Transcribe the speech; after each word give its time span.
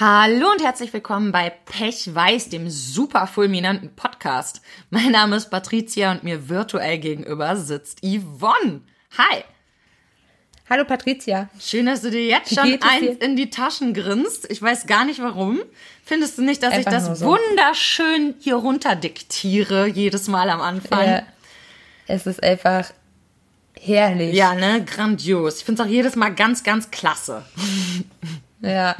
Hallo 0.00 0.52
und 0.52 0.62
herzlich 0.62 0.92
willkommen 0.92 1.32
bei 1.32 1.50
Pech 1.50 2.14
Weiß, 2.14 2.50
dem 2.50 2.70
super 2.70 3.26
fulminanten 3.26 3.96
Podcast. 3.96 4.62
Mein 4.90 5.10
Name 5.10 5.34
ist 5.34 5.50
Patricia 5.50 6.12
und 6.12 6.22
mir 6.22 6.48
virtuell 6.48 6.98
gegenüber 6.98 7.56
sitzt 7.56 7.98
Yvonne. 8.04 8.82
Hi. 9.18 9.42
Hallo 10.70 10.84
Patricia. 10.84 11.48
Schön, 11.58 11.86
dass 11.86 12.02
du 12.02 12.12
dir 12.12 12.24
jetzt 12.24 12.54
schon 12.54 12.78
eins 12.80 13.16
in 13.18 13.34
die 13.34 13.50
Taschen 13.50 13.92
grinst. 13.92 14.48
Ich 14.52 14.62
weiß 14.62 14.86
gar 14.86 15.04
nicht 15.04 15.20
warum. 15.20 15.58
Findest 16.04 16.38
du 16.38 16.42
nicht, 16.42 16.62
dass 16.62 16.74
Einfach 16.74 16.92
ich 16.92 16.98
das 16.98 17.18
so. 17.18 17.26
wunderschön 17.26 18.36
hier 18.38 18.54
runter 18.54 18.94
diktiere 18.94 19.88
jedes 19.88 20.28
Mal 20.28 20.48
am 20.50 20.60
Anfang? 20.60 21.00
Äh, 21.00 21.22
es 22.06 22.24
ist 22.24 22.40
einfach 22.40 22.92
herrlich. 23.76 24.32
Ja, 24.32 24.54
ne? 24.54 24.84
Grandios. 24.84 25.56
Ich 25.58 25.64
finde 25.64 25.82
es 25.82 25.88
auch 25.88 25.90
jedes 25.90 26.14
Mal 26.14 26.32
ganz, 26.32 26.62
ganz 26.62 26.92
klasse. 26.92 27.44
Ja. 28.60 28.96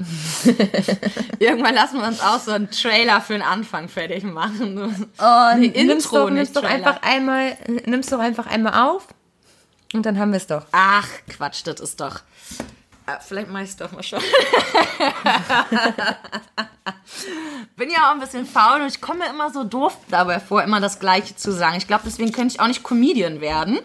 Irgendwann 1.41 1.75
lassen 1.75 1.99
wir 2.01 2.07
uns 2.07 2.21
auch 2.21 2.39
so 2.39 2.53
einen 2.53 2.71
Trailer 2.71 3.21
für 3.21 3.33
den 3.33 3.43
Anfang 3.43 3.89
fertig 3.89 4.23
machen. 4.23 5.11
Oh, 5.19 5.57
Nee, 5.57 5.69
nimm's 5.85 6.05
Intro, 6.05 6.17
doch, 6.19 6.31
nicht 6.31 6.55
doch 6.57 6.63
Trailer. 6.63 6.75
einfach 6.87 7.03
einmal, 7.03 7.57
nimm's 7.87 8.07
doch 8.09 8.21
einfach 8.21 8.47
einmal 8.47 8.75
auf 8.85 9.09
und 9.95 10.07
dann 10.07 10.19
haben 10.19 10.31
wir 10.33 10.37
es 10.37 10.47
doch. 10.47 10.65
Ach, 10.73 11.09
Quatsch, 11.29 11.63
das 11.65 11.81
ist 11.81 12.01
doch. 12.01 12.21
Äh, 13.07 13.17
Vielleicht 13.27 13.49
mach 13.51 13.61
ich 13.63 13.71
es 13.71 13.77
doch 13.77 13.91
mal 13.91 14.03
schon. 14.03 14.21
Bin 17.77 17.91
ja 17.91 18.09
auch 18.09 18.15
ein 18.15 18.21
bisschen 18.21 18.47
faul 18.47 18.81
und 18.83 18.89
ich 18.89 19.01
komme 19.01 19.21
mir 19.21 19.31
immer 19.31 19.51
so 19.51 19.65
doof 19.65 19.97
dabei 20.11 20.41
vor, 20.41 20.63
immer 20.63 20.81
das 20.81 20.99
Gleiche 21.01 21.37
zu 21.37 21.53
sagen. 21.53 21.77
Ich 21.79 21.87
glaube, 21.87 22.03
deswegen 22.07 22.33
könnte 22.33 22.55
ich 22.55 22.61
auch 22.61 22.67
nicht 22.67 22.83
Comedian 22.83 23.41
werden. 23.41 23.79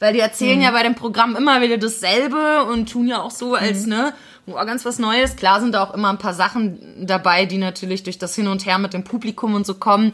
Weil 0.00 0.12
die 0.12 0.20
erzählen 0.20 0.60
ja 0.60 0.72
bei 0.72 0.82
dem 0.82 0.94
Programm 0.96 1.36
immer 1.36 1.60
wieder 1.62 1.78
dasselbe 1.78 2.64
und 2.64 2.90
tun 2.90 3.06
ja 3.06 3.22
auch 3.22 3.30
so, 3.30 3.54
als, 3.54 3.86
ne, 3.86 4.12
oh, 4.46 4.52
ganz 4.54 4.84
was 4.84 4.98
Neues. 4.98 5.36
Klar 5.36 5.60
sind 5.60 5.72
da 5.72 5.82
auch 5.84 5.94
immer 5.94 6.10
ein 6.10 6.18
paar 6.18 6.34
Sachen 6.34 7.06
dabei, 7.06 7.46
die 7.46 7.58
natürlich 7.58 8.02
durch 8.02 8.18
das 8.18 8.34
Hin 8.34 8.46
und 8.48 8.66
Her 8.66 8.78
mit 8.78 8.92
dem 8.94 9.04
Publikum 9.04 9.54
und 9.54 9.66
so 9.66 9.74
kommen. 9.74 10.12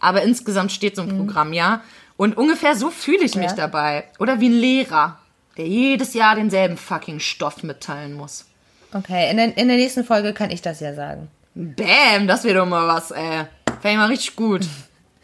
Aber 0.00 0.22
insgesamt 0.22 0.72
steht 0.72 0.96
so 0.96 1.02
ein 1.02 1.16
Programm, 1.16 1.52
ja. 1.52 1.82
Und 2.16 2.36
ungefähr 2.36 2.74
so 2.76 2.90
fühle 2.90 3.24
ich 3.24 3.34
mich 3.34 3.50
Ja. 3.50 3.56
dabei. 3.56 4.04
Oder 4.18 4.40
wie 4.40 4.48
ein 4.48 4.58
Lehrer, 4.58 5.18
der 5.56 5.66
jedes 5.66 6.14
Jahr 6.14 6.34
denselben 6.34 6.76
fucking 6.76 7.20
Stoff 7.20 7.62
mitteilen 7.62 8.14
muss. 8.14 8.46
Okay, 8.92 9.30
in 9.30 9.36
der, 9.36 9.56
in 9.56 9.68
der 9.68 9.76
nächsten 9.76 10.04
Folge 10.04 10.32
kann 10.32 10.50
ich 10.50 10.62
das 10.62 10.80
ja 10.80 10.94
sagen. 10.94 11.28
Bäm, 11.54 12.26
das 12.26 12.44
wäre 12.44 12.58
doch 12.58 12.66
mal 12.66 12.86
was, 12.88 13.10
ey. 13.10 13.44
Fände 13.80 13.90
ich 13.90 13.96
mal 13.96 14.06
richtig 14.06 14.36
gut. 14.36 14.66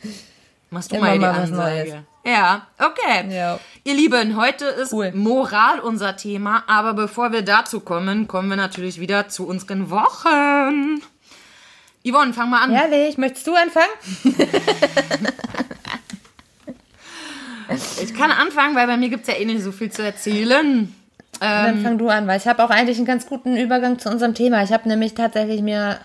Machst 0.70 0.91
du 0.93 0.97
Immer 0.97 1.07
mal 1.07 1.13
die 1.15 1.19
mal 1.20 1.31
Ansage. 1.41 2.05
Ja, 2.27 2.67
okay. 2.81 3.33
Ja. 3.33 3.61
Ihr 3.85 3.95
Lieben, 3.95 4.37
heute 4.37 4.65
ist 4.65 4.93
Cool. 4.93 5.13
Moral 5.13 5.79
unser 5.79 6.17
Thema, 6.17 6.65
aber 6.67 6.93
bevor 6.93 7.31
wir 7.31 7.43
dazu 7.43 7.79
kommen, 7.79 8.27
kommen 8.27 8.49
wir 8.49 8.57
natürlich 8.57 8.99
wieder 8.99 9.29
zu 9.29 9.47
unseren 9.47 9.91
Wochen. 9.91 11.01
Yvonne, 12.05 12.33
fang 12.33 12.51
mal 12.51 12.63
an. 12.63 12.73
Herrlich, 12.73 13.17
möchtest 13.17 13.47
du 13.47 13.55
anfangen? 13.55 13.87
Ich 18.03 18.15
kann 18.15 18.31
anfangen, 18.31 18.75
weil 18.75 18.87
bei 18.87 18.97
mir 18.97 19.09
gibt's 19.09 19.29
ja 19.29 19.35
eh 19.35 19.45
nicht 19.45 19.63
so 19.63 19.71
viel 19.73 19.91
zu 19.91 20.03
erzählen. 20.03 20.95
Dann 21.39 21.83
fang 21.83 21.99
du 21.99 22.09
an, 22.09 22.27
weil 22.27 22.39
ich 22.39 22.47
habe 22.49 22.65
auch 22.65 22.71
eigentlich 22.71 22.97
einen 22.97 23.07
ganz 23.07 23.27
guten 23.27 23.57
Übergang 23.57 23.99
zu 23.99 24.09
unserem 24.09 24.35
Thema. 24.35 24.63
Ich 24.63 24.73
habe 24.73 24.89
nämlich 24.89 25.15
tatsächlich 25.15 25.63
mir 25.63 25.99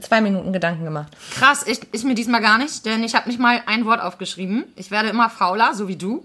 zwei 0.00 0.20
Minuten 0.20 0.52
Gedanken 0.52 0.84
gemacht. 0.84 1.12
Krass, 1.34 1.64
ich, 1.66 1.80
ich 1.92 2.04
mir 2.04 2.14
diesmal 2.14 2.40
gar 2.40 2.58
nicht, 2.58 2.84
denn 2.84 3.04
ich 3.04 3.14
habe 3.14 3.28
nicht 3.28 3.38
mal 3.38 3.62
ein 3.66 3.84
Wort 3.84 4.00
aufgeschrieben. 4.00 4.64
Ich 4.76 4.90
werde 4.90 5.08
immer 5.08 5.30
fauler, 5.30 5.74
so 5.74 5.88
wie 5.88 5.96
du. 5.96 6.24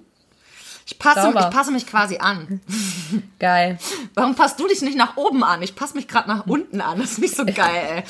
Ich 0.91 0.97
passe, 0.97 1.29
ich 1.29 1.49
passe 1.51 1.71
mich 1.71 1.85
quasi 1.85 2.17
an. 2.17 2.61
Geil. 3.39 3.77
Warum 4.15 4.33
passt 4.33 4.59
du 4.59 4.67
dich 4.67 4.81
nicht 4.81 4.97
nach 4.97 5.17
oben 5.17 5.43
an? 5.43 5.61
Ich 5.61 5.75
passe 5.75 5.95
mich 5.95 6.07
gerade 6.07 6.27
nach 6.27 6.47
unten 6.47 6.81
an. 6.81 6.99
Das 6.99 7.11
ist 7.11 7.19
nicht 7.19 7.35
so 7.35 7.45
geil, 7.45 8.03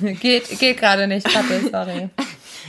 ey. 0.00 0.14
geht 0.14 0.56
geht 0.60 0.78
gerade 0.78 1.08
nicht, 1.08 1.26
Pappe, 1.32 1.68
sorry. 1.70 2.08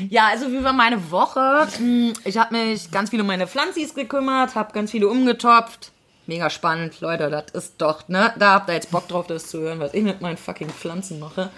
Ja, 0.10 0.26
also 0.30 0.52
wie 0.52 0.64
war 0.64 0.74
meine 0.74 1.12
Woche? 1.12 1.68
Hm, 1.78 2.14
Ich 2.26 2.36
habe 2.40 2.58
mich 2.58 2.90
ganz 2.90 3.12
viel 3.12 3.22
um 3.22 3.28
meine 3.28 3.46
Pflanzis 3.46 3.94
gekümmert, 3.94 4.56
habe 4.56 4.74
ganz 4.74 4.90
viele 4.90 5.08
umgetopft. 5.08 5.92
Mega 6.26 6.50
spannend, 6.50 7.02
Leute, 7.02 7.30
das 7.30 7.52
ist 7.52 7.74
doch, 7.80 8.08
ne? 8.08 8.34
Da 8.40 8.54
habt 8.54 8.70
ihr 8.70 8.76
jetzt 8.76 8.92
Bock 8.92 9.08
drauf, 9.10 9.28
das 9.28 9.48
zu 9.48 9.60
hören, 9.60 9.80
was 9.80 9.94
ich 9.94 10.04
mit 10.04 10.22
meinen 10.22 10.38
fucking 10.38 10.70
Pflanzen 10.70 11.20
mache. 11.20 11.50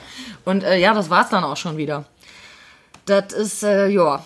Und 0.43 0.63
äh, 0.63 0.77
ja, 0.77 0.93
das 0.93 1.09
war's 1.09 1.29
dann 1.29 1.43
auch 1.43 1.57
schon 1.57 1.77
wieder. 1.77 2.05
Das 3.05 3.31
ist, 3.33 3.63
äh, 3.63 3.87
ja. 3.87 4.25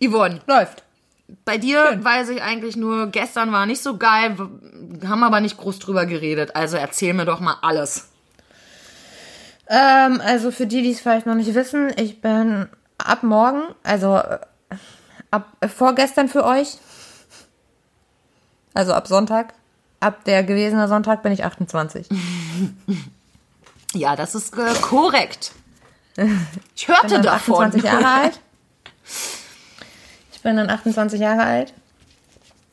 Yvonne, 0.00 0.40
Läuft. 0.46 0.84
bei 1.44 1.58
dir 1.58 1.98
weiß 2.00 2.28
ich 2.30 2.42
eigentlich 2.42 2.76
nur, 2.76 3.08
gestern 3.08 3.52
war 3.52 3.66
nicht 3.66 3.82
so 3.82 3.96
geil, 3.96 4.36
haben 5.06 5.24
aber 5.24 5.40
nicht 5.40 5.56
groß 5.56 5.80
drüber 5.80 6.06
geredet. 6.06 6.54
Also 6.54 6.76
erzähl 6.76 7.12
mir 7.12 7.26
doch 7.26 7.40
mal 7.40 7.56
alles. 7.62 8.08
Ähm, 9.68 10.20
also 10.24 10.50
für 10.50 10.66
die, 10.66 10.82
die 10.82 10.92
es 10.92 11.00
vielleicht 11.00 11.26
noch 11.26 11.34
nicht 11.34 11.54
wissen, 11.54 11.92
ich 11.96 12.20
bin 12.20 12.68
ab 12.98 13.22
morgen, 13.22 13.62
also 13.82 14.16
äh, 14.16 14.38
ab 15.30 15.48
äh, 15.60 15.68
vorgestern 15.68 16.28
für 16.28 16.44
euch, 16.44 16.78
also 18.74 18.92
ab 18.92 19.06
Sonntag, 19.08 19.54
ab 20.00 20.24
der 20.24 20.42
gewesene 20.44 20.88
Sonntag 20.88 21.22
bin 21.22 21.32
ich 21.32 21.44
28. 21.44 22.08
Ja, 23.92 24.14
das 24.14 24.36
ist 24.36 24.56
äh, 24.56 24.72
korrekt. 24.80 25.52
Ich 26.76 26.86
hörte 26.86 27.02
bin 27.06 27.14
dann 27.14 27.22
davon. 27.22 27.64
28 27.64 27.82
Jahre 27.82 28.06
alt. 28.22 28.40
Ich 30.32 30.40
bin 30.42 30.56
dann 30.56 30.70
28 30.70 31.20
Jahre 31.20 31.42
alt. 31.42 31.74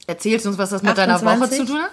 Erzählst 0.05 0.45
du 0.45 0.49
uns, 0.49 0.57
was 0.57 0.69
das 0.69 0.83
mit 0.83 0.97
deiner 0.97 1.19
Woche 1.19 1.29
28? 1.29 1.59
zu 1.59 1.65
tun 1.65 1.81
hat? 1.81 1.91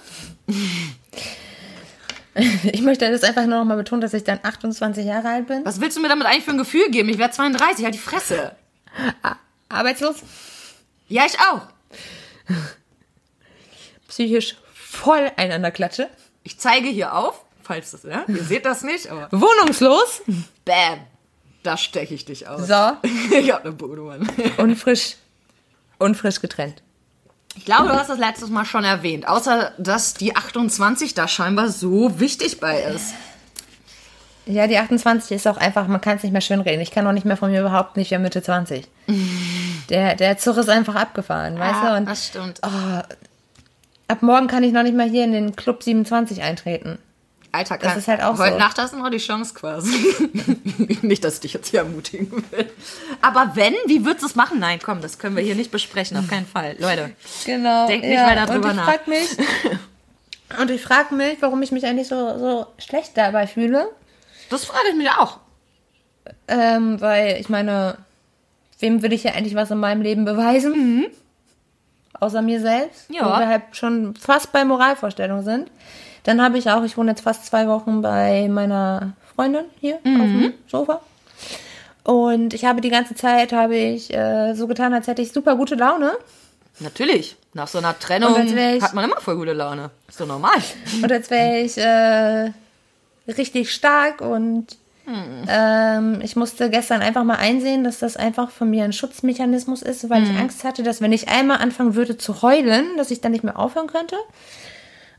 Ich 2.65 2.83
möchte 2.83 3.11
das 3.11 3.23
einfach 3.23 3.47
nur 3.47 3.59
noch 3.59 3.65
mal 3.65 3.77
betonen, 3.77 4.01
dass 4.03 4.13
ich 4.13 4.25
dann 4.25 4.41
28 4.43 5.05
Jahre 5.07 5.29
alt 5.29 5.47
bin. 5.47 5.65
Was 5.65 5.81
willst 5.81 5.97
du 5.97 6.01
mir 6.03 6.09
damit 6.09 6.27
eigentlich 6.27 6.45
für 6.45 6.51
ein 6.51 6.59
Gefühl 6.59 6.91
geben? 6.91 7.09
Ich 7.09 7.19
werde 7.19 7.33
32, 7.33 7.85
halt 7.85 7.95
die 7.95 7.99
Fresse. 7.99 8.53
Arbeitslos, 9.69 10.17
Ja, 11.09 11.25
ich 11.27 11.39
auch. 11.41 11.63
Psychisch 14.15 14.55
voll 14.73 15.33
einander 15.37 15.73
klatsche. 15.73 16.09
Ich 16.45 16.61
zeige 16.61 16.89
hier 16.89 17.15
auf, 17.17 17.45
falls 17.63 17.91
das, 17.91 18.05
ja, 18.05 18.25
ihr 18.29 18.45
seht 18.45 18.65
das 18.65 18.85
nicht, 18.85 19.09
aber 19.11 19.29
Wohnungslos. 19.33 20.23
bam, 20.65 21.01
da 21.65 21.77
steche 21.77 22.15
ich 22.15 22.25
dich 22.25 22.47
aus. 22.47 22.69
So. 22.69 22.93
Ich 23.37 23.53
hab 23.53 23.65
eine 23.65 23.73
Bude, 23.73 24.03
Mann. 24.03 24.29
Und 24.59 24.77
frisch. 24.77 25.17
Und 25.99 26.17
frisch 26.17 26.41
getrennt. 26.41 26.83
Ich 27.57 27.65
glaube, 27.65 27.89
du 27.89 27.95
hast 27.95 28.09
das 28.09 28.19
letztes 28.19 28.51
Mal 28.51 28.65
schon 28.65 28.85
erwähnt, 28.85 29.27
außer 29.27 29.73
dass 29.79 30.15
die 30.15 30.37
28 30.37 31.15
da 31.15 31.27
scheinbar 31.27 31.69
so 31.69 32.21
wichtig 32.21 32.61
bei 32.61 32.83
ist. 32.83 33.15
Ja, 34.47 34.67
die 34.67 34.77
28 34.77 35.37
ist 35.37 35.49
auch 35.49 35.57
einfach, 35.57 35.87
man 35.89 36.01
kann 36.01 36.19
es 36.19 36.23
nicht 36.23 36.33
mehr 36.33 36.41
schönreden. 36.41 36.81
Ich 36.81 36.91
kann 36.91 37.07
auch 37.07 37.13
nicht 37.13 37.25
mehr 37.25 37.37
von 37.37 37.51
mir 37.51 37.61
überhaupt 37.61 37.97
nicht 37.97 38.11
mehr 38.11 38.21
Mitte 38.21 38.43
20. 38.43 38.87
Der, 39.91 40.15
der 40.15 40.39
Zug 40.39 40.57
ist 40.57 40.71
einfach 40.71 40.95
abgefahren, 40.95 41.59
weißt 41.59 41.83
du? 41.83 41.97
Und 41.99 42.09
das 42.09 42.29
stimmt. 42.29 42.59
Ab 44.15 44.23
morgen 44.23 44.47
kann 44.47 44.63
ich 44.63 44.73
noch 44.73 44.85
nicht 44.85 44.97
mal 44.97 45.09
hier 45.09 45.25
in 45.25 45.33
den 45.33 45.57
Club 45.57 45.83
27 45.83 46.41
eintreten. 46.41 46.99
Alter, 47.51 47.79
das 47.79 47.89
kann, 47.91 47.99
ist 47.99 48.09
halt 48.09 48.23
auch 48.23 48.39
heute 48.39 48.53
so. 48.53 48.59
Nacht 48.59 48.79
hast 48.79 48.93
du 48.93 48.99
noch 48.99 49.11
die 49.11 49.19
Chance 49.19 49.55
quasi. 49.55 49.93
nicht, 51.03 51.25
dass 51.25 51.35
ich 51.35 51.41
dich 51.41 51.53
jetzt 51.55 51.69
hier 51.69 51.81
ermutigen 51.81 52.31
will. 52.51 52.71
Aber 53.21 53.53
wenn, 53.55 53.75
wie 53.87 54.05
würdest 54.05 54.23
du 54.23 54.27
es 54.27 54.35
machen? 54.37 54.61
Nein, 54.61 54.79
komm, 54.83 55.01
das 55.01 55.19
können 55.19 55.37
wir 55.37 55.43
hier 55.43 55.57
nicht 55.57 55.73
besprechen, 55.73 56.17
auf 56.17 56.29
keinen 56.29 56.47
Fall. 56.47 56.77
Leute, 56.79 57.11
Genau. 57.45 57.89
Denk 57.89 58.05
nicht 58.05 58.21
weiter 58.21 58.47
drüber 58.47 58.71
und 58.71 58.79
ich 58.79 58.85
nach. 58.85 59.07
Mich, 59.07 59.37
und 60.61 60.71
ich 60.71 60.83
frage 60.83 61.15
mich, 61.15 61.39
warum 61.41 61.61
ich 61.63 61.73
mich 61.73 61.85
eigentlich 61.87 62.09
so, 62.09 62.39
so 62.39 62.67
schlecht 62.79 63.17
dabei 63.17 63.49
fühle. 63.49 63.89
das 64.51 64.65
frage 64.65 64.91
ich 64.91 64.97
mich 64.97 65.11
auch. 65.11 65.39
Ähm, 66.47 67.01
weil 67.01 67.41
ich 67.41 67.49
meine, 67.49 67.99
wem 68.79 69.03
will 69.03 69.13
ich 69.13 69.25
ja 69.25 69.33
eigentlich 69.33 69.57
was 69.57 69.71
in 69.71 69.79
meinem 69.79 70.03
Leben 70.03 70.25
beweisen? 70.25 71.07
Außer 72.21 72.43
mir 72.43 72.61
selbst. 72.61 73.11
Ja. 73.11 73.25
Wo 73.25 73.39
wir 73.41 73.49
halt 73.49 73.63
schon 73.73 74.15
fast 74.17 74.53
bei 74.53 74.65
Moralvorstellungen 74.65 75.45
sind. 75.45 75.71
Dann 76.23 76.41
habe 76.43 76.57
ich 76.59 76.71
auch, 76.71 76.83
ich 76.85 76.97
wohne 76.97 77.11
jetzt 77.11 77.21
fast 77.23 77.45
zwei 77.47 77.67
Wochen 77.69 78.01
bei 78.03 78.49
meiner 78.49 79.13
Freundin 79.35 79.65
hier 79.81 79.97
auf 79.97 80.03
dem 80.05 80.55
Sofa. 80.69 81.01
Und 82.05 82.53
ich 82.55 82.65
habe 82.65 82.81
die 82.81 82.91
ganze 82.91 83.15
Zeit, 83.15 83.53
habe 83.53 83.77
ich 83.77 84.13
äh, 84.13 84.55
so 84.55 84.67
getan, 84.67 84.93
als 84.95 85.07
hätte 85.07 85.23
ich 85.23 85.33
super 85.33 85.57
gute 85.57 85.75
Laune. 85.75 86.13
Natürlich. 86.81 87.37
Nach 87.53 87.69
so 87.69 87.79
einer 87.79 87.99
Trennung 87.99 88.35
ich- 88.37 88.83
hat 88.83 88.95
man 88.95 89.05
immer 89.05 89.21
voll 89.21 89.37
gute 89.37 89.53
Laune. 89.53 89.91
Ist 90.09 90.21
doch 90.21 90.27
normal. 90.27 90.57
Und 91.03 91.11
als 91.13 91.31
wäre 91.31 91.59
ich 91.61 91.79
äh, 91.79 92.51
richtig 93.33 93.73
stark 93.73 94.21
und 94.21 94.77
ähm, 95.07 96.21
ich 96.23 96.35
musste 96.35 96.71
gestern 96.71 97.03
einfach 97.03 97.25
mal 97.25 97.37
einsehen, 97.37 97.85
dass 97.85 97.99
das 97.99 98.17
einfach 98.17 98.51
von 98.51 98.71
mir 98.71 98.85
ein 98.85 98.93
Schutzmechanismus 98.93 99.83
ist, 99.83 100.09
weil 100.09 100.23
ich 100.25 100.31
Angst 100.31 100.65
hatte, 100.65 100.83
dass 100.83 101.01
wenn 101.01 101.13
ich 101.13 101.29
einmal 101.29 101.59
anfangen 101.59 101.95
würde 101.95 102.17
zu 102.17 102.43
heulen, 102.43 102.97
dass 102.97 103.11
ich 103.11 103.21
dann 103.21 103.33
nicht 103.33 103.45
mehr 103.45 103.59
aufhören 103.59 103.87
könnte. 103.87 104.17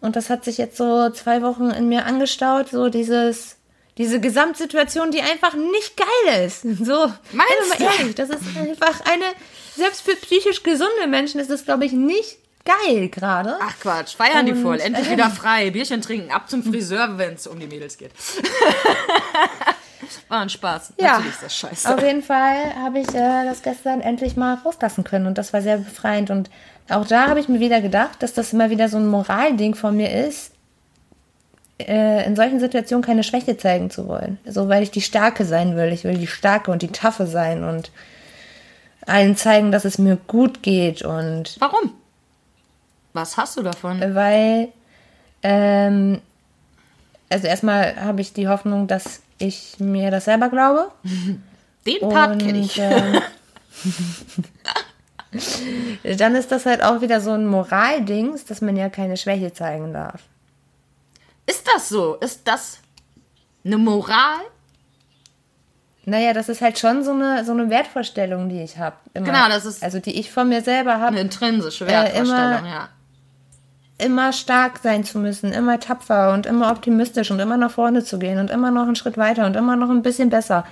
Und 0.02 0.16
das 0.16 0.30
hat 0.30 0.44
sich 0.44 0.58
jetzt 0.58 0.78
so 0.78 1.10
zwei 1.12 1.42
Wochen 1.42 1.70
in 1.70 1.88
mir 1.88 2.06
angestaut, 2.06 2.70
so 2.70 2.90
dieses, 2.90 3.58
diese 3.98 4.20
Gesamtsituation, 4.20 5.12
die 5.12 5.22
einfach 5.22 5.54
nicht 5.54 5.96
geil 5.98 6.46
ist. 6.46 6.64
So, 6.86 7.12
Meinst 7.32 7.80
mal 7.80 7.98
ehrlich, 8.00 8.16
das 8.16 8.30
ist 8.30 8.42
einfach 8.58 9.02
eine, 9.06 9.26
selbst 9.76 10.02
für 10.02 10.16
psychisch 10.16 10.64
gesunde 10.64 11.08
Menschen 11.08 11.40
ist 11.40 11.50
das, 11.50 11.64
glaube 11.64 11.86
ich, 11.86 11.92
nicht 11.92 12.38
geil 12.66 13.10
gerade. 13.10 13.58
Ach 13.62 13.80
Quatsch, 13.80 14.16
feiern 14.16 14.46
die 14.46 14.54
Und, 14.54 14.62
voll. 14.62 14.80
Endlich 14.80 15.06
ähm, 15.08 15.14
wieder 15.14 15.30
frei. 15.30 15.70
Bierchen 15.72 16.02
trinken, 16.02 16.32
ab 16.32 16.50
zum 16.50 16.64
Friseur, 16.64 17.18
wenn 17.18 17.36
es 17.36 17.48
um 17.48 17.60
die 17.60 17.68
Mädels 17.68 17.98
geht. 17.98 18.12
War 20.30 20.42
ein 20.42 20.50
Spaß. 20.50 20.94
Ja, 21.00 21.14
Natürlich 21.14 21.32
ist 21.34 21.44
das 21.44 21.56
scheiße. 21.56 21.94
auf 21.94 22.02
jeden 22.02 22.22
Fall 22.24 22.76
habe 22.84 23.00
ich 23.00 23.10
äh, 23.10 23.46
das 23.46 23.62
gestern 23.62 24.02
endlich 24.02 24.36
mal 24.36 24.56
rauslassen 24.56 25.04
können 25.04 25.28
und 25.28 25.38
das 25.38 25.54
war 25.54 25.62
sehr 25.62 25.78
befreiend. 25.78 26.30
Und 26.30 26.50
auch 26.90 27.06
da 27.06 27.28
habe 27.28 27.40
ich 27.40 27.50
mir 27.50 27.60
wieder 27.60 27.82
gedacht, 27.82 28.22
dass 28.24 28.34
das 28.34 28.54
immer 28.54 28.70
wieder 28.70 28.90
so 28.90 28.98
ein 28.98 29.08
Moralding 29.08 29.76
von 29.76 29.96
mir 29.98 30.12
ist, 30.26 30.52
äh, 31.80 32.26
in 32.26 32.36
solchen 32.36 32.60
Situationen 32.60 33.04
keine 33.04 33.24
Schwäche 33.24 33.58
zeigen 33.58 33.90
zu 33.90 34.08
wollen. 34.08 34.38
So, 34.46 34.70
weil 34.70 34.84
ich 34.84 34.92
die 34.92 35.02
Starke 35.02 35.46
sein 35.46 35.76
will. 35.76 35.92
Ich 35.92 36.04
will 36.04 36.18
die 36.18 36.28
Starke 36.28 36.72
und 36.72 36.82
die 36.82 36.92
Taffe 36.92 37.28
sein 37.28 37.64
und 37.64 37.92
allen 39.06 39.36
zeigen, 39.36 39.72
dass 39.72 39.86
es 39.86 39.98
mir 39.98 40.18
gut 40.28 40.64
geht 40.64 41.02
und 41.04 41.58
Warum? 41.60 41.92
Was 43.14 43.38
hast 43.38 43.56
du 43.58 43.62
davon? 43.64 44.02
weil, 44.16 44.70
ähm, 45.44 46.22
also 47.30 47.48
erstmal 47.48 47.96
habe 48.02 48.22
ich 48.22 48.34
die 48.34 48.48
Hoffnung, 48.48 48.88
dass 48.88 49.22
ich 49.38 49.76
mir 49.80 50.12
das 50.12 50.26
selber 50.26 50.50
glaube. 50.50 50.92
Den 51.86 52.00
Part 52.10 52.40
kenne 52.40 52.60
ich. 52.60 52.78
ähm, 52.80 53.22
dann 56.18 56.36
ist 56.36 56.52
das 56.52 56.66
halt 56.66 56.82
auch 56.84 57.02
wieder 57.02 57.22
so 57.22 57.32
ein 57.32 57.46
Moraldings, 57.48 58.46
dass 58.46 58.62
man 58.62 58.76
ja 58.76 58.90
keine 58.90 59.18
Schwäche 59.18 59.54
zeigen 59.54 59.94
darf. 59.94 60.22
Ist 61.46 61.68
das 61.74 61.90
so? 61.90 62.16
Ist 62.16 62.42
das 62.48 62.80
eine 63.64 63.78
Moral? 63.78 64.40
Naja, 66.06 66.34
das 66.34 66.50
ist 66.50 66.62
halt 66.62 66.78
schon 66.80 67.04
so 67.04 67.12
eine, 67.12 67.44
so 67.46 67.52
eine 67.52 67.70
Wertvorstellung, 67.70 68.48
die 68.50 68.62
ich 68.62 68.78
habe. 68.78 68.96
Genau, 69.14 69.48
das 69.50 69.66
ist- 69.66 69.84
Also 69.84 70.00
die 70.00 70.20
ich 70.20 70.32
von 70.32 70.48
mir 70.50 70.62
selber 70.62 70.94
Eine 70.96 71.04
habe, 71.04 71.20
intrinsische 71.20 71.86
Äh, 71.86 71.90
Wertvorstellung, 71.90 72.60
immer- 72.60 72.68
ja. 72.68 72.90
Immer 73.98 74.34
stark 74.34 74.80
sein 74.84 75.04
zu 75.06 75.20
müssen, 75.20 75.54
immer 75.54 75.80
tapfer 75.80 76.34
und 76.34 76.46
immer 76.46 76.72
optimistisch 76.72 77.32
und 77.32 77.40
immer 77.40 77.58
nach 77.58 77.72
vorne 77.72 78.04
zu 78.04 78.20
gehen 78.20 78.40
und 78.40 78.50
immer 78.52 78.72
noch 78.72 78.84
einen 78.84 78.96
Schritt 78.96 79.18
weiter 79.18 79.46
und 79.46 79.56
immer 79.56 79.76
noch 79.76 79.90
ein 79.90 80.02
bisschen 80.04 80.30
besser. 80.30 80.66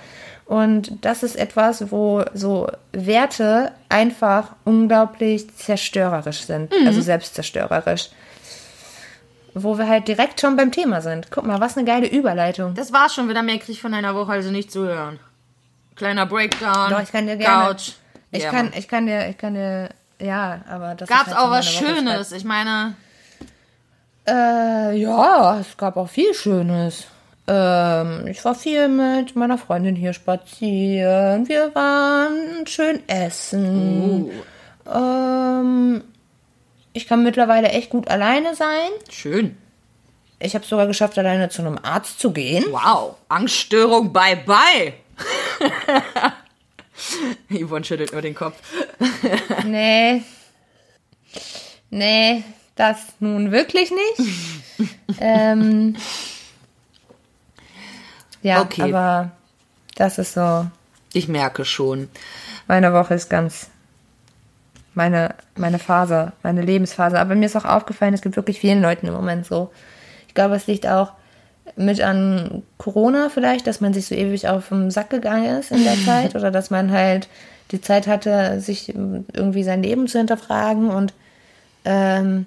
Und 0.46 1.02
das 1.06 1.22
ist 1.22 1.36
etwas, 1.36 1.90
wo 1.90 2.22
so 2.34 2.70
Werte 2.92 3.72
einfach 3.88 4.48
unglaublich 4.64 5.54
zerstörerisch 5.56 6.40
sind, 6.42 6.70
Mhm. 6.70 6.86
also 6.86 7.00
selbstzerstörerisch. 7.00 8.10
Wo 9.54 9.78
wir 9.78 9.88
halt 9.88 10.08
direkt 10.08 10.40
schon 10.40 10.56
beim 10.56 10.72
Thema 10.72 11.00
sind. 11.00 11.30
Guck 11.30 11.46
mal, 11.46 11.60
was 11.60 11.76
eine 11.78 11.86
geile 11.86 12.08
Überleitung. 12.08 12.74
Das 12.74 12.92
war's 12.92 13.14
schon 13.14 13.28
wieder. 13.28 13.42
Mehr 13.42 13.58
krieg 13.58 13.70
ich 13.70 13.80
von 13.80 13.94
einer 13.94 14.14
Woche 14.14 14.32
also 14.32 14.50
nicht 14.50 14.70
zu 14.72 14.84
hören. 14.84 15.18
Kleiner 15.94 16.26
Breakdown. 16.26 16.90
Doch, 16.90 17.00
ich 17.00 17.12
kann 17.12 17.26
dir 17.26 17.36
gerne. 17.36 17.68
Couch. 17.68 17.92
Ich 18.32 18.42
Ja, 18.42 18.50
kann, 18.50 18.72
ich 18.76 18.88
kann 18.88 19.06
dir, 19.06 19.28
ich 19.28 19.38
kann 19.38 19.54
dir, 19.54 19.90
ja, 20.20 20.60
aber 20.68 20.96
das 20.96 21.08
Gab's 21.08 21.28
ist 21.28 21.34
halt 21.36 21.38
auch 21.38 21.50
was. 21.52 21.70
Schönes? 21.70 22.32
Ich 22.32 22.42
meine, 22.44 22.96
Äh, 24.26 24.96
ja, 24.96 25.58
es 25.60 25.76
gab 25.76 25.96
auch 25.96 26.08
viel 26.08 26.32
Schönes. 26.34 27.06
Ähm, 27.46 28.26
ich 28.26 28.42
war 28.44 28.54
viel 28.54 28.88
mit 28.88 29.36
meiner 29.36 29.58
Freundin 29.58 29.96
hier 29.96 30.14
spazieren. 30.14 31.46
Wir 31.48 31.74
waren 31.74 32.66
schön 32.66 33.06
essen. 33.06 34.30
Ähm, 34.92 36.04
ich 36.94 37.06
kann 37.06 37.22
mittlerweile 37.22 37.68
echt 37.68 37.90
gut 37.90 38.08
alleine 38.08 38.54
sein. 38.54 38.90
schön. 39.10 39.56
Ich 40.40 40.54
habe 40.54 40.64
sogar 40.64 40.86
geschafft, 40.86 41.16
alleine 41.18 41.48
zu 41.48 41.62
einem 41.62 41.78
Arzt 41.82 42.18
zu 42.18 42.32
gehen. 42.32 42.64
Wow. 42.70 43.16
Angststörung, 43.28 44.12
bye 44.12 44.36
bye. 44.36 44.92
Yvonne 47.62 47.84
schüttelt 47.84 48.12
nur 48.12 48.20
den 48.22 48.34
Kopf. 48.34 48.56
Nee. 49.64 50.22
Nee, 51.90 52.42
das 52.76 52.98
nun 53.20 53.52
wirklich 53.52 53.90
nicht. 53.90 54.90
ähm, 55.20 55.96
ja, 58.42 58.60
Okay. 58.62 58.82
aber 58.82 59.30
das 59.96 60.18
ist 60.18 60.34
so. 60.34 60.66
Ich 61.12 61.28
merke 61.28 61.64
schon. 61.64 62.08
Meine 62.66 62.92
Woche 62.92 63.14
ist 63.14 63.30
ganz 63.30 63.68
meine, 64.94 65.34
meine 65.56 65.78
Phase, 65.78 66.32
meine 66.42 66.62
Lebensphase. 66.62 67.18
Aber 67.18 67.34
mir 67.34 67.46
ist 67.46 67.56
auch 67.56 67.64
aufgefallen, 67.64 68.14
es 68.14 68.22
gibt 68.22 68.36
wirklich 68.36 68.60
vielen 68.60 68.82
Leuten 68.82 69.06
im 69.06 69.14
Moment 69.14 69.46
so. 69.46 69.70
Ich 70.28 70.34
glaube, 70.34 70.54
es 70.54 70.66
liegt 70.66 70.86
auch 70.86 71.12
mit 71.76 72.00
an 72.00 72.62
Corona 72.78 73.28
vielleicht, 73.28 73.66
dass 73.66 73.80
man 73.80 73.94
sich 73.94 74.06
so 74.06 74.14
ewig 74.14 74.48
auf 74.48 74.68
den 74.68 74.90
Sack 74.90 75.10
gegangen 75.10 75.58
ist 75.58 75.70
in 75.70 75.84
der 75.84 75.96
Zeit 76.04 76.34
oder 76.34 76.50
dass 76.50 76.70
man 76.70 76.90
halt 76.92 77.28
die 77.70 77.80
Zeit 77.80 78.06
hatte, 78.06 78.60
sich 78.60 78.94
irgendwie 78.94 79.64
sein 79.64 79.82
Leben 79.82 80.06
zu 80.06 80.18
hinterfragen 80.18 80.90
und 80.90 81.12
ähm, 81.84 82.46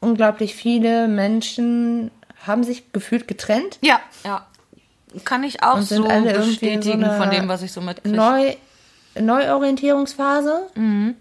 unglaublich 0.00 0.54
viele 0.54 1.08
Menschen 1.08 2.10
haben 2.46 2.64
sich 2.64 2.92
gefühlt 2.92 3.28
getrennt. 3.28 3.78
Ja, 3.82 4.00
ja. 4.24 4.46
Kann 5.24 5.42
ich 5.42 5.62
auch 5.62 5.80
so 5.80 6.02
bestätigen 6.04 7.04
so 7.04 7.10
von 7.12 7.30
dem, 7.30 7.48
was 7.48 7.62
ich 7.62 7.72
so 7.72 7.80
mitkriege. 7.80 8.14
Neu, 8.14 8.54
Neuorientierungsphase. 9.18 10.66
Mhm. 10.74 11.14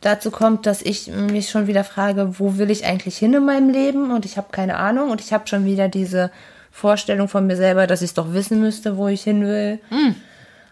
Dazu 0.00 0.30
kommt, 0.30 0.66
dass 0.66 0.80
ich 0.82 1.08
mich 1.08 1.50
schon 1.50 1.66
wieder 1.66 1.82
frage, 1.82 2.38
wo 2.38 2.56
will 2.56 2.70
ich 2.70 2.84
eigentlich 2.84 3.18
hin 3.18 3.34
in 3.34 3.44
meinem 3.44 3.70
Leben? 3.70 4.12
Und 4.12 4.24
ich 4.24 4.36
habe 4.36 4.48
keine 4.52 4.76
Ahnung. 4.76 5.10
Und 5.10 5.20
ich 5.20 5.32
habe 5.32 5.48
schon 5.48 5.64
wieder 5.64 5.88
diese 5.88 6.30
Vorstellung 6.70 7.28
von 7.28 7.46
mir 7.46 7.56
selber, 7.56 7.88
dass 7.88 8.02
ich 8.02 8.10
es 8.10 8.14
doch 8.14 8.32
wissen 8.32 8.60
müsste, 8.60 8.96
wo 8.96 9.08
ich 9.08 9.22
hin 9.24 9.44
will. 9.44 9.80
Mhm. 9.90 10.14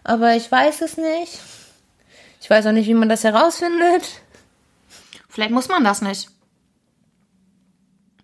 Aber 0.05 0.33
ich 0.35 0.49
weiß 0.49 0.81
es 0.81 0.95
nicht. 0.95 1.39
Ich 2.39 2.49
weiß 2.49 2.65
auch 2.67 2.71
nicht, 2.71 2.87
wie 2.87 2.93
man 2.93 3.09
das 3.09 3.25
herausfindet. 3.25 4.21
Vielleicht 5.27 5.51
muss 5.51 5.67
man 5.67 5.83
das 5.83 6.01
nicht. 6.01 6.29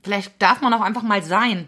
Vielleicht 0.04 0.42
darf 0.42 0.62
man 0.62 0.74
auch 0.74 0.82
einfach 0.82 1.04
mal 1.04 1.24
sein. 1.24 1.68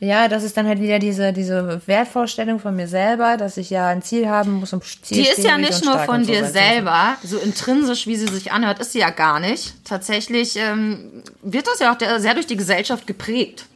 Ja, 0.00 0.28
das 0.28 0.44
ist 0.44 0.56
dann 0.56 0.68
halt 0.68 0.80
wieder 0.80 1.00
diese, 1.00 1.32
diese 1.32 1.82
Wertvorstellung 1.86 2.60
von 2.60 2.76
mir 2.76 2.86
selber, 2.86 3.36
dass 3.36 3.56
ich 3.56 3.68
ja 3.70 3.88
ein 3.88 4.00
Ziel 4.00 4.28
haben 4.28 4.52
muss 4.60 4.72
und 4.72 4.84
Ziel 4.84 5.24
Die 5.24 5.28
ist 5.28 5.42
ja 5.42 5.58
nicht 5.58 5.84
nur 5.84 5.98
von 5.98 6.22
so 6.22 6.30
dir 6.30 6.44
selber, 6.44 7.16
so 7.24 7.36
intrinsisch, 7.38 8.06
wie 8.06 8.14
sie 8.14 8.28
sich 8.28 8.52
anhört, 8.52 8.78
ist 8.78 8.92
sie 8.92 9.00
ja 9.00 9.10
gar 9.10 9.40
nicht. 9.40 9.74
Tatsächlich 9.84 10.54
ähm, 10.54 11.24
wird 11.42 11.66
das 11.66 11.80
ja 11.80 11.92
auch 11.92 11.98
der, 11.98 12.20
sehr 12.20 12.34
durch 12.34 12.46
die 12.46 12.56
Gesellschaft 12.56 13.08
geprägt. 13.08 13.66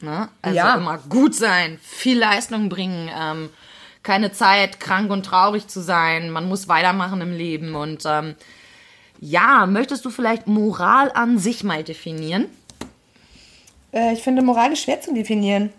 Ne? 0.00 0.28
Also 0.42 0.56
Ja. 0.56 0.74
immer 0.74 0.98
gut 1.08 1.34
sein, 1.36 1.78
viel 1.80 2.18
Leistung 2.18 2.68
bringen, 2.68 3.08
ähm, 3.16 3.50
keine 4.02 4.32
Zeit, 4.32 4.80
krank 4.80 5.12
und 5.12 5.24
traurig 5.26 5.68
zu 5.68 5.80
sein, 5.80 6.30
man 6.30 6.48
muss 6.48 6.66
weitermachen 6.66 7.20
im 7.20 7.32
Leben. 7.32 7.76
Und 7.76 8.02
ähm, 8.04 8.34
ja, 9.20 9.66
möchtest 9.66 10.04
du 10.04 10.10
vielleicht 10.10 10.46
Moral 10.46 11.10
an 11.12 11.38
sich 11.38 11.64
mal 11.64 11.84
definieren? 11.84 12.46
Äh, 13.92 14.12
ich 14.12 14.22
finde 14.22 14.42
Moral 14.42 14.72
ist 14.72 14.82
schwer 14.82 15.00
zu 15.00 15.14
definieren. 15.14 15.72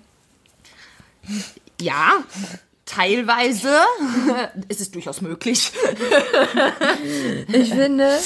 Ja, 1.79 2.23
teilweise 2.85 3.69
ist 4.69 4.81
es 4.81 4.91
durchaus 4.91 5.21
möglich. 5.21 5.71
Ich 7.51 7.69
finde, 7.69 8.17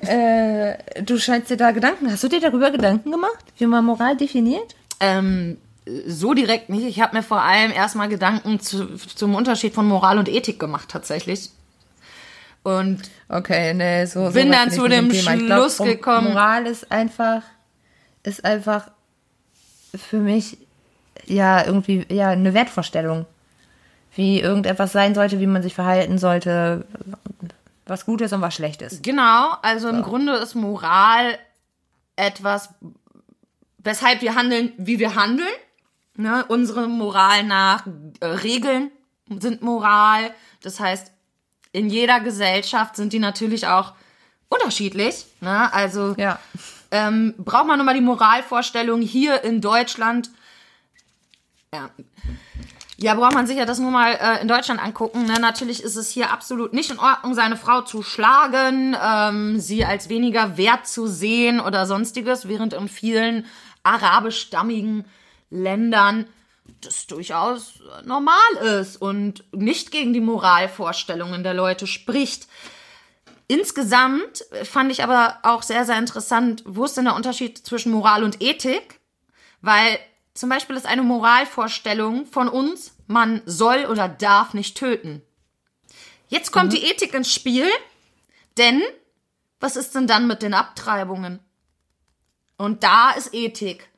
äh, 0.00 1.02
du 1.02 1.18
scheinst 1.18 1.50
dir 1.50 1.56
da 1.56 1.70
Gedanken. 1.70 2.10
Hast 2.10 2.24
du 2.24 2.28
dir 2.28 2.40
darüber 2.40 2.70
Gedanken 2.70 3.12
gemacht, 3.12 3.44
wie 3.58 3.66
man 3.66 3.84
Moral 3.84 4.16
definiert? 4.16 4.74
Ähm, 5.00 5.58
so 6.06 6.34
direkt 6.34 6.68
nicht. 6.68 6.84
Ich 6.84 7.00
habe 7.00 7.16
mir 7.16 7.22
vor 7.22 7.42
allem 7.42 7.70
erstmal 7.70 8.08
Gedanken 8.08 8.60
zu, 8.60 8.96
zum 8.96 9.34
Unterschied 9.34 9.74
von 9.74 9.86
Moral 9.86 10.18
und 10.18 10.28
Ethik 10.28 10.58
gemacht, 10.58 10.88
tatsächlich. 10.88 11.50
Und 12.68 13.02
Okay, 13.28 13.72
nee, 13.74 14.04
so. 14.06 14.26
so 14.26 14.32
Bin 14.34 14.52
dann 14.52 14.70
zu 14.70 14.86
dem 14.88 15.10
Thema. 15.10 15.36
Schluss 15.38 15.78
Mo- 15.78 15.84
gekommen- 15.86 16.28
Moral 16.32 16.66
ist 16.66 16.90
einfach, 16.92 17.42
ist 18.22 18.44
einfach 18.44 18.90
für 19.96 20.18
mich 20.18 20.58
ja 21.26 21.64
irgendwie 21.64 22.06
ja 22.10 22.28
eine 22.30 22.54
Wertvorstellung, 22.54 23.26
wie 24.14 24.40
irgendetwas 24.40 24.92
sein 24.92 25.14
sollte, 25.14 25.40
wie 25.40 25.46
man 25.46 25.62
sich 25.62 25.74
verhalten 25.74 26.18
sollte, 26.18 26.86
was 27.86 28.04
gut 28.04 28.20
ist 28.20 28.32
und 28.32 28.40
was 28.42 28.54
schlecht 28.54 28.82
ist. 28.82 29.02
genau, 29.02 29.52
also 29.62 29.88
im 29.88 30.02
Grunde 30.02 30.34
ist 30.36 30.54
Moral 30.54 31.38
etwas, 32.16 32.68
weshalb 33.78 34.20
wir 34.22 34.34
handeln, 34.34 34.72
wie 34.76 34.98
wir 34.98 35.14
handeln. 35.14 35.48
Ne? 36.16 36.44
Unsere 36.48 36.88
Moral 36.88 37.44
nach 37.44 37.86
äh, 38.20 38.26
Regeln 38.26 38.90
sind 39.38 39.62
Moral. 39.62 40.32
Das 40.62 40.80
heißt, 40.80 41.12
in 41.72 41.88
jeder 41.88 42.20
Gesellschaft 42.20 42.96
sind 42.96 43.12
die 43.12 43.18
natürlich 43.18 43.66
auch 43.66 43.92
unterschiedlich. 44.48 45.26
Ne? 45.40 45.72
Also 45.72 46.14
Ja. 46.16 46.38
ähm, 46.90 47.34
braucht 47.38 47.66
man 47.66 47.78
nochmal 47.78 47.94
die 47.94 48.00
Moralvorstellung 48.00 49.00
hier 49.02 49.44
in 49.44 49.60
Deutschland. 49.60 50.30
Ja. 51.72 51.90
Ja, 53.00 53.14
braucht 53.14 53.34
man 53.34 53.46
sich 53.46 53.56
ja 53.56 53.64
das 53.64 53.78
nur 53.78 53.92
mal 53.92 54.12
äh, 54.20 54.40
in 54.42 54.48
Deutschland 54.48 54.82
angucken. 54.82 55.24
Ne? 55.26 55.34
Natürlich 55.34 55.82
ist 55.84 55.94
es 55.94 56.10
hier 56.10 56.32
absolut 56.32 56.72
nicht 56.72 56.90
in 56.90 56.98
Ordnung, 56.98 57.34
seine 57.34 57.56
Frau 57.56 57.82
zu 57.82 58.02
schlagen, 58.02 58.96
ähm, 59.00 59.60
sie 59.60 59.84
als 59.84 60.08
weniger 60.08 60.56
wert 60.56 60.88
zu 60.88 61.06
sehen 61.06 61.60
oder 61.60 61.86
sonstiges, 61.86 62.48
während 62.48 62.72
in 62.72 62.88
vielen 62.88 63.46
arabischstammigen 63.84 65.04
Ländern 65.50 66.26
das 66.80 67.06
durchaus 67.06 67.80
normal 68.04 68.56
ist 68.80 68.96
und 68.96 69.44
nicht 69.52 69.90
gegen 69.90 70.12
die 70.12 70.20
Moralvorstellungen 70.20 71.42
der 71.42 71.54
Leute 71.54 71.86
spricht. 71.86 72.46
Insgesamt 73.48 74.44
fand 74.64 74.92
ich 74.92 75.02
aber 75.02 75.38
auch 75.42 75.62
sehr, 75.62 75.84
sehr 75.84 75.98
interessant, 75.98 76.62
wo 76.66 76.84
ist 76.84 76.96
denn 76.96 77.06
der 77.06 77.16
Unterschied 77.16 77.58
zwischen 77.58 77.92
Moral 77.92 78.22
und 78.22 78.42
Ethik? 78.42 79.00
Weil 79.60 79.98
zum 80.34 80.50
Beispiel 80.50 80.76
ist 80.76 80.86
eine 80.86 81.02
Moralvorstellung 81.02 82.26
von 82.26 82.48
uns, 82.48 82.94
man 83.06 83.42
soll 83.46 83.86
oder 83.86 84.08
darf 84.08 84.54
nicht 84.54 84.76
töten. 84.76 85.22
Jetzt 86.28 86.52
kommt 86.52 86.72
mhm. 86.72 86.76
die 86.76 86.84
Ethik 86.84 87.14
ins 87.14 87.32
Spiel, 87.32 87.66
denn 88.58 88.82
was 89.60 89.76
ist 89.76 89.94
denn 89.94 90.06
dann 90.06 90.26
mit 90.26 90.42
den 90.42 90.54
Abtreibungen? 90.54 91.40
Und 92.56 92.84
da 92.84 93.12
ist 93.12 93.34
Ethik 93.34 93.88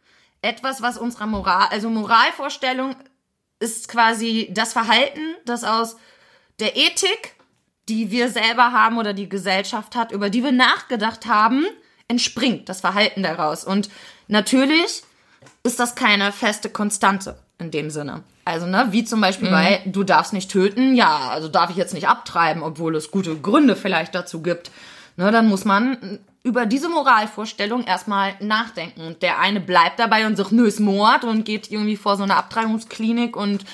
etwas, 0.42 0.82
was 0.82 0.98
unserer 0.98 1.26
Moral, 1.26 1.68
also 1.70 1.90
Moralvorstellung 1.90 2.96
ist 3.58 3.88
quasi 3.88 4.48
das 4.52 4.72
Verhalten, 4.72 5.20
das 5.44 5.64
aus 5.64 5.96
der 6.58 6.76
Ethik, 6.76 7.34
die 7.88 8.10
wir 8.10 8.30
selber 8.30 8.72
haben 8.72 8.98
oder 8.98 9.12
die 9.12 9.28
Gesellschaft 9.28 9.96
hat, 9.96 10.12
über 10.12 10.30
die 10.30 10.42
wir 10.42 10.52
nachgedacht 10.52 11.26
haben, 11.26 11.64
entspringt, 12.08 12.68
das 12.68 12.80
Verhalten 12.80 13.22
daraus. 13.22 13.64
Und 13.64 13.90
natürlich 14.28 15.02
ist 15.62 15.80
das 15.80 15.94
keine 15.94 16.32
feste 16.32 16.70
Konstante 16.70 17.38
in 17.58 17.70
dem 17.70 17.90
Sinne. 17.90 18.22
Also, 18.44 18.66
ne, 18.66 18.88
wie 18.90 19.04
zum 19.04 19.20
Beispiel 19.20 19.48
mhm. 19.48 19.52
bei, 19.52 19.82
du 19.86 20.02
darfst 20.02 20.32
nicht 20.32 20.50
töten, 20.50 20.94
ja, 20.94 21.28
also 21.28 21.48
darf 21.48 21.70
ich 21.70 21.76
jetzt 21.76 21.94
nicht 21.94 22.08
abtreiben, 22.08 22.62
obwohl 22.62 22.96
es 22.96 23.10
gute 23.10 23.36
Gründe 23.36 23.76
vielleicht 23.76 24.14
dazu 24.14 24.42
gibt. 24.42 24.70
Ne, 25.16 25.30
dann 25.30 25.48
muss 25.48 25.64
man 25.64 26.18
über 26.42 26.66
diese 26.66 26.88
Moralvorstellung 26.88 27.84
erstmal 27.84 28.34
nachdenken. 28.40 29.02
Und 29.02 29.22
der 29.22 29.38
eine 29.38 29.60
bleibt 29.60 29.98
dabei 29.98 30.26
und 30.26 30.36
sagt, 30.36 30.52
nö, 30.52 30.66
ist 30.66 30.80
Mord 30.80 31.24
und 31.24 31.44
geht 31.44 31.70
irgendwie 31.70 31.96
vor 31.96 32.16
so 32.16 32.22
eine 32.22 32.36
Abtreibungsklinik 32.36 33.36
und 33.36 33.64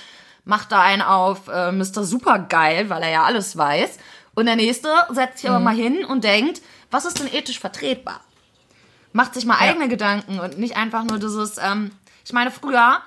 macht 0.45 0.73
da 0.73 0.83
einen 0.83 1.03
auf 1.03 1.49
äh, 1.49 1.73
Mr. 1.73 2.05
Supergeil, 2.05 2.89
weil 2.91 3.03
er 3.03 3.11
ja 3.11 3.23
alles 3.25 3.57
weiß. 3.57 3.99
Und 4.35 4.47
der 4.47 4.57
nächste 4.57 4.89
setzt 5.11 5.39
sich 5.39 5.49
mhm. 5.49 5.57
aber 5.57 5.65
mal 5.65 5.75
hin 5.75 6.05
und 6.05 6.25
denkt, 6.25 6.61
was 6.91 7.05
ist 7.05 7.21
denn 7.21 7.33
ethisch 7.33 7.61
vertretbar? 7.61 8.21
Macht 9.13 9.35
sich 9.35 9.47
mal 9.47 9.55
ja. 9.55 9.71
eigene 9.71 9.89
Gedanken 9.89 10.41
und 10.41 10.59
nicht 10.59 10.77
einfach 10.77 11.05
nur 11.05 11.19
dieses, 11.19 11.59
ähm, 11.59 11.91
ich 12.25 12.33
meine, 12.33 12.51
früher 12.51 13.01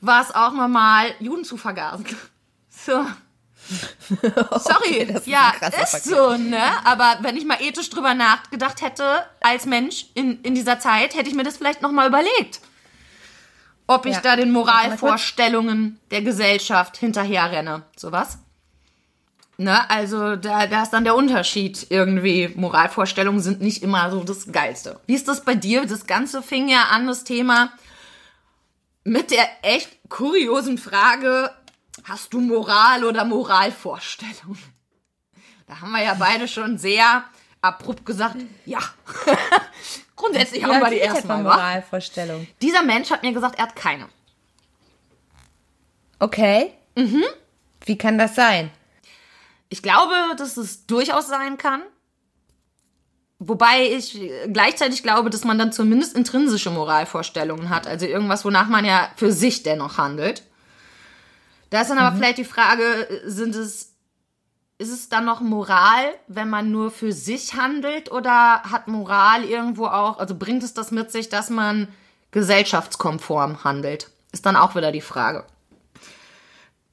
war 0.00 0.22
es 0.22 0.34
auch 0.34 0.52
normal, 0.52 1.14
Juden 1.20 1.44
zu 1.44 1.56
vergasen. 1.56 2.06
So. 2.78 3.06
Sorry, 4.58 5.08
okay, 5.14 5.20
ja, 5.24 5.52
ist, 5.82 5.94
ist 5.94 6.04
so, 6.04 6.36
ne? 6.36 6.62
Aber 6.84 7.18
wenn 7.22 7.36
ich 7.36 7.44
mal 7.44 7.58
ethisch 7.60 7.90
drüber 7.90 8.14
nachgedacht 8.14 8.82
hätte, 8.82 9.24
als 9.40 9.66
Mensch 9.66 10.06
in, 10.14 10.40
in 10.42 10.54
dieser 10.54 10.78
Zeit, 10.78 11.14
hätte 11.14 11.28
ich 11.28 11.34
mir 11.34 11.42
das 11.42 11.56
vielleicht 11.56 11.82
nochmal 11.82 12.08
überlegt. 12.08 12.60
Ob 13.86 14.06
ich 14.06 14.14
ja. 14.14 14.20
da 14.20 14.36
den 14.36 14.50
Moralvorstellungen 14.50 16.00
der 16.10 16.22
Gesellschaft 16.22 16.96
hinterherrenne. 16.96 17.82
Sowas. 17.96 18.38
Ne, 19.58 19.88
also 19.88 20.36
da, 20.36 20.66
da 20.66 20.82
ist 20.82 20.90
dann 20.90 21.04
der 21.04 21.14
Unterschied 21.14 21.86
irgendwie. 21.88 22.52
Moralvorstellungen 22.54 23.40
sind 23.40 23.62
nicht 23.62 23.82
immer 23.82 24.10
so 24.10 24.22
das 24.22 24.52
Geilste. 24.52 25.00
Wie 25.06 25.14
ist 25.14 25.28
das 25.28 25.44
bei 25.44 25.54
dir? 25.54 25.86
Das 25.86 26.06
Ganze 26.06 26.42
fing 26.42 26.68
ja 26.68 26.84
an, 26.90 27.06
das 27.06 27.24
Thema, 27.24 27.72
mit 29.04 29.30
der 29.30 29.46
echt 29.62 29.88
kuriosen 30.10 30.76
Frage, 30.76 31.50
Hast 32.08 32.32
du 32.32 32.40
Moral 32.40 33.02
oder 33.02 33.24
Moralvorstellung? 33.24 34.56
Da 35.66 35.80
haben 35.80 35.90
wir 35.90 36.04
ja 36.04 36.14
beide 36.14 36.46
schon 36.46 36.78
sehr 36.78 37.24
abrupt 37.60 38.06
gesagt, 38.06 38.36
ja. 38.64 38.78
Grundsätzlich 40.14 40.62
haben 40.62 40.80
wir 40.80 40.90
die 40.90 40.98
erstmal 40.98 41.42
Moralvorstellung. 41.42 42.46
Dieser 42.62 42.84
Mensch 42.84 43.10
hat 43.10 43.24
mir 43.24 43.32
gesagt, 43.32 43.58
er 43.58 43.64
hat 43.64 43.74
keine. 43.74 44.08
Okay. 46.20 46.74
Mhm. 46.94 47.24
Wie 47.84 47.98
kann 47.98 48.18
das 48.18 48.36
sein? 48.36 48.70
Ich 49.68 49.82
glaube, 49.82 50.14
dass 50.38 50.56
es 50.56 50.86
durchaus 50.86 51.26
sein 51.26 51.58
kann. 51.58 51.82
Wobei 53.40 53.82
ich 53.90 54.16
gleichzeitig 54.52 55.02
glaube, 55.02 55.28
dass 55.28 55.42
man 55.42 55.58
dann 55.58 55.72
zumindest 55.72 56.16
intrinsische 56.16 56.70
Moralvorstellungen 56.70 57.68
hat. 57.68 57.88
Also 57.88 58.06
irgendwas, 58.06 58.44
wonach 58.44 58.68
man 58.68 58.84
ja 58.84 59.10
für 59.16 59.32
sich 59.32 59.64
dennoch 59.64 59.98
handelt. 59.98 60.44
Da 61.76 61.82
ist 61.82 61.90
dann 61.90 61.98
aber 61.98 62.12
mhm. 62.12 62.16
vielleicht 62.16 62.38
die 62.38 62.44
Frage, 62.44 63.06
sind 63.26 63.54
es, 63.54 63.92
ist 64.78 64.90
es 64.90 65.10
dann 65.10 65.26
noch 65.26 65.42
Moral, 65.42 66.14
wenn 66.26 66.48
man 66.48 66.70
nur 66.70 66.90
für 66.90 67.12
sich 67.12 67.52
handelt 67.52 68.10
oder 68.10 68.62
hat 68.62 68.88
Moral 68.88 69.44
irgendwo 69.44 69.84
auch, 69.84 70.18
also 70.18 70.34
bringt 70.36 70.62
es 70.62 70.72
das 70.72 70.90
mit 70.90 71.12
sich, 71.12 71.28
dass 71.28 71.50
man 71.50 71.88
gesellschaftskonform 72.30 73.62
handelt? 73.62 74.10
Ist 74.32 74.46
dann 74.46 74.56
auch 74.56 74.74
wieder 74.74 74.90
die 74.90 75.02
Frage. 75.02 75.44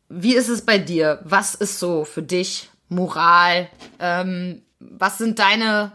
Wie 0.10 0.36
ist 0.36 0.50
es 0.50 0.66
bei 0.66 0.80
dir? 0.80 1.22
Was 1.24 1.56
ist 1.56 1.80
so 1.80 2.04
für 2.04 2.22
dich 2.22 2.70
Moral? 2.90 3.70
Ähm, 4.00 4.64
was 4.80 5.18
sind 5.18 5.40
deine 5.40 5.94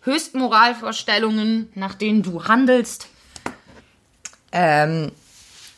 höchsten 0.00 0.40
Moralvorstellungen, 0.40 1.70
nach 1.76 1.94
denen 1.94 2.24
du 2.24 2.48
handelst? 2.48 3.06
Ähm, 4.50 5.12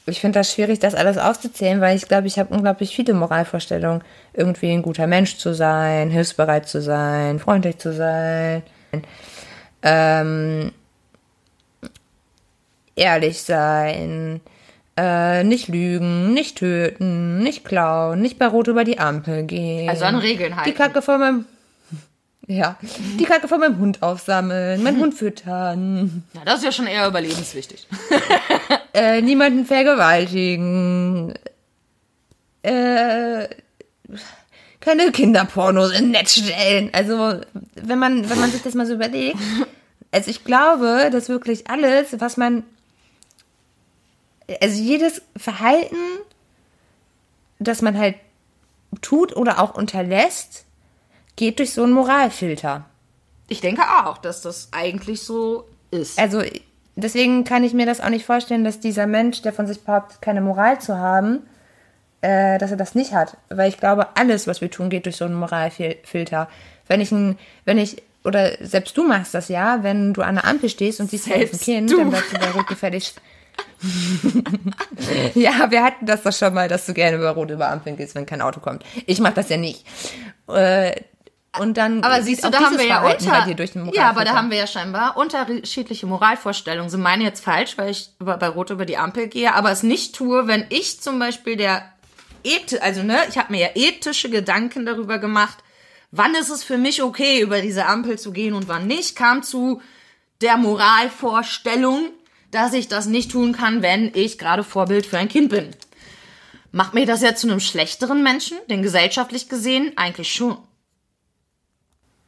ich 0.07 0.21
finde 0.21 0.39
das 0.39 0.53
schwierig, 0.53 0.79
das 0.79 0.95
alles 0.95 1.19
aufzuzählen, 1.19 1.81
weil 1.81 1.97
ich 1.97 2.07
glaube, 2.07 2.29
ich 2.29 2.39
habe 2.39 2.55
unglaublich 2.55 2.95
viele 2.95 3.13
Moralvorstellungen. 3.13 4.03
Irgendwie 4.33 4.71
ein 4.71 4.83
guter 4.83 5.07
Mensch 5.07 5.37
zu 5.37 5.53
sein, 5.53 6.11
hilfsbereit 6.11 6.69
zu 6.69 6.81
sein, 6.81 7.41
freundlich 7.41 7.79
zu 7.79 7.93
sein, 7.93 8.63
ähm, 9.83 10.71
ehrlich 12.95 13.43
sein, 13.43 14.41
äh, 14.97 15.43
nicht 15.43 15.69
lügen, 15.69 16.33
nicht 16.33 16.59
töten, 16.59 17.43
nicht 17.43 17.65
klauen, 17.65 18.21
nicht 18.21 18.39
bei 18.39 18.47
Rot 18.47 18.69
über 18.69 18.85
die 18.85 18.99
Ampel 18.99 19.43
gehen. 19.43 19.89
Also 19.89 20.05
an 20.05 20.17
Regeln 20.17 20.57
halten. 20.57 20.71
Die 20.71 20.77
Kacke 20.77 21.03
von 21.03 21.21
meinem 21.21 21.45
ja, 22.49 22.79
die 23.19 23.25
Kacke 23.25 23.49
von 23.49 23.59
meinem 23.59 23.79
Hund 23.79 24.03
aufsammeln, 24.03 24.83
meinen 24.83 25.01
Hund 25.01 25.15
füttern. 25.15 26.23
Na, 26.33 26.45
das 26.45 26.59
ist 26.59 26.65
ja 26.65 26.73
schon 26.73 26.87
eher 26.87 27.09
überlebenswichtig. 27.09 27.89
äh, 28.95 29.21
niemanden 29.21 29.67
vergewaltigen. 29.67 31.35
Äh, 32.63 33.49
keine 34.79 35.11
Kinderpornos 35.11 35.91
in 35.99 36.13
Netz 36.13 36.37
stellen. 36.37 36.91
Also, 36.93 37.41
wenn 37.75 37.99
man, 37.99 38.31
wenn 38.31 38.39
man 38.39 38.53
sich 38.53 38.63
das 38.63 38.75
mal 38.75 38.87
so 38.87 38.95
überlegt. 38.95 39.39
Also, 40.13 40.31
ich 40.31 40.45
glaube, 40.45 41.11
dass 41.11 41.29
wirklich 41.29 41.69
alles, 41.69 42.21
was 42.21 42.37
man. 42.37 42.63
Also, 44.63 44.81
jedes 44.81 45.21
Verhalten, 45.37 45.97
das 47.59 47.83
man 47.83 47.99
halt 47.99 48.15
tut 49.03 49.35
oder 49.35 49.59
auch 49.59 49.75
unterlässt, 49.75 50.66
geht 51.37 51.59
durch 51.59 51.73
so 51.73 51.83
einen 51.83 51.93
Moralfilter. 51.93 52.85
Ich 53.49 53.61
denke 53.61 53.83
auch, 53.83 54.19
dass 54.19 54.43
das 54.43 54.69
eigentlich 54.73 55.23
so 55.23 55.69
ist. 55.91 56.19
Also 56.19 56.43
deswegen 56.97 57.45
kann 57.45 57.63
ich 57.63 57.75
mir 57.75 57.87
das 57.87 58.01
auch 58.01 58.09
nicht 58.09 58.25
vorstellen, 58.25 58.65
dass 58.65 58.81
dieser 58.81 59.07
Mensch, 59.07 59.43
der 59.43 59.53
von 59.53 59.67
sich 59.67 59.83
behauptet, 59.83 60.21
keine 60.21 60.41
Moral 60.41 60.81
zu 60.81 60.99
haben, 60.99 61.43
äh, 62.23 62.59
dass 62.59 62.71
er 62.71 62.77
das 62.77 62.95
nicht 62.95 63.13
hat. 63.13 63.37
Weil 63.49 63.69
ich 63.69 63.79
glaube, 63.79 64.17
alles, 64.17 64.47
was 64.47 64.61
wir 64.61 64.71
tun, 64.71 64.91
geht 64.91 65.07
durch 65.07 65.17
so 65.17 65.27
einen 65.27 65.35
Moralfilter. 65.35 66.49
Wenn 66.89 67.01
ich 67.01 67.13
ein, 67.13 67.39
wenn 67.65 67.79
ich, 67.79 68.03
oder 68.25 68.53
selbst 68.65 68.97
du 68.97 69.07
machst 69.07 69.35
das 69.35 69.49
ja, 69.49 69.83
wenn 69.83 70.13
du 70.13 70.23
an 70.23 70.37
der 70.37 70.47
Ampel 70.47 70.69
stehst 70.69 71.01
und 71.01 71.11
siehst 71.11 71.25
selbst 71.27 71.55
ein 71.55 71.65
Kind, 71.65 71.91
du. 71.91 71.99
dann 71.99 72.11
bleibst 72.11 72.33
du 72.33 72.39
bei 72.39 72.51
Rot 72.51 72.67
gefälligst. 72.67 73.21
ja, 75.35 75.71
wir 75.71 75.85
hatten 75.85 76.07
das 76.07 76.23
doch 76.23 76.33
schon 76.33 76.53
mal, 76.53 76.69
dass 76.69 76.87
du 76.87 76.95
gerne 76.95 77.17
über 77.17 77.31
Rot 77.31 77.51
über 77.51 77.69
Ampeln 77.69 77.97
gehst, 77.97 78.15
wenn 78.15 78.27
kein 78.27 78.43
Auto 78.43 78.61
kommt. 78.61 78.85
Ich 79.07 79.21
mach 79.21 79.33
das 79.33 79.49
ja 79.49 79.57
nicht. 79.57 79.87
Äh, 80.49 81.01
und 81.59 81.77
dann 81.77 82.03
aber 82.03 82.23
siehst 82.23 82.45
du, 82.45 82.51
da 82.51 82.61
haben 82.61 82.79
wir 82.79 82.87
ja 82.87 83.03
unter, 83.03 83.47
ja, 83.93 84.09
aber 84.09 84.25
da 84.25 84.35
haben 84.35 84.51
wir 84.51 84.59
ja 84.59 84.67
scheinbar 84.67 85.17
unterschiedliche 85.17 86.07
Moralvorstellungen. 86.07 86.91
Sind 86.91 87.03
meine 87.03 87.25
jetzt 87.25 87.45
falsch, 87.45 87.77
weil 87.79 87.91
ich 87.91 88.11
bei 88.19 88.49
Rot 88.49 88.71
über 88.71 88.85
die 88.85 88.97
Ampel 88.97 89.29
gehe, 89.29 89.55
aber 89.55 89.71
es 89.71 89.83
nicht 89.83 90.15
tue, 90.15 90.47
wenn 90.47 90.67
ich 90.69 91.01
zum 91.01 91.19
Beispiel 91.19 91.57
der 91.57 91.93
Eth 92.45 92.81
also 92.81 93.03
ne, 93.03 93.19
ich 93.29 93.39
habe 93.39 93.53
mir 93.53 93.61
ja 93.61 93.69
ethische 93.75 94.31
Gedanken 94.31 94.87
darüber 94.87 95.19
gemacht, 95.19 95.59
wann 96.11 96.35
ist 96.35 96.51
es 96.51 96.63
für 96.63 96.79
mich 96.79 97.03
okay, 97.03 97.41
über 97.41 97.61
diese 97.61 97.87
Ampel 97.87 98.19
zu 98.19 98.33
gehen 98.33 98.55
und 98.55 98.69
wann 98.69 98.87
nicht, 98.87 99.17
kam 99.17 99.43
zu 99.43 99.83
der 100.41 100.57
Moralvorstellung, 100.57 102.11
dass 102.51 102.73
ich 102.73 102.89
das 102.89 103.07
nicht 103.07 103.33
tun 103.33 103.53
kann, 103.53 103.83
wenn 103.83 104.13
ich 104.15 104.39
gerade 104.39 104.63
Vorbild 104.63 105.07
für 105.07 105.19
ein 105.19 105.29
Kind 105.29 105.51
bin. 105.51 105.71
Macht 106.73 106.95
mir 106.95 107.07
das 107.07 107.23
jetzt 107.23 107.41
zu 107.41 107.49
einem 107.49 107.61
schlechteren 107.61 108.23
Menschen? 108.23 108.59
Denn 108.69 108.83
gesellschaftlich 108.83 109.49
gesehen 109.49 109.93
eigentlich 109.97 110.33
schon. 110.33 110.59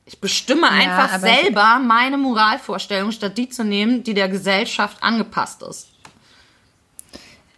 Ich 0.09 0.21
bestimme 0.21 0.63
ja, 0.63 0.73
einfach 0.73 1.19
selber 1.19 1.79
meine 1.79 2.17
Moralvorstellung, 2.17 3.13
statt 3.13 3.37
die 3.37 3.51
zu 3.51 3.63
nehmen, 3.63 4.05
die 4.05 4.15
der 4.15 4.31
Gesellschaft 4.31 5.03
angepasst 5.03 5.63
ist. 5.63 5.89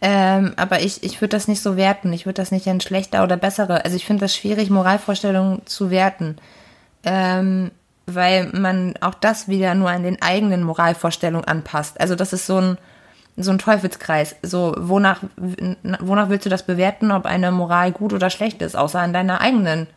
Ähm, 0.01 0.51
aber 0.57 0.81
ich, 0.81 1.01
ich 1.01 1.21
würde 1.21 1.37
das 1.37 1.47
nicht 1.47 1.61
so 1.61 1.77
werten. 1.77 2.11
Ich 2.11 2.25
würde 2.25 2.41
das 2.41 2.51
nicht 2.51 2.67
in 2.67 2.81
schlechter 2.81 3.23
oder 3.23 3.37
bessere. 3.37 3.85
Also 3.85 3.95
ich 3.95 4.05
finde 4.05 4.25
das 4.25 4.35
schwierig, 4.35 4.69
Moralvorstellungen 4.69 5.65
zu 5.65 5.91
werten. 5.91 6.39
Ähm, 7.03 7.71
weil 8.05 8.47
man 8.47 8.95
auch 8.99 9.13
das 9.13 9.47
wieder 9.47 9.73
nur 9.73 9.89
an 9.89 10.03
den 10.03 10.21
eigenen 10.21 10.63
Moralvorstellungen 10.63 11.47
anpasst. 11.47 12.01
Also 12.01 12.15
das 12.15 12.33
ist 12.33 12.47
so 12.47 12.57
ein, 12.57 12.77
so 13.37 13.51
ein 13.51 13.59
Teufelskreis. 13.59 14.35
So, 14.41 14.75
wonach, 14.77 15.23
wonach 16.01 16.27
willst 16.27 16.45
du 16.45 16.49
das 16.49 16.65
bewerten, 16.65 17.11
ob 17.11 17.25
eine 17.25 17.49
Moral 17.53 17.93
gut 17.93 18.11
oder 18.11 18.29
schlecht 18.29 18.61
ist, 18.61 18.75
außer 18.75 18.99
an 18.99 19.13
deiner 19.13 19.39
eigenen 19.39 19.87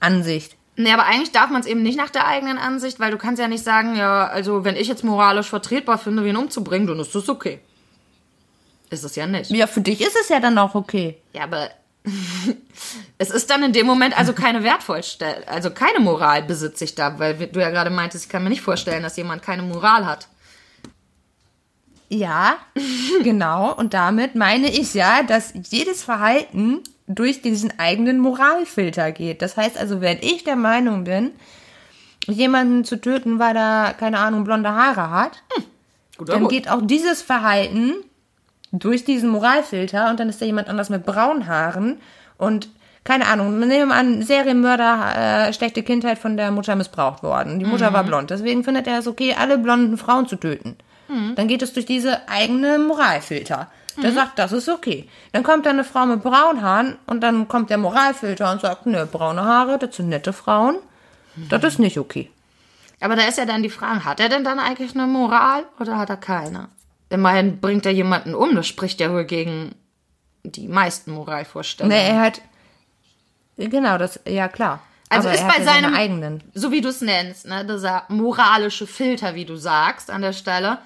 Ansicht. 0.00 0.56
Nee, 0.76 0.92
aber 0.92 1.04
eigentlich 1.04 1.30
darf 1.32 1.50
man 1.50 1.60
es 1.60 1.66
eben 1.66 1.82
nicht 1.82 1.96
nach 1.96 2.10
der 2.10 2.26
eigenen 2.26 2.58
Ansicht, 2.58 2.98
weil 2.98 3.12
du 3.12 3.18
kannst 3.18 3.40
ja 3.40 3.46
nicht 3.46 3.62
sagen, 3.62 3.96
ja, 3.96 4.26
also 4.26 4.64
wenn 4.64 4.76
ich 4.76 4.88
jetzt 4.88 5.04
moralisch 5.04 5.48
vertretbar 5.48 5.98
finde, 5.98 6.24
wen 6.24 6.36
umzubringen, 6.36 6.88
dann 6.88 6.98
ist 6.98 7.14
das 7.14 7.28
okay. 7.28 7.60
Ist 8.90 9.04
es 9.04 9.14
ja 9.14 9.26
nicht. 9.26 9.50
Ja, 9.50 9.66
für 9.66 9.80
dich 9.80 10.00
ist 10.00 10.16
es 10.20 10.28
ja 10.28 10.40
dann 10.40 10.58
auch 10.58 10.74
okay. 10.74 11.16
Ja, 11.32 11.44
aber 11.44 11.70
es 13.18 13.30
ist 13.30 13.50
dann 13.50 13.62
in 13.62 13.72
dem 13.72 13.86
Moment 13.86 14.18
also 14.18 14.32
keine 14.32 14.64
Wertvollstellung, 14.64 15.46
also 15.46 15.70
keine 15.70 16.00
Moral 16.00 16.42
besitze 16.42 16.84
ich 16.84 16.94
da, 16.94 17.18
weil 17.18 17.34
du 17.34 17.60
ja 17.60 17.70
gerade 17.70 17.90
meintest, 17.90 18.24
ich 18.24 18.30
kann 18.30 18.42
mir 18.42 18.50
nicht 18.50 18.62
vorstellen, 18.62 19.02
dass 19.02 19.16
jemand 19.16 19.42
keine 19.42 19.62
Moral 19.62 20.06
hat. 20.06 20.28
Ja, 22.08 22.56
genau. 23.22 23.72
Und 23.74 23.94
damit 23.94 24.34
meine 24.34 24.68
ich 24.70 24.94
ja, 24.94 25.22
dass 25.22 25.52
jedes 25.70 26.02
Verhalten 26.02 26.80
durch 27.06 27.42
diesen 27.42 27.78
eigenen 27.78 28.18
Moralfilter 28.18 29.12
geht. 29.12 29.42
Das 29.42 29.56
heißt 29.56 29.78
also, 29.78 30.00
wenn 30.00 30.18
ich 30.20 30.44
der 30.44 30.56
Meinung 30.56 31.04
bin, 31.04 31.32
jemanden 32.26 32.84
zu 32.84 33.00
töten, 33.00 33.38
weil 33.38 33.56
er, 33.56 33.94
keine 33.94 34.18
Ahnung, 34.18 34.44
blonde 34.44 34.70
Haare 34.70 35.10
hat, 35.10 35.42
Guter 36.16 36.34
dann 36.34 36.48
geht 36.48 36.70
auch 36.70 36.80
dieses 36.82 37.22
Verhalten 37.22 37.94
durch 38.72 39.04
diesen 39.04 39.28
Moralfilter 39.30 40.10
und 40.10 40.20
dann 40.20 40.28
ist 40.28 40.40
da 40.40 40.46
jemand 40.46 40.68
anders 40.68 40.90
mit 40.90 41.04
braunen 41.04 41.46
Haaren 41.46 42.00
und 42.38 42.68
keine 43.04 43.26
Ahnung, 43.26 43.58
nehmen 43.58 43.70
wir 43.70 43.86
mal 43.86 43.98
an, 43.98 44.22
Serienmörder, 44.22 45.48
äh, 45.48 45.52
schlechte 45.52 45.82
Kindheit 45.82 46.18
von 46.18 46.38
der 46.38 46.50
Mutter 46.50 46.74
missbraucht 46.74 47.22
worden. 47.22 47.58
Die 47.58 47.66
Mutter 47.66 47.92
war 47.92 48.02
blond, 48.02 48.30
deswegen 48.30 48.64
findet 48.64 48.86
er 48.86 48.98
es 48.98 49.06
okay, 49.06 49.34
alle 49.38 49.58
blonden 49.58 49.98
Frauen 49.98 50.26
zu 50.26 50.36
töten. 50.36 50.76
Dann 51.08 51.48
geht 51.48 51.62
es 51.62 51.72
durch 51.72 51.86
diese 51.86 52.28
eigene 52.28 52.78
Moralfilter. 52.78 53.70
Der 54.02 54.12
sagt, 54.12 54.38
das 54.38 54.50
ist 54.52 54.68
okay. 54.68 55.08
Dann 55.32 55.42
kommt 55.44 55.66
da 55.66 55.70
eine 55.70 55.84
Frau 55.84 56.04
mit 56.06 56.22
braunen 56.22 56.62
Haaren 56.62 56.96
und 57.06 57.20
dann 57.20 57.46
kommt 57.46 57.70
der 57.70 57.78
Moralfilter 57.78 58.50
und 58.50 58.60
sagt, 58.60 58.86
ne, 58.86 59.06
braune 59.06 59.44
Haare, 59.44 59.78
das 59.78 59.94
sind 59.96 60.08
nette 60.08 60.32
Frauen. 60.32 60.78
Das 61.48 61.62
ist 61.62 61.78
nicht 61.78 61.98
okay. 61.98 62.30
Aber 63.00 63.14
da 63.16 63.22
ist 63.22 63.38
ja 63.38 63.44
dann 63.46 63.62
die 63.62 63.70
Frage, 63.70 64.04
hat 64.04 64.18
er 64.20 64.28
denn 64.28 64.42
dann 64.44 64.58
eigentlich 64.58 64.94
eine 64.94 65.06
Moral 65.06 65.64
oder 65.78 65.96
hat 65.98 66.10
er 66.10 66.16
keine? 66.16 66.68
Immerhin 67.10 67.60
bringt 67.60 67.86
er 67.86 67.92
jemanden 67.92 68.34
um, 68.34 68.54
das 68.56 68.66
spricht 68.66 68.98
ja 69.00 69.12
wohl 69.12 69.24
gegen 69.24 69.74
die 70.42 70.66
meisten 70.68 71.12
Moralvorstellungen. 71.12 71.96
Ne, 71.96 72.02
er 72.08 72.20
hat. 72.20 72.40
Genau, 73.56 73.98
das, 73.98 74.18
ja 74.26 74.48
klar. 74.48 74.80
Also 75.08 75.28
Aber 75.28 75.36
ist 75.38 75.46
bei 75.46 75.58
ja 75.58 75.64
seine 75.64 75.82
seinem- 75.88 75.94
eigenen. 75.94 76.42
so 76.54 76.72
wie 76.72 76.80
du 76.80 76.88
es 76.88 77.00
nennst, 77.00 77.46
ne, 77.46 77.64
dieser 77.64 78.04
moralische 78.08 78.86
Filter, 78.86 79.34
wie 79.36 79.44
du 79.44 79.54
sagst, 79.56 80.10
an 80.10 80.22
der 80.22 80.32
Stelle. 80.32 80.78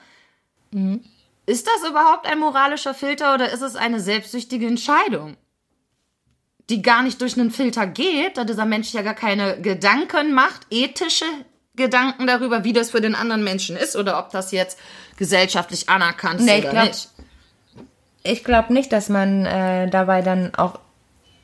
Ist 1.46 1.66
das 1.66 1.88
überhaupt 1.88 2.26
ein 2.26 2.38
moralischer 2.38 2.94
Filter 2.94 3.34
oder 3.34 3.50
ist 3.50 3.62
es 3.62 3.76
eine 3.76 4.00
selbstsüchtige 4.00 4.66
Entscheidung? 4.66 5.36
Die 6.68 6.82
gar 6.82 7.02
nicht 7.02 7.20
durch 7.22 7.38
einen 7.38 7.50
Filter 7.50 7.86
geht, 7.86 8.36
da 8.36 8.44
dieser 8.44 8.66
Mensch 8.66 8.92
ja 8.92 9.02
gar 9.02 9.14
keine 9.14 9.60
Gedanken 9.60 10.34
macht, 10.34 10.66
ethische 10.70 11.24
Gedanken 11.74 12.26
darüber, 12.26 12.64
wie 12.64 12.74
das 12.74 12.90
für 12.90 13.00
den 13.00 13.14
anderen 13.14 13.42
Menschen 13.44 13.76
ist 13.76 13.96
oder 13.96 14.18
ob 14.18 14.30
das 14.30 14.52
jetzt 14.52 14.78
gesellschaftlich 15.16 15.88
anerkannt 15.88 16.40
ist 16.40 16.46
Nee, 16.46 16.58
ich 16.58 16.64
oder 16.64 16.72
glaub- 16.72 16.86
nicht. 16.88 17.08
Ich 18.24 18.44
glaube 18.44 18.74
nicht, 18.74 18.92
dass 18.92 19.08
man 19.08 19.46
äh, 19.46 19.88
dabei 19.88 20.20
dann 20.20 20.54
auch 20.54 20.80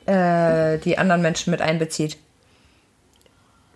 äh, 0.07 0.77
die 0.79 0.99
anderen 0.99 1.23
Menschen 1.23 1.51
mit 1.51 1.63
einbezieht. 1.63 2.19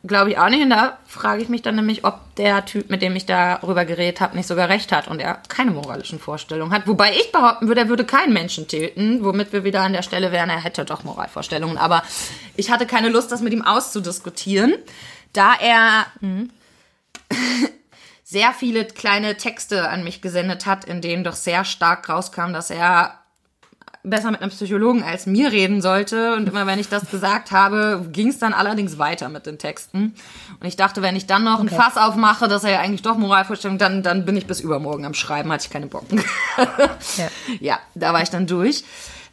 Glaube 0.06 0.30
ich 0.30 0.38
auch 0.38 0.48
nicht. 0.48 0.62
Und 0.62 0.70
da 0.70 0.98
frage 1.06 1.42
ich 1.42 1.48
mich 1.48 1.62
dann 1.62 1.74
nämlich, 1.74 2.04
ob 2.04 2.20
der 2.36 2.64
Typ, 2.64 2.88
mit 2.88 3.02
dem 3.02 3.16
ich 3.16 3.26
darüber 3.26 3.84
geredet 3.84 4.20
habe, 4.20 4.36
nicht 4.36 4.46
sogar 4.46 4.68
recht 4.68 4.92
hat 4.92 5.08
und 5.08 5.20
er 5.20 5.34
keine 5.48 5.72
moralischen 5.72 6.20
Vorstellungen 6.20 6.72
hat. 6.72 6.86
Wobei 6.86 7.12
ich 7.12 7.32
behaupten 7.32 7.66
würde, 7.66 7.80
er 7.80 7.88
würde 7.88 8.04
keinen 8.04 8.32
Menschen 8.32 8.68
töten, 8.68 9.24
womit 9.24 9.52
wir 9.52 9.64
wieder 9.64 9.82
an 9.82 9.92
der 9.92 10.02
Stelle 10.02 10.30
wären, 10.30 10.50
er 10.50 10.62
hätte 10.62 10.84
doch 10.84 11.02
Moralvorstellungen. 11.02 11.78
Aber 11.78 12.02
ich 12.56 12.70
hatte 12.70 12.86
keine 12.86 13.08
Lust, 13.08 13.32
das 13.32 13.40
mit 13.40 13.52
ihm 13.52 13.62
auszudiskutieren, 13.62 14.74
da 15.32 15.54
er 15.60 16.06
sehr 18.22 18.52
viele 18.52 18.84
kleine 18.84 19.36
Texte 19.36 19.88
an 19.88 20.04
mich 20.04 20.22
gesendet 20.22 20.64
hat, 20.64 20.84
in 20.84 21.00
denen 21.00 21.24
doch 21.24 21.34
sehr 21.34 21.64
stark 21.64 22.08
rauskam, 22.08 22.52
dass 22.52 22.70
er 22.70 23.17
besser 24.02 24.30
mit 24.30 24.40
einem 24.40 24.50
Psychologen 24.50 25.02
als 25.02 25.26
mir 25.26 25.52
reden 25.52 25.82
sollte. 25.82 26.34
Und 26.34 26.48
immer 26.48 26.66
wenn 26.66 26.78
ich 26.78 26.88
das 26.88 27.10
gesagt 27.10 27.50
habe, 27.50 28.06
ging 28.12 28.28
es 28.28 28.38
dann 28.38 28.52
allerdings 28.52 28.98
weiter 28.98 29.28
mit 29.28 29.46
den 29.46 29.58
Texten. 29.58 30.14
Und 30.60 30.66
ich 30.66 30.76
dachte, 30.76 31.02
wenn 31.02 31.16
ich 31.16 31.26
dann 31.26 31.44
noch 31.44 31.60
ein 31.60 31.68
Fass 31.68 31.96
aufmache, 31.96 32.48
dass 32.48 32.64
er 32.64 32.72
ja 32.72 32.80
eigentlich 32.80 33.02
doch 33.02 33.16
Moralvorstellung, 33.16 33.78
dann, 33.78 34.02
dann 34.02 34.24
bin 34.24 34.36
ich 34.36 34.46
bis 34.46 34.60
übermorgen 34.60 35.04
am 35.04 35.14
Schreiben, 35.14 35.52
hatte 35.52 35.64
ich 35.66 35.70
keine 35.70 35.86
Bock. 35.86 36.04
Ja. 37.16 37.28
ja, 37.60 37.78
da 37.94 38.12
war 38.12 38.22
ich 38.22 38.30
dann 38.30 38.46
durch. 38.46 38.84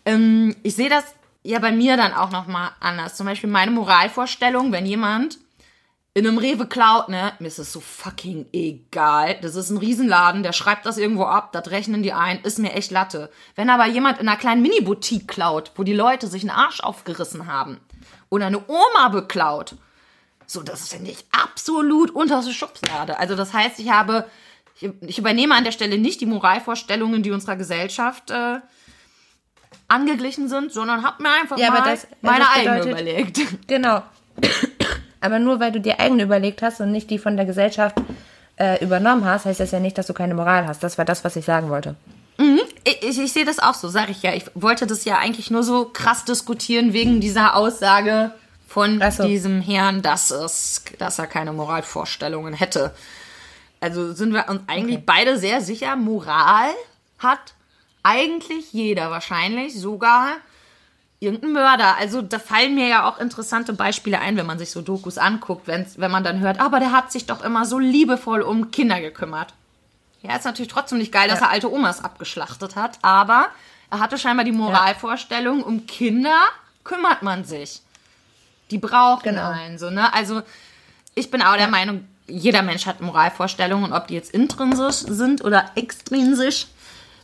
Ähm, 0.05 0.55
ich 0.63 0.75
sehe 0.75 0.89
das 0.89 1.03
ja 1.43 1.59
bei 1.59 1.71
mir 1.71 1.97
dann 1.97 2.13
auch 2.13 2.31
nochmal 2.31 2.71
anders. 2.79 3.15
Zum 3.15 3.25
Beispiel 3.25 3.49
meine 3.49 3.71
Moralvorstellung, 3.71 4.71
wenn 4.71 4.85
jemand 4.85 5.37
in 6.17 6.25
einem 6.25 6.37
Rewe 6.37 6.65
klaut, 6.65 7.09
ne, 7.09 7.33
mir 7.39 7.47
ist 7.49 7.59
es 7.59 7.73
so 7.73 7.81
fucking 7.81 8.45
egal. 8.53 9.37
Das 9.41 9.55
ist 9.55 9.69
ein 9.69 9.77
Riesenladen, 9.77 10.43
der 10.43 10.53
schreibt 10.53 10.85
das 10.85 10.97
irgendwo 10.97 11.25
ab, 11.25 11.51
das 11.51 11.69
rechnen 11.71 12.03
die 12.03 12.13
ein, 12.13 12.39
ist 12.43 12.57
mir 12.57 12.71
echt 12.71 12.89
Latte. 12.89 13.29
Wenn 13.55 13.69
aber 13.69 13.85
jemand 13.85 14.19
in 14.19 14.27
einer 14.29 14.37
kleinen 14.37 14.61
Mini-Boutique 14.61 15.27
klaut, 15.27 15.73
wo 15.75 15.83
die 15.83 15.93
Leute 15.93 16.27
sich 16.27 16.41
einen 16.43 16.51
Arsch 16.57 16.79
aufgerissen 16.79 17.47
haben, 17.47 17.81
oder 18.29 18.45
eine 18.47 18.63
Oma 18.67 19.09
beklaut, 19.09 19.75
so, 20.47 20.63
das 20.63 20.87
finde 20.87 21.11
ich 21.11 21.25
absolut 21.31 22.11
unterste 22.11 22.53
Schubslade. 22.53 23.19
Also 23.19 23.35
das 23.35 23.51
heißt, 23.51 23.77
ich 23.79 23.89
habe, 23.91 24.25
ich, 24.79 24.89
ich 25.01 25.17
übernehme 25.19 25.53
an 25.53 25.65
der 25.65 25.71
Stelle 25.73 25.97
nicht 25.97 26.21
die 26.21 26.25
Moralvorstellungen, 26.27 27.23
die 27.23 27.31
unserer 27.31 27.57
Gesellschaft 27.57 28.31
äh, 28.31 28.59
angeglichen 29.89 30.47
sind, 30.47 30.71
sondern 30.71 31.03
habe 31.03 31.21
mir 31.23 31.29
einfach 31.41 31.57
Ja, 31.57 31.71
mal 31.71 31.81
das- 31.83 32.07
meine 32.21 32.39
das 32.45 32.49
eigene 32.55 32.75
bedeutet- 32.79 32.91
überlegt. 32.91 33.67
Genau. 33.67 34.01
Aber 35.21 35.39
nur 35.39 35.59
weil 35.59 35.71
du 35.71 35.79
dir 35.79 35.99
eigene 35.99 36.23
überlegt 36.23 36.61
hast 36.61 36.81
und 36.81 36.91
nicht 36.91 37.09
die 37.09 37.19
von 37.19 37.37
der 37.37 37.45
Gesellschaft 37.45 37.95
äh, 38.57 38.83
übernommen 38.83 39.25
hast, 39.25 39.45
heißt 39.45 39.59
das 39.59 39.71
ja 39.71 39.79
nicht, 39.79 39.97
dass 39.97 40.07
du 40.07 40.13
keine 40.13 40.35
Moral 40.35 40.67
hast. 40.67 40.83
Das 40.83 40.97
war 40.97 41.05
das, 41.05 41.23
was 41.23 41.35
ich 41.35 41.45
sagen 41.45 41.69
wollte. 41.69 41.95
Ich, 42.83 43.03
ich, 43.03 43.19
ich 43.19 43.33
sehe 43.33 43.45
das 43.45 43.59
auch 43.59 43.73
so, 43.73 43.89
sage 43.89 44.11
ich 44.11 44.21
ja. 44.21 44.33
Ich 44.33 44.45
wollte 44.53 44.85
das 44.85 45.05
ja 45.05 45.17
eigentlich 45.17 45.49
nur 45.49 45.63
so 45.63 45.85
krass 45.85 46.23
diskutieren 46.23 46.93
wegen 46.93 47.19
dieser 47.19 47.55
Aussage 47.55 48.31
von 48.67 49.01
so. 49.11 49.23
diesem 49.23 49.61
Herrn, 49.61 50.01
dass, 50.01 50.31
es, 50.31 50.83
dass 50.99 51.17
er 51.17 51.27
keine 51.27 51.51
Moralvorstellungen 51.51 52.53
hätte. 52.53 52.93
Also 53.79 54.13
sind 54.13 54.33
wir 54.33 54.49
uns 54.49 54.61
eigentlich 54.67 55.05
beide 55.05 55.37
sehr 55.37 55.61
sicher, 55.61 55.95
Moral 55.95 56.69
hat 57.19 57.53
eigentlich 58.03 58.71
jeder 58.71 59.09
wahrscheinlich, 59.09 59.79
sogar 59.79 60.35
irgendein 61.25 61.51
Mörder. 61.53 61.97
Also 61.97 62.21
da 62.21 62.39
fallen 62.39 62.75
mir 62.75 62.87
ja 62.87 63.07
auch 63.09 63.19
interessante 63.19 63.73
Beispiele 63.73 64.19
ein, 64.19 64.37
wenn 64.37 64.45
man 64.45 64.57
sich 64.59 64.71
so 64.71 64.81
Dokus 64.81 65.17
anguckt, 65.17 65.67
wenn's, 65.67 65.97
wenn 65.99 66.11
man 66.11 66.23
dann 66.23 66.39
hört, 66.39 66.59
aber 66.59 66.79
der 66.79 66.91
hat 66.91 67.11
sich 67.11 67.25
doch 67.25 67.43
immer 67.43 67.65
so 67.65 67.79
liebevoll 67.79 68.41
um 68.41 68.71
Kinder 68.71 69.01
gekümmert. 69.01 69.53
Ja, 70.21 70.35
ist 70.35 70.45
natürlich 70.45 70.71
trotzdem 70.71 70.97
nicht 70.97 71.11
geil, 71.11 71.27
dass 71.27 71.39
Ja. 71.39 71.47
er 71.47 71.51
alte 71.51 71.71
Omas 71.71 72.03
abgeschlachtet 72.03 72.75
hat, 72.75 72.97
aber 73.01 73.47
er 73.91 73.99
hatte 73.99 74.17
scheinbar 74.17 74.45
die 74.45 74.51
Moralvorstellung, 74.51 75.61
um 75.63 75.85
Kinder 75.85 76.39
kümmert 76.83 77.21
man 77.21 77.43
sich. 77.45 77.81
Die 78.71 78.77
brauchen 78.79 79.23
Genau. 79.23 79.49
einen, 79.51 79.77
so, 79.77 79.89
ne? 79.91 80.11
Also, 80.13 80.41
ich 81.13 81.29
bin 81.29 81.41
auch 81.43 81.55
der 81.55 81.67
Meinung, 81.67 82.07
jeder 82.27 82.63
Mensch 82.63 82.87
hat 82.87 83.01
Moralvorstellungen 83.01 83.91
und 83.91 83.93
ob 83.93 84.07
die 84.07 84.15
jetzt 84.15 84.31
intrinsisch 84.33 84.95
sind 85.07 85.43
oder 85.43 85.69
extrinsisch, 85.75 86.65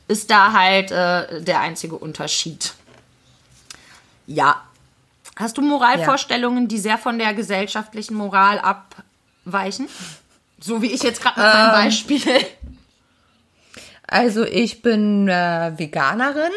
ist 0.07 0.29
da 0.29 0.53
halt 0.53 0.91
äh, 0.91 1.41
der 1.41 1.59
einzige 1.61 1.95
Unterschied. 1.95 2.73
Ja. 4.33 4.61
Hast 5.35 5.57
du 5.57 5.61
Moralvorstellungen, 5.61 6.67
die 6.67 6.77
sehr 6.77 6.97
von 6.97 7.17
der 7.17 7.33
gesellschaftlichen 7.33 8.15
Moral 8.15 8.59
abweichen? 8.59 9.87
So 10.59 10.81
wie 10.81 10.91
ich 10.91 11.01
jetzt 11.03 11.21
gerade 11.21 11.39
mit 11.39 11.49
Ähm. 11.49 11.53
meinem 11.59 11.71
Beispiel. 11.85 12.21
Also 14.07 14.43
ich 14.43 14.81
bin 14.81 15.27
äh, 15.27 15.71
Veganerin. 15.77 16.51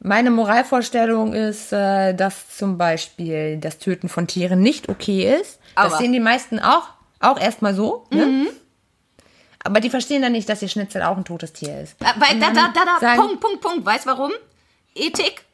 Meine 0.00 0.30
Moralvorstellung 0.30 1.32
ist, 1.32 1.72
äh, 1.72 2.14
dass 2.14 2.56
zum 2.56 2.76
Beispiel 2.76 3.58
das 3.58 3.78
Töten 3.78 4.08
von 4.08 4.26
Tieren 4.26 4.60
nicht 4.60 4.88
okay 4.88 5.34
ist. 5.40 5.58
Aber- 5.76 5.90
das 5.90 5.98
sehen 5.98 6.12
die 6.12 6.20
meisten 6.20 6.58
auch, 6.58 6.88
auch 7.20 7.40
erstmal 7.40 7.74
so. 7.74 8.06
Ne? 8.10 8.48
Aber 9.62 9.80
die 9.80 9.88
verstehen 9.88 10.20
dann 10.20 10.32
nicht, 10.32 10.48
dass 10.48 10.60
ihr 10.60 10.68
Schnitzel 10.68 11.02
auch 11.02 11.16
ein 11.16 11.24
totes 11.24 11.52
Tier 11.54 11.80
ist. 11.80 11.94
Äh, 12.02 12.06
Weil 12.16 12.38
da, 12.38 12.50
da, 12.50 12.68
da, 12.74 12.98
da, 13.00 13.14
Punkt, 13.14 13.40
Punkt, 13.40 13.60
Punkt. 13.62 13.86
Weißt 13.86 14.04
warum? 14.06 14.32
Ethik. 14.94 15.44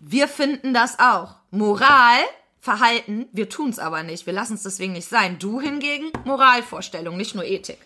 Wir 0.00 0.28
finden 0.28 0.74
das 0.74 0.98
auch. 0.98 1.34
Moral, 1.50 2.18
Verhalten, 2.60 3.26
wir 3.32 3.48
tun's 3.48 3.78
aber 3.78 4.02
nicht. 4.02 4.26
Wir 4.26 4.32
lassen 4.32 4.54
es 4.54 4.62
deswegen 4.62 4.92
nicht 4.92 5.08
sein. 5.08 5.38
Du 5.38 5.60
hingegen 5.60 6.06
Moralvorstellung, 6.24 7.16
nicht 7.16 7.34
nur 7.34 7.44
Ethik. 7.44 7.78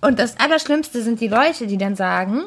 Und 0.00 0.18
das 0.18 0.38
Allerschlimmste 0.38 1.02
sind 1.02 1.20
die 1.20 1.28
Leute, 1.28 1.66
die 1.66 1.78
dann 1.78 1.96
sagen, 1.96 2.44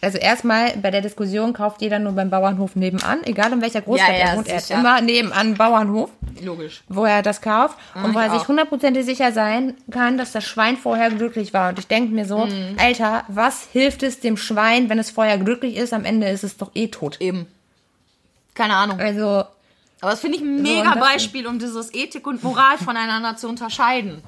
also 0.00 0.18
erstmal 0.18 0.76
bei 0.76 0.90
der 0.90 1.00
Diskussion 1.00 1.52
kauft 1.52 1.80
jeder 1.82 1.98
nur 1.98 2.12
beim 2.12 2.30
Bauernhof 2.30 2.76
nebenan, 2.76 3.24
egal 3.24 3.52
in 3.52 3.60
welcher 3.62 3.80
Großstadt 3.82 4.10
Ja, 4.10 4.14
ja, 4.18 4.30
er 4.32 4.36
wohnt, 4.36 4.48
er 4.48 4.56
hat 4.56 4.62
sicher. 4.64 4.78
immer 4.80 5.00
nebenan 5.00 5.54
Bauernhof, 5.54 6.10
Logisch. 6.42 6.82
wo 6.88 7.04
er 7.06 7.22
das 7.22 7.40
kauft 7.40 7.76
und 7.94 8.14
wo 8.14 8.18
er 8.18 8.30
sich 8.30 8.46
hundertprozentig 8.46 9.04
sicher 9.04 9.32
sein 9.32 9.74
kann, 9.90 10.18
dass 10.18 10.32
das 10.32 10.44
Schwein 10.44 10.76
vorher 10.76 11.10
glücklich 11.10 11.52
war. 11.54 11.70
Und 11.70 11.78
ich 11.78 11.86
denke 11.86 12.14
mir 12.14 12.26
so, 12.26 12.46
Mhm. 12.46 12.76
Alter, 12.78 13.24
was 13.28 13.66
hilft 13.72 14.02
es 14.02 14.20
dem 14.20 14.36
Schwein, 14.36 14.88
wenn 14.90 14.98
es 14.98 15.10
vorher 15.10 15.38
glücklich 15.38 15.76
ist? 15.76 15.92
Am 15.94 16.04
Ende 16.04 16.28
ist 16.28 16.44
es 16.44 16.56
doch 16.58 16.70
eh 16.74 16.88
tot. 16.88 17.20
Eben. 17.20 17.46
Keine 18.54 18.76
Ahnung. 18.76 19.00
Also, 19.00 19.44
Aber 20.00 20.10
das 20.10 20.20
finde 20.20 20.38
ich 20.38 20.42
ein 20.42 20.62
mega 20.62 20.94
Beispiel, 20.94 21.46
um 21.46 21.58
dieses 21.58 21.92
Ethik 21.92 22.26
und 22.26 22.42
Moral 22.42 22.78
voneinander 22.78 23.36
zu 23.36 23.48
unterscheiden. 23.48 24.22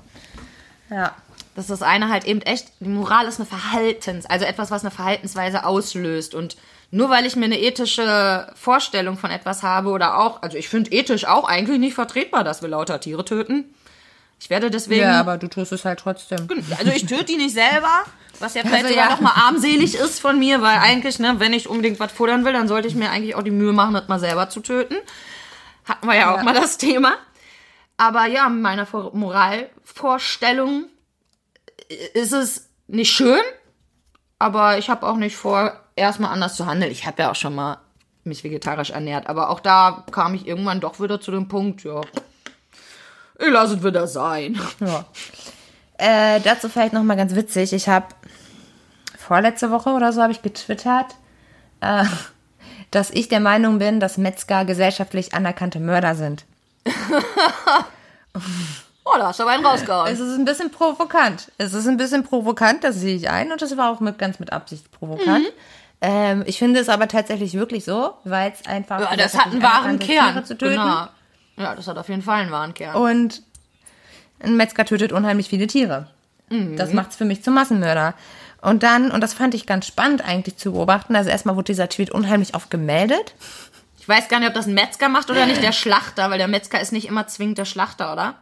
Ja. 0.91 1.15
Dass 1.55 1.69
das 1.69 1.83
eine 1.83 2.09
halt 2.11 2.25
eben 2.27 2.43
echt, 2.43 2.69
die 2.81 2.89
Moral 2.89 3.27
ist 3.27 3.41
eine 3.41 3.47
Verhaltens, 3.47 4.27
also 4.27 4.45
etwas, 4.45 4.71
was 4.71 4.83
eine 4.83 4.91
Verhaltensweise 4.91 5.65
auslöst. 5.65 6.35
Und 6.35 6.57
nur 6.91 7.09
weil 7.09 7.25
ich 7.25 7.35
mir 7.35 7.47
eine 7.47 7.59
ethische 7.59 8.53
Vorstellung 8.55 9.17
von 9.17 9.31
etwas 9.31 9.63
habe 9.63 9.89
oder 9.89 10.19
auch, 10.19 10.43
also 10.43 10.57
ich 10.57 10.69
finde 10.69 10.93
ethisch 10.93 11.25
auch 11.25 11.49
eigentlich 11.49 11.79
nicht 11.79 11.95
vertretbar, 11.95 12.45
dass 12.45 12.63
wir 12.63 12.69
lauter 12.69 13.01
Tiere 13.01 13.25
töten. 13.25 13.65
Ich 14.39 14.51
werde 14.51 14.71
deswegen. 14.71 15.03
Ja, 15.03 15.19
aber 15.19 15.39
du 15.39 15.49
tust 15.49 15.73
es 15.73 15.85
halt 15.85 15.99
trotzdem. 15.99 16.47
Also 16.79 16.93
ich 16.93 17.07
töte 17.07 17.25
die 17.25 17.37
nicht 17.37 17.55
selber, 17.55 18.05
was 18.41 18.55
ja 18.55 18.63
vielleicht 18.63 18.85
Also 18.85 18.89
sogar 18.95 19.09
ja. 19.09 19.15
noch 19.15 19.21
mal 19.21 19.33
armselig 19.35 19.95
ist 19.95 20.21
von 20.21 20.39
mir, 20.39 20.61
weil 20.63 20.79
eigentlich, 20.79 21.19
ne, 21.19 21.37
wenn 21.39 21.53
ich 21.53 21.69
unbedingt 21.69 22.01
was 22.01 22.13
futtern 22.13 22.45
will, 22.45 22.53
dann 22.53 22.69
sollte 22.69 22.89
ich 22.89 22.95
mir 22.95 23.11
eigentlich 23.11 23.35
auch 23.35 23.43
die 23.43 23.51
Mühe 23.51 23.73
machen, 23.73 23.95
das 23.95 24.09
mal 24.09 24.19
selber 24.21 24.49
zu 24.49 24.61
töten. 24.61 24.97
Hatten 25.85 26.07
wir 26.07 26.15
ja 26.17 26.33
auch 26.33 26.39
Ja. 26.39 26.43
mal 26.45 26.55
das 26.55 26.79
Thema. 26.79 27.15
Aber 27.97 28.27
ja, 28.27 28.49
meiner 28.49 28.85
Vor- 28.87 29.15
Moralvorstellung 29.15 30.87
ist 32.15 32.33
es 32.33 32.69
nicht 32.89 33.13
schön, 33.13 33.41
aber 34.39 34.79
ich 34.79 34.91
habe 34.91 35.07
auch 35.07 35.17
nicht 35.17 35.37
vor, 35.37 35.81
erstmal 35.97 36.33
anders 36.33 36.57
zu 36.57 36.67
handeln. 36.67 36.91
Ich 36.93 37.07
habe 37.07 37.23
ja 37.23 37.31
auch 37.31 37.37
schon 37.37 37.55
mal 37.55 37.79
mich 38.25 38.43
vegetarisch 38.45 38.91
ernährt, 38.91 39.29
aber 39.29 39.51
auch 39.51 39.61
da 39.61 40.05
kam 40.11 40.35
ich 40.35 40.47
irgendwann 40.47 40.81
doch 40.81 41.01
wieder 41.01 41.21
zu 41.21 41.31
dem 41.31 41.49
Punkt, 41.49 41.85
ja, 41.85 42.01
ich 43.39 43.49
lasse 43.51 43.77
es 43.77 43.85
wieder 43.85 44.07
sein. 44.07 44.61
Ja. 44.81 45.05
Äh, 45.99 46.41
dazu 46.41 46.69
vielleicht 46.69 46.93
noch 46.93 47.03
mal 47.03 47.17
ganz 47.17 47.35
witzig. 47.35 47.73
Ich 47.73 47.89
habe 47.89 48.07
vorletzte 49.19 49.71
Woche 49.71 49.91
oder 49.91 50.13
so 50.13 50.23
habe 50.23 50.33
ich 50.33 50.43
getwittert, 50.43 51.17
äh, 51.81 52.05
dass 52.91 53.11
ich 53.11 53.29
der 53.29 53.41
Meinung 53.41 53.79
bin, 53.79 54.01
dass 54.01 54.19
Metzger 54.19 54.65
gesellschaftlich 54.65 55.35
anerkannte 55.35 55.81
Mörder 55.81 56.15
sind. 56.15 56.45
Oh, 59.09 59.17
da 59.19 59.29
hast 59.29 59.39
du 59.39 59.45
aber 59.45 59.53
einen 59.53 59.65
rausgehauen. 59.65 60.13
Es 60.13 60.19
ist 60.19 60.37
ein 60.37 60.45
bisschen 60.45 60.73
provokant. 60.73 61.53
Es 61.59 61.75
ist 61.75 61.87
ein 61.87 61.97
bisschen 61.97 62.25
provokant, 62.25 62.83
das 62.83 62.97
sehe 62.97 63.15
ich 63.15 63.31
ein 63.31 63.53
und 63.53 63.63
das 63.63 63.77
war 63.77 63.93
auch 63.93 64.01
mit, 64.01 64.19
ganz 64.19 64.41
mit 64.41 64.53
Absicht 64.53 64.91
provokant. 64.91 65.47
Ähm, 66.01 66.43
ich 66.47 66.59
finde 66.59 66.81
es 66.81 66.89
aber 66.89 67.07
tatsächlich 67.07 67.55
wirklich 67.55 67.85
so, 67.85 68.15
weil 68.25 68.53
es 68.53 68.67
einfach. 68.67 69.01
Ja, 69.01 69.17
das 69.17 69.39
hat 69.39 69.53
einen 69.53 69.63
wahren 69.63 69.99
Kern. 70.01 70.45
Zu 70.45 70.59
töten. 70.59 70.73
Genau. 70.73 71.07
Ja, 71.57 71.75
das 71.75 71.87
hat 71.87 71.97
auf 71.97 72.09
jeden 72.09 72.23
Fall 72.23 72.43
einen 72.43 72.51
wahren 72.51 72.75
Kern. 72.75 72.97
Und 72.97 73.43
ein 74.41 74.57
Metzger 74.57 74.85
tötet 74.85 75.13
unheimlich 75.13 75.49
viele 75.49 75.67
Tiere. 75.67 76.09
Das 76.49 76.93
macht 76.93 77.11
es 77.11 77.17
für 77.17 77.25
mich 77.25 77.43
zum 77.43 77.55
Massenmörder. 77.55 78.15
Und 78.63 78.83
dann, 78.83 79.11
und 79.11 79.21
das 79.21 79.35
fand 79.35 79.55
ich 79.55 79.67
ganz 79.67 79.87
spannend 79.87 80.25
eigentlich 80.27 80.57
zu 80.57 80.73
beobachten, 80.73 81.17
also 81.17 81.29
erstmal 81.31 81.57
wurde 81.57 81.67
dieser 81.67 81.89
Tweet 81.89 82.11
unheimlich 82.11 82.55
oft 82.55 82.71
gemeldet. 82.71 83.35
Ich 83.99 84.09
weiß 84.09 84.29
gar 84.29 84.39
nicht, 84.39 84.49
ob 84.49 84.55
das 84.55 84.67
ein 84.67 84.75
Metzger 84.75 85.09
macht 85.09 85.31
oder 85.31 85.47
nicht 85.47 85.63
der 85.63 85.73
Schlachter, 85.73 86.31
weil 86.31 86.39
der 86.39 86.49
Metzger 86.49 86.81
ist 86.81 86.93
nicht 86.93 87.09
immer 87.09 87.27
zwingend 87.27 87.59
der 87.59 87.65
Schlachter, 87.65 88.13
oder? 88.13 88.35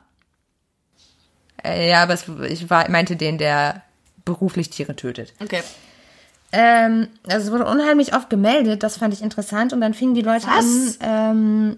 Äh, 1.64 1.88
ja, 1.88 2.02
aber 2.02 2.12
es, 2.12 2.26
ich 2.48 2.68
war, 2.68 2.88
meinte 2.90 3.16
den, 3.16 3.38
der 3.38 3.82
beruflich 4.24 4.70
Tiere 4.70 4.94
tötet. 4.96 5.32
Okay. 5.42 5.62
Ähm, 6.52 7.08
also 7.26 7.46
es 7.46 7.52
wurde 7.52 7.66
unheimlich 7.66 8.14
oft 8.14 8.30
gemeldet, 8.30 8.82
das 8.82 8.98
fand 8.98 9.14
ich 9.14 9.22
interessant. 9.22 9.72
Und 9.72 9.80
dann 9.80 9.94
fingen 9.94 10.14
die 10.14 10.22
Leute 10.22 10.46
Was? 10.46 10.98
an, 11.00 11.32
ähm, 11.36 11.76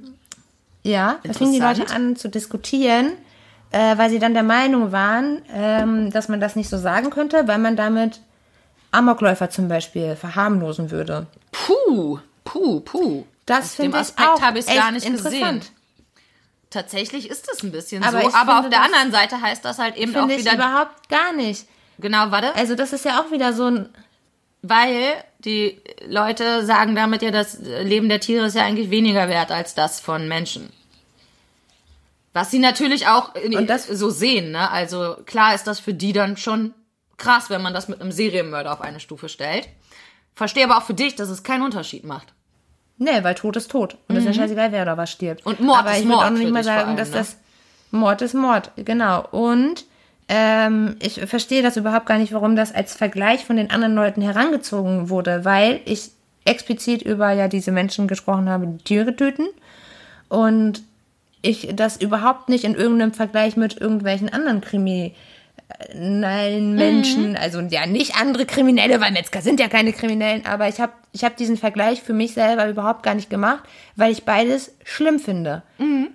ja, 0.83 1.19
da 1.23 1.33
fingen 1.33 1.53
die 1.53 1.61
Leute 1.61 1.89
an 1.91 2.17
zu 2.17 2.29
diskutieren, 2.29 3.13
äh, 3.71 3.99
weil 3.99 4.11
sie 4.11 4.19
dann 4.19 4.35
der 4.35 4.43
Meinung 4.43 4.93
waren, 4.93 5.43
ähm, 5.53 6.11
dass 6.11 6.29
man 6.29 6.41
das 6.41 6.57
nicht 6.57 6.69
so 6.69 6.79
sagen 6.79 7.11
könnte, 7.11 7.47
weil 7.49 7.59
man 7.59 7.77
damit 7.77 8.21
Amokläufer 8.93 9.51
zum 9.51 9.69
Beispiel 9.69 10.17
verharmlosen 10.17 10.91
würde. 10.91 11.27
Puh, 11.53 12.19
puh, 12.45 12.81
puh. 12.81 13.25
Das 13.45 13.75
finde 13.75 13.99
ich 13.99 14.03
Aspekt 14.03 14.29
auch 14.29 14.41
habe 14.41 14.59
ich 14.59 14.67
gar 14.67 14.91
nicht 14.91 15.07
interessant. 15.07 15.33
gesehen. 15.35 15.63
Tatsächlich 16.71 17.31
ist 17.31 17.49
es 17.53 17.63
ein 17.63 17.71
bisschen 17.71 18.03
Aber 18.03 18.23
so, 18.23 18.35
aber 18.35 18.61
auf 18.61 18.69
der 18.69 18.83
anderen 18.83 19.13
Seite 19.13 19.41
heißt 19.41 19.65
das 19.65 19.79
halt 19.79 19.97
eben 19.97 20.13
auch 20.15 20.21
Finde 20.21 20.35
ich 20.35 20.41
wieder. 20.41 20.55
überhaupt 20.55 21.09
gar 21.09 21.33
nicht. 21.33 21.67
Genau, 21.99 22.31
warte. 22.31 22.55
Also 22.57 22.75
das 22.75 22.93
ist 22.93 23.05
ja 23.05 23.21
auch 23.21 23.31
wieder 23.31 23.53
so 23.53 23.67
ein, 23.67 23.89
Weil 24.63 25.13
die 25.39 25.81
Leute 26.07 26.65
sagen 26.67 26.97
damit 26.97 27.23
ja, 27.23 27.31
das 27.31 27.59
Leben 27.61 28.09
der 28.09 28.21
Tiere 28.21 28.47
ist 28.47 28.57
ja 28.57 28.65
eigentlich 28.65 28.91
weniger 28.91 29.29
wert 29.29 29.53
als 29.53 29.75
das 29.75 30.01
von 30.01 30.27
Menschen. 30.29 30.71
Was 32.37 32.51
sie 32.51 32.59
natürlich 32.59 33.07
auch 33.09 33.35
Und 33.35 33.67
das- 33.71 33.87
so 33.87 34.11
sehen, 34.11 34.51
ne? 34.53 34.71
Also 34.71 35.17
klar 35.25 35.55
ist 35.55 35.67
das 35.67 35.81
für 35.81 35.95
die 35.95 36.13
dann 36.13 36.37
schon 36.37 36.75
krass, 37.17 37.49
wenn 37.49 37.63
man 37.63 37.73
das 37.73 37.89
mit 37.89 37.99
einem 38.03 38.13
Serienmörder 38.13 38.75
auf 38.75 38.83
eine 38.83 39.01
Stufe 39.01 39.31
stellt. 39.31 39.71
Verstehe 40.35 40.65
aber 40.65 40.77
auch 40.77 40.83
für 40.83 40.93
dich, 40.93 41.15
dass 41.15 41.31
es 41.31 41.45
keinen 41.45 41.63
Unterschied 41.63 42.05
macht. 42.05 42.35
Nee, 42.99 43.23
weil 43.25 43.35
Tod 43.35 43.57
ist 43.57 43.71
tot. 43.71 43.97
Und 44.07 44.17
es 44.17 44.25
ist 44.25 44.37
ja 44.37 44.43
scheißegal, 44.43 44.71
wer 44.71 44.83
oder 44.83 44.99
was 44.99 45.11
stirbt. 45.11 45.47
Mhm. 45.47 45.51
Und 45.51 45.61
Mord 45.61 45.79
Aber 45.79 45.93
ist 45.93 45.97
ich 46.01 46.03
würde 46.05 46.15
Mord 46.15 46.27
auch 46.27 46.31
noch 46.31 46.37
für 46.37 46.45
nicht 46.45 46.53
mal 46.53 46.65
sagen, 46.65 46.89
allem, 46.89 46.97
dass 46.99 47.09
ne? 47.11 47.17
das 47.17 47.37
Mord 47.91 48.21
ist 48.21 48.35
Mord, 48.35 48.71
genau. 48.77 49.27
Und 49.31 49.87
ähm, 50.29 50.97
ich 51.01 51.19
verstehe 51.25 51.63
das 51.63 51.79
überhaupt 51.79 52.05
gar 52.05 52.19
nicht, 52.19 52.35
warum 52.35 52.55
das 52.55 52.75
als 52.75 52.95
Vergleich 52.95 53.47
von 53.47 53.57
den 53.57 53.71
anderen 53.71 53.95
Leuten 53.95 54.21
herangezogen 54.21 55.09
wurde, 55.09 55.47
weil 55.47 55.81
ich 55.87 56.11
explizit 56.45 57.01
über 57.01 57.33
ja 57.33 57.49
diese 57.49 57.73
Menschen 57.73 58.09
gesprochen 58.09 58.51
habe, 58.51 58.67
die 58.67 58.85
Tiere 58.85 59.17
töten. 59.17 59.47
Und 60.29 60.83
ich 61.43 61.69
das 61.75 61.97
überhaupt 61.97 62.49
nicht 62.49 62.65
in 62.65 62.75
irgendeinem 62.75 63.13
Vergleich 63.13 63.57
mit 63.57 63.81
irgendwelchen 63.81 64.29
anderen 64.33 64.61
Krimi 64.61 65.15
kriminellen 65.79 66.75
Menschen, 66.75 67.37
also 67.37 67.61
ja 67.61 67.87
nicht 67.87 68.17
andere 68.17 68.47
Kriminelle, 68.47 69.01
weil 69.01 69.13
Metzger 69.13 69.43
sind 69.43 69.61
ja 69.61 69.69
keine 69.69 69.93
Kriminellen, 69.93 70.47
aber 70.47 70.69
ich 70.69 70.81
habe 70.81 70.93
ich 71.13 71.25
hab 71.25 71.37
diesen 71.37 71.57
Vergleich 71.57 72.03
für 72.03 72.13
mich 72.13 72.35
selber 72.35 72.69
überhaupt 72.69 73.03
gar 73.03 73.15
nicht 73.15 73.31
gemacht, 73.31 73.65
weil 73.97 74.13
ich 74.13 74.25
beides 74.25 74.75
schlimm 74.85 75.19
finde. 75.19 75.63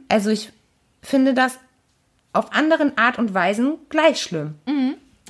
Also 0.10 0.30
ich 0.30 0.52
finde 1.02 1.34
das 1.34 1.58
auf 2.34 2.54
anderen 2.54 2.98
Art 2.98 3.18
und 3.18 3.34
Weisen 3.34 3.76
gleich 3.90 4.22
schlimm. 4.22 4.56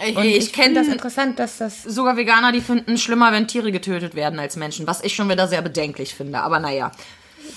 Ich, 0.03 0.15
Und 0.15 0.23
ich 0.25 0.37
ich 0.37 0.43
finde 0.51 0.63
kenne 0.63 0.75
das 0.75 0.87
interessant, 0.87 1.39
dass 1.39 1.57
das 1.57 1.83
sogar 1.83 2.15
Veganer, 2.17 2.51
die 2.51 2.61
finden 2.61 2.97
schlimmer, 2.97 3.31
wenn 3.31 3.47
Tiere 3.47 3.71
getötet 3.71 4.15
werden 4.15 4.39
als 4.39 4.55
Menschen, 4.55 4.87
was 4.87 5.03
ich 5.03 5.15
schon 5.15 5.29
wieder 5.29 5.47
sehr 5.47 5.61
bedenklich 5.61 6.13
finde. 6.15 6.41
Aber 6.41 6.59
naja. 6.59 6.91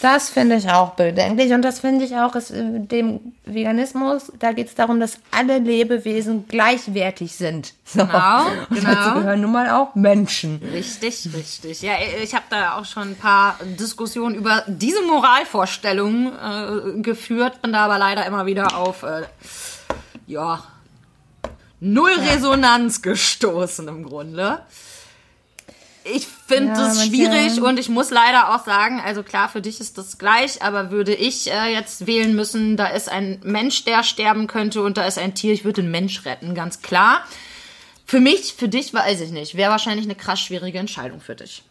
Das 0.00 0.28
finde 0.28 0.56
ich 0.56 0.68
auch 0.68 0.90
bedenklich 0.90 1.52
und 1.52 1.62
das 1.62 1.80
finde 1.80 2.04
ich 2.04 2.14
auch 2.16 2.34
ist 2.34 2.50
äh, 2.50 2.80
dem 2.80 3.32
Veganismus, 3.44 4.32
da 4.38 4.52
geht 4.52 4.68
es 4.68 4.74
darum, 4.74 5.00
dass 5.00 5.18
alle 5.30 5.58
Lebewesen 5.58 6.46
gleichwertig 6.48 7.34
sind. 7.34 7.74
So. 7.84 8.00
Genau, 8.00 8.46
Und 8.70 8.76
genau. 8.78 8.94
dazu 8.94 9.14
gehören 9.14 9.40
nun 9.40 9.52
mal 9.52 9.70
auch 9.70 9.94
Menschen. 9.94 10.60
Richtig, 10.72 11.28
richtig. 11.34 11.82
Ja, 11.82 11.92
ich 12.22 12.34
habe 12.34 12.44
da 12.50 12.78
auch 12.78 12.84
schon 12.84 13.10
ein 13.10 13.16
paar 13.16 13.58
Diskussionen 13.78 14.34
über 14.34 14.64
diese 14.66 15.02
Moralvorstellungen 15.02 16.32
äh, 16.32 17.00
geführt, 17.02 17.62
bin 17.62 17.72
da 17.72 17.84
aber 17.84 17.98
leider 17.98 18.26
immer 18.26 18.46
wieder 18.46 18.76
auf, 18.76 19.02
äh, 19.02 19.22
ja, 20.26 20.62
null 21.80 22.12
Resonanz 22.12 23.02
gestoßen 23.02 23.88
im 23.88 24.04
Grunde. 24.04 24.60
Ich 26.04 26.26
finde 26.26 26.72
Ja, 26.72 26.74
das 26.74 27.06
schwierig 27.06 27.62
und 27.62 27.78
ich 27.78 27.88
muss 27.88 28.10
leider 28.10 28.54
auch 28.54 28.64
sagen, 28.66 29.00
also 29.00 29.22
klar, 29.22 29.48
für 29.48 29.62
dich 29.62 29.80
ist 29.80 29.96
das 29.96 30.18
gleich, 30.18 30.60
aber 30.62 30.90
würde 30.90 31.14
ich 31.14 31.50
äh, 31.50 31.72
jetzt 31.72 32.06
wählen 32.06 32.34
müssen, 32.34 32.76
da 32.76 32.88
ist 32.88 33.08
ein 33.08 33.40
Mensch, 33.42 33.84
der 33.84 34.02
sterben 34.02 34.46
könnte 34.46 34.82
und 34.82 34.98
da 34.98 35.06
ist 35.06 35.18
ein 35.18 35.34
Tier, 35.34 35.54
ich 35.54 35.64
würde 35.64 35.80
den 35.80 35.90
Mensch 35.90 36.26
retten, 36.26 36.54
ganz 36.54 36.82
klar. 36.82 37.24
Für 38.04 38.20
mich, 38.20 38.52
für 38.52 38.68
dich 38.68 38.92
weiß 38.92 39.22
ich 39.22 39.30
nicht, 39.30 39.56
wäre 39.56 39.70
wahrscheinlich 39.70 40.04
eine 40.04 40.14
krass 40.14 40.40
schwierige 40.40 40.78
Entscheidung 40.78 41.22
für 41.22 41.34
dich. 41.34 41.62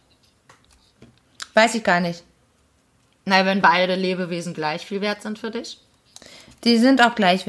Weiß 1.54 1.76
ich 1.76 1.84
gar 1.84 2.00
nicht. 2.00 2.24
Na, 3.24 3.46
wenn 3.46 3.62
beide 3.62 3.94
Lebewesen 3.94 4.52
gleich 4.52 4.84
viel 4.84 5.00
wert 5.00 5.22
sind 5.22 5.38
für 5.38 5.52
dich? 5.52 5.78
Die 6.64 6.78
sind 6.78 7.00
auch 7.00 7.14
gleich 7.14 7.44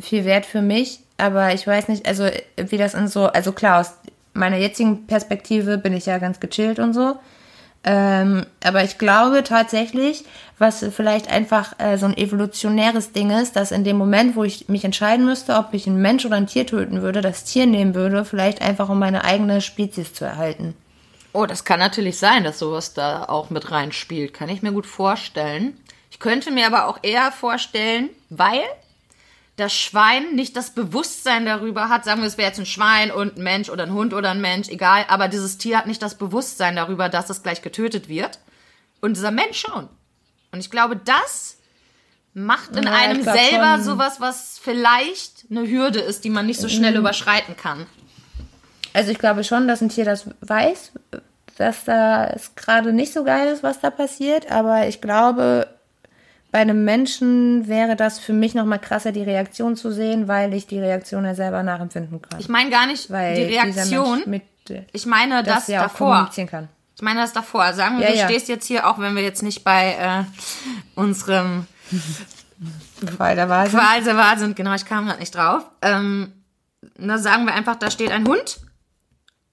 viel 0.00 0.24
wert 0.24 0.46
für 0.46 0.62
mich, 0.62 1.00
aber 1.18 1.52
ich 1.52 1.66
weiß 1.66 1.88
nicht, 1.88 2.06
also 2.06 2.28
wie 2.56 2.78
das 2.78 2.94
in 2.94 3.08
so, 3.08 3.26
also 3.26 3.52
klar, 3.52 3.80
aus 3.80 3.92
meiner 4.32 4.56
jetzigen 4.56 5.06
Perspektive 5.06 5.78
bin 5.78 5.92
ich 5.92 6.06
ja 6.06 6.18
ganz 6.18 6.40
gechillt 6.40 6.78
und 6.78 6.94
so. 6.94 7.16
Ähm, 7.82 8.44
aber 8.62 8.84
ich 8.84 8.98
glaube 8.98 9.42
tatsächlich, 9.42 10.24
was 10.58 10.84
vielleicht 10.94 11.30
einfach 11.30 11.78
äh, 11.78 11.96
so 11.96 12.04
ein 12.04 12.16
evolutionäres 12.16 13.12
Ding 13.12 13.30
ist, 13.30 13.56
dass 13.56 13.72
in 13.72 13.84
dem 13.84 13.96
Moment, 13.96 14.36
wo 14.36 14.44
ich 14.44 14.68
mich 14.68 14.84
entscheiden 14.84 15.24
müsste, 15.24 15.54
ob 15.54 15.72
ich 15.72 15.86
einen 15.86 16.02
Mensch 16.02 16.26
oder 16.26 16.36
ein 16.36 16.46
Tier 16.46 16.66
töten 16.66 17.00
würde, 17.00 17.22
das 17.22 17.44
Tier 17.44 17.64
nehmen 17.64 17.94
würde, 17.94 18.26
vielleicht 18.26 18.60
einfach 18.60 18.90
um 18.90 18.98
meine 18.98 19.24
eigene 19.24 19.62
Spezies 19.62 20.12
zu 20.12 20.26
erhalten. 20.26 20.74
Oh, 21.32 21.46
das 21.46 21.64
kann 21.64 21.78
natürlich 21.78 22.18
sein, 22.18 22.44
dass 22.44 22.58
sowas 22.58 22.92
da 22.92 23.24
auch 23.24 23.48
mit 23.48 23.70
reinspielt. 23.70 24.34
Kann 24.34 24.50
ich 24.50 24.62
mir 24.62 24.72
gut 24.72 24.86
vorstellen. 24.86 25.78
Ich 26.10 26.18
könnte 26.18 26.50
mir 26.50 26.66
aber 26.66 26.86
auch 26.86 26.98
eher 27.02 27.32
vorstellen, 27.32 28.10
weil 28.28 28.62
das 29.60 29.72
Schwein 29.72 30.34
nicht 30.34 30.56
das 30.56 30.70
Bewusstsein 30.70 31.46
darüber 31.46 31.88
hat, 31.88 32.04
sagen 32.04 32.20
wir, 32.20 32.26
es 32.26 32.36
wäre 32.38 32.48
jetzt 32.48 32.58
ein 32.58 32.66
Schwein 32.66 33.10
und 33.12 33.36
ein 33.36 33.42
Mensch 33.44 33.68
oder 33.70 33.84
ein 33.84 33.92
Hund 33.92 34.12
oder 34.14 34.30
ein 34.30 34.40
Mensch, 34.40 34.68
egal, 34.68 35.04
aber 35.08 35.28
dieses 35.28 35.58
Tier 35.58 35.78
hat 35.78 35.86
nicht 35.86 36.02
das 36.02 36.16
Bewusstsein 36.16 36.74
darüber, 36.76 37.08
dass 37.08 37.30
es 37.30 37.42
gleich 37.42 37.62
getötet 37.62 38.08
wird. 38.08 38.38
Und 39.00 39.16
dieser 39.16 39.30
Mensch 39.30 39.60
schon. 39.60 39.88
Und 40.52 40.58
ich 40.60 40.70
glaube, 40.70 40.96
das 40.96 41.56
macht 42.34 42.76
in 42.76 42.84
Ja, 42.84 42.92
einem 42.92 43.22
selber 43.22 43.76
schon. 43.76 43.84
sowas, 43.84 44.20
was 44.20 44.58
vielleicht 44.62 45.46
eine 45.50 45.68
Hürde 45.68 46.00
ist, 46.00 46.24
die 46.24 46.30
man 46.30 46.46
nicht 46.46 46.60
so 46.60 46.68
schnell 46.68 46.96
überschreiten 46.96 47.56
kann. 47.56 47.86
Also 48.92 49.10
ich 49.12 49.18
glaube 49.18 49.44
schon, 49.44 49.68
dass 49.68 49.80
ein 49.80 49.88
Tier 49.88 50.04
das 50.04 50.26
weiß, 50.40 50.92
dass 51.56 51.84
da 51.84 52.26
es 52.28 52.54
gerade 52.56 52.92
nicht 52.92 53.12
so 53.12 53.24
geil 53.24 53.48
ist, 53.52 53.62
was 53.62 53.80
da 53.80 53.90
passiert, 53.90 54.50
aber 54.50 54.88
ich 54.88 55.00
glaube, 55.00 55.68
bei 56.52 56.58
einem 56.58 56.84
Menschen 56.84 57.68
wäre 57.68 57.96
das 57.96 58.18
für 58.18 58.32
mich 58.32 58.54
noch 58.54 58.64
mal 58.64 58.78
krasser, 58.78 59.12
die 59.12 59.22
Reaktion 59.22 59.76
zu 59.76 59.92
sehen, 59.92 60.28
weil 60.28 60.52
ich 60.54 60.66
die 60.66 60.78
Reaktion 60.80 61.24
ja 61.24 61.34
selber 61.34 61.62
nachempfinden 61.62 62.20
kann. 62.22 62.40
Ich 62.40 62.48
meine 62.48 62.70
gar 62.70 62.86
nicht 62.86 63.10
weil 63.10 63.34
die 63.36 63.42
Reaktion. 63.54 64.22
Mit, 64.26 64.42
äh, 64.68 64.82
Ich 64.92 65.06
meine 65.06 65.42
das, 65.42 65.66
das 65.66 65.68
ja 65.68 65.82
davor. 65.82 66.30
Ich 66.34 67.02
meine 67.02 67.20
das 67.20 67.32
davor. 67.32 67.62
Also 67.62 67.78
Sagen 67.78 67.98
wir, 67.98 68.06
Ja, 68.06 68.12
du 68.12 68.18
ja. 68.18 68.28
stehst 68.28 68.48
jetzt 68.48 68.66
hier, 68.66 68.88
auch 68.88 68.98
wenn 68.98 69.14
wir 69.14 69.22
jetzt 69.22 69.42
nicht 69.42 69.64
bei 69.64 69.94
äh, 69.94 70.24
unserem 70.94 71.66
Weil 73.18 73.36
da 73.36 73.48
war 73.48 73.66
sie. 73.66 73.76
Qualsewahl 73.76 74.38
sind, 74.38 74.56
genau, 74.56 74.74
ich 74.74 74.84
kam 74.84 75.06
gerade 75.06 75.20
nicht 75.20 75.34
drauf. 75.34 75.62
Ähm, 75.82 76.32
na, 76.98 77.18
sagen 77.18 77.46
wir 77.46 77.54
einfach, 77.54 77.76
da 77.76 77.90
steht 77.90 78.10
ein 78.10 78.26
Hund 78.26 78.60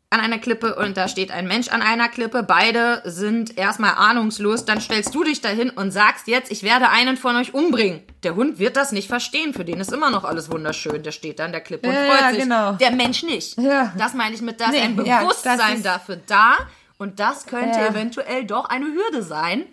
an 0.10 0.22
einer 0.22 0.38
Klippe 0.38 0.76
und 0.76 0.96
da 0.96 1.10
steht 1.10 1.32
ein 1.32 1.48
Mensch 1.48 1.68
an 1.68 1.82
einer 1.82 2.08
Klippe. 2.08 2.42
Beide 2.44 3.02
sind 3.04 3.58
erstmal 3.58 3.96
ahnungslos. 3.96 4.64
Dann 4.64 4.80
stellst 4.80 5.14
du 5.14 5.24
dich 5.26 5.42
dahin 5.42 5.70
und 5.70 5.92
sagst 5.92 6.28
jetzt, 6.28 6.50
ich 6.50 6.64
werde 6.64 6.90
einen 6.90 7.18
von 7.18 7.36
euch 7.36 7.54
umbringen. 7.54 8.02
Der 8.24 8.36
Hund 8.36 8.58
wird 8.58 8.78
das 8.78 8.94
nicht 8.94 9.10
verstehen. 9.10 9.54
Für 9.54 9.66
den 9.66 9.82
ist 9.82 9.92
immer 9.92 10.10
noch 10.10 10.24
alles 10.24 10.50
wunderschön. 10.50 11.04
Der 11.04 11.12
steht 11.12 11.40
da 11.40 11.46
an 11.46 11.52
der 11.52 11.60
Klippe 11.62 11.90
und 11.90 11.94
Ja, 11.94 12.06
freut 12.06 12.22
ja, 12.22 12.30
sich. 12.32 12.40
genau. 12.40 12.72
Der 12.74 12.92
Mensch 12.92 13.24
nicht. 13.24 13.58
Ja. 13.60 13.94
Das 13.98 14.14
meine 14.14 14.34
ich 14.34 14.42
mit, 14.42 14.62
da 14.62 14.66
ist 14.66 14.72
Nee, 14.72 14.80
ein 14.82 14.96
Bewusstsein 14.96 15.58
das 15.74 15.82
dafür 15.84 16.20
da. 16.26 16.56
Und 16.98 17.20
das 17.20 17.46
könnte 17.46 17.78
eventuell 17.80 18.46
doch 18.46 18.66
eine 18.70 18.86
Hürde 18.86 19.22
sein. 19.24 19.66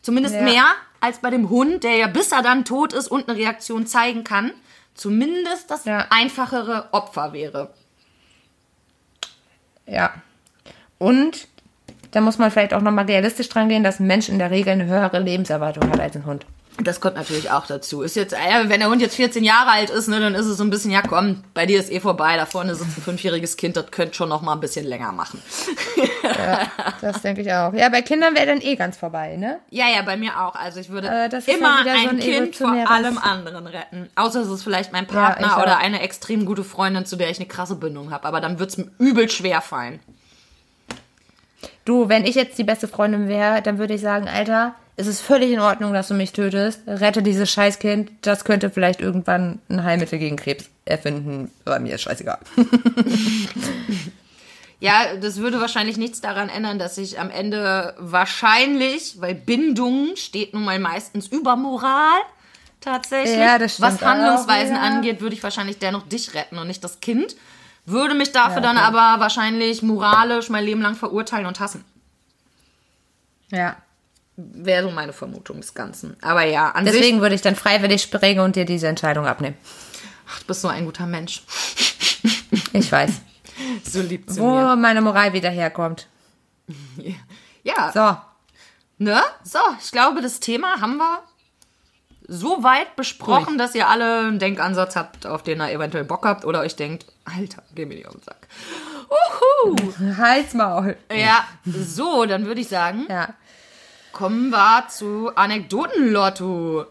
Zumindest 0.00 0.40
mehr 0.40 0.64
als 1.00 1.18
bei 1.18 1.28
dem 1.28 1.50
Hund, 1.50 1.84
der 1.84 1.96
ja 1.96 2.06
bis 2.06 2.32
er 2.32 2.42
dann 2.42 2.64
tot 2.64 2.94
ist 2.94 3.08
und 3.08 3.28
eine 3.28 3.36
Reaktion 3.38 3.86
zeigen 3.86 4.24
kann, 4.24 4.52
zumindest 4.94 5.70
das 5.70 5.82
einfachere 6.08 6.88
Opfer 6.92 7.32
wäre. 7.34 7.74
Ja. 9.88 10.12
Und 10.98 11.48
da 12.10 12.20
muss 12.20 12.38
man 12.38 12.50
vielleicht 12.50 12.74
auch 12.74 12.80
noch 12.80 12.92
mal 12.92 13.04
realistisch 13.04 13.48
dran 13.48 13.68
gehen, 13.68 13.84
dass 13.84 14.00
ein 14.00 14.06
Mensch 14.06 14.28
in 14.28 14.38
der 14.38 14.50
Regel 14.50 14.72
eine 14.72 14.86
höhere 14.86 15.18
Lebenserwartung 15.18 15.90
hat 15.90 16.00
als 16.00 16.16
ein 16.16 16.26
Hund. 16.26 16.46
Das 16.80 17.00
kommt 17.00 17.16
natürlich 17.16 17.50
auch 17.50 17.66
dazu. 17.66 18.02
Ist 18.02 18.14
jetzt, 18.14 18.32
wenn 18.66 18.78
der 18.78 18.88
Hund 18.88 19.02
jetzt 19.02 19.16
14 19.16 19.42
Jahre 19.42 19.70
alt 19.70 19.90
ist, 19.90 20.06
ne, 20.06 20.20
dann 20.20 20.34
ist 20.36 20.46
es 20.46 20.58
so 20.58 20.62
ein 20.64 20.70
bisschen, 20.70 20.92
ja 20.92 21.02
komm, 21.02 21.42
bei 21.52 21.66
dir 21.66 21.78
ist 21.80 21.90
eh 21.90 21.98
vorbei, 21.98 22.36
da 22.36 22.46
vorne 22.46 22.74
sitzt 22.76 22.96
ein 22.96 23.02
fünfjähriges 23.02 23.56
Kind, 23.56 23.76
das 23.76 23.90
könnte 23.90 24.14
schon 24.14 24.28
noch 24.28 24.42
mal 24.42 24.52
ein 24.52 24.60
bisschen 24.60 24.86
länger 24.86 25.10
machen. 25.10 25.42
Das 27.00 27.20
denke 27.22 27.42
ich 27.42 27.52
auch. 27.52 27.72
Ja, 27.72 27.88
bei 27.88 28.02
Kindern 28.02 28.34
wäre 28.36 28.46
dann 28.46 28.60
eh 28.60 28.76
ganz 28.76 28.96
vorbei, 28.96 29.36
ne? 29.36 29.58
Ja, 29.70 29.86
ja, 29.88 30.02
bei 30.02 30.16
mir 30.16 30.40
auch. 30.40 30.54
Also 30.54 30.78
ich 30.80 30.88
würde 30.90 31.08
Äh, 31.08 31.26
immer 31.52 31.84
ja 31.84 31.84
wieder 31.84 31.94
so 32.02 32.08
ein 32.08 32.16
ein 32.16 32.18
Kind 32.20 32.56
vor 32.56 32.68
allem 32.90 33.18
anderen 33.18 33.66
retten. 33.66 34.08
Außer 34.14 34.42
es 34.42 34.48
ist 34.48 34.62
vielleicht 34.62 34.92
mein 34.92 35.06
Ja, 35.06 35.12
Partner 35.12 35.56
auch. 35.56 35.62
oder 35.62 35.78
eine 35.78 36.00
extrem 36.00 36.44
gute 36.46 36.64
Freundin, 36.64 37.06
zu 37.06 37.16
der 37.16 37.30
ich 37.30 37.38
eine 37.38 37.48
krasse 37.48 37.74
Bindung 37.76 38.10
habe. 38.12 38.26
Aber 38.26 38.40
dann 38.40 38.58
wird's 38.58 38.76
mir 38.76 38.88
übel 38.98 39.28
schwer 39.28 39.60
fallen. 39.60 40.00
Du, 41.84 42.08
wenn 42.08 42.24
ich 42.24 42.34
jetzt 42.34 42.58
die 42.58 42.64
beste 42.64 42.86
Freundin 42.86 43.28
wäre, 43.28 43.62
dann 43.62 43.78
würde 43.78 43.94
ich 43.94 44.00
sagen, 44.00 44.28
Alter, 44.28 44.74
es 44.98 45.06
ist 45.06 45.20
völlig 45.20 45.52
in 45.52 45.60
Ordnung, 45.60 45.92
dass 45.92 46.08
du 46.08 46.14
mich 46.14 46.32
tötest. 46.32 46.80
Rette 46.86 47.22
dieses 47.22 47.48
Scheißkind. 47.50 48.10
Das 48.20 48.44
könnte 48.44 48.68
vielleicht 48.68 49.00
irgendwann 49.00 49.60
ein 49.68 49.84
Heilmittel 49.84 50.18
gegen 50.18 50.36
Krebs 50.36 50.68
erfinden. 50.84 51.50
Aber 51.64 51.78
mir 51.78 51.94
ist 51.94 52.02
scheißegal. 52.02 52.38
Ja, 54.80 55.16
das 55.20 55.38
würde 55.38 55.60
wahrscheinlich 55.60 55.96
nichts 55.96 56.20
daran 56.20 56.48
ändern, 56.48 56.78
dass 56.78 56.98
ich 56.98 57.18
am 57.18 57.30
Ende 57.30 57.96
wahrscheinlich, 57.98 59.20
weil 59.20 59.34
Bindung 59.34 60.14
steht 60.14 60.54
nun 60.54 60.64
mal 60.64 60.78
meistens 60.78 61.26
über 61.26 61.56
Moral, 61.56 62.20
tatsächlich. 62.80 63.36
Ja, 63.36 63.58
das 63.58 63.74
stimmt 63.74 64.00
Was 64.00 64.02
Handlungsweisen 64.02 64.76
auch, 64.76 64.80
ja. 64.82 64.86
angeht, 64.86 65.20
würde 65.20 65.34
ich 65.34 65.42
wahrscheinlich 65.42 65.78
dennoch 65.78 66.06
dich 66.08 66.32
retten 66.32 66.58
und 66.58 66.68
nicht 66.68 66.84
das 66.84 67.00
Kind. 67.00 67.34
Würde 67.86 68.14
mich 68.14 68.30
dafür 68.30 68.62
Ja, 68.62 68.72
dann 68.72 68.76
okay. 68.76 68.86
aber 68.86 69.20
wahrscheinlich 69.20 69.82
moralisch 69.82 70.48
mein 70.48 70.64
Leben 70.64 70.80
lang 70.82 70.94
verurteilen 70.94 71.46
und 71.46 71.58
hassen. 71.58 71.84
Ja. 73.50 73.76
Wäre 74.40 74.84
so 74.84 74.90
meine 74.92 75.12
Vermutung 75.12 75.60
des 75.60 75.74
Ganzen. 75.74 76.16
Aber 76.22 76.44
ja, 76.44 76.70
an 76.70 76.84
sich, 76.84 76.94
Deswegen 76.94 77.20
würde 77.20 77.34
ich 77.34 77.40
dann 77.42 77.56
freiwillig 77.56 78.02
springen 78.02 78.38
und 78.38 78.54
dir 78.54 78.64
diese 78.64 78.86
Entscheidung 78.86 79.26
abnehmen. 79.26 79.56
ach, 80.30 80.38
du 80.40 80.46
bist 80.46 80.60
so 80.60 80.68
ein 80.68 80.84
guter 80.84 81.06
Mensch. 81.06 81.42
Ich 82.72 82.90
weiß. 82.92 83.10
So 83.84 84.00
lieb 84.00 84.30
zu 84.30 84.40
Wo 84.40 84.50
mir. 84.50 84.76
meine 84.76 85.00
Moral 85.00 85.32
wieder 85.32 85.50
herkommt. 85.50 86.06
Ja, 87.62 87.92
So. 87.92 88.16
ne? 89.04 89.20
So, 89.44 89.58
ich 89.82 89.90
glaube, 89.90 90.20
das 90.22 90.38
Thema 90.40 90.80
haben 90.80 90.96
wir 90.96 91.22
so 92.26 92.62
weit 92.62 92.94
besprochen, 92.96 93.58
dass 93.58 93.74
ihr 93.74 93.88
alle 93.88 94.20
einen 94.20 94.38
Denkansatz 94.38 94.96
habt, 94.96 95.26
auf 95.26 95.42
den 95.42 95.60
ihr 95.60 95.70
eventuell 95.72 96.04
Bock 96.04 96.24
habt 96.26 96.44
oder 96.44 96.60
euch 96.60 96.76
denkt, 96.76 97.06
Alter, 97.24 97.62
geh 97.74 97.84
mir 97.86 97.94
nicht 97.96 98.06
auf 98.06 98.14
den 98.14 98.22
Sack. 98.22 98.46
Uhu. 99.64 99.76
Halsmaul. 100.16 100.96
Ja, 101.12 101.44
so, 101.64 102.24
dann 102.26 102.46
würde 102.46 102.60
ich 102.60 102.68
sagen, 102.68 103.06
Ja. 103.08 103.34
Kommen 104.18 104.50
wir 104.50 104.88
zu 104.88 105.30
Anekdotenlotto. 105.36 106.86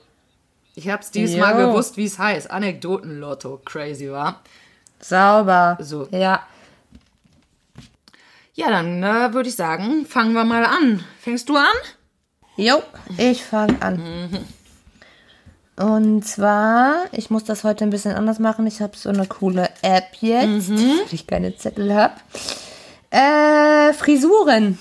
Ich 0.75 0.87
hab's 0.87 1.11
diesmal 1.11 1.59
Jo. 1.59 1.67
gewusst, 1.67 1.97
wie 1.97 2.05
es 2.05 2.17
heißt. 2.17 2.49
Anekdotenlotto. 2.49 3.59
Crazy, 3.65 4.09
war. 4.09 4.39
Sauber. 5.01 5.77
So. 5.81 6.07
Ja. 6.11 6.47
Ja, 8.53 8.69
dann 8.69 9.03
äh, 9.03 9.33
würde 9.33 9.49
ich 9.49 9.57
sagen, 9.57 10.05
fangen 10.05 10.31
wir 10.31 10.45
mal 10.45 10.63
an. 10.63 11.03
Fängst 11.19 11.49
du 11.49 11.57
an? 11.57 11.65
Jo, 12.55 12.81
ich 13.17 13.43
fange 13.43 13.81
an. 13.81 14.45
Und 15.75 16.25
zwar, 16.25 17.07
ich 17.11 17.29
muss 17.29 17.43
das 17.43 17.65
heute 17.65 17.83
ein 17.83 17.89
bisschen 17.89 18.15
anders 18.15 18.39
machen. 18.39 18.65
Ich 18.67 18.79
habe 18.81 18.95
so 18.95 19.09
eine 19.09 19.27
coole 19.27 19.69
App 19.81 20.15
jetzt, 20.21 20.69
weil 20.71 21.05
ich 21.11 21.27
keine 21.27 21.57
Zettel 21.57 21.93
habe. 21.93 22.15
Äh, 23.09 23.91
Frisuren. 23.93 24.79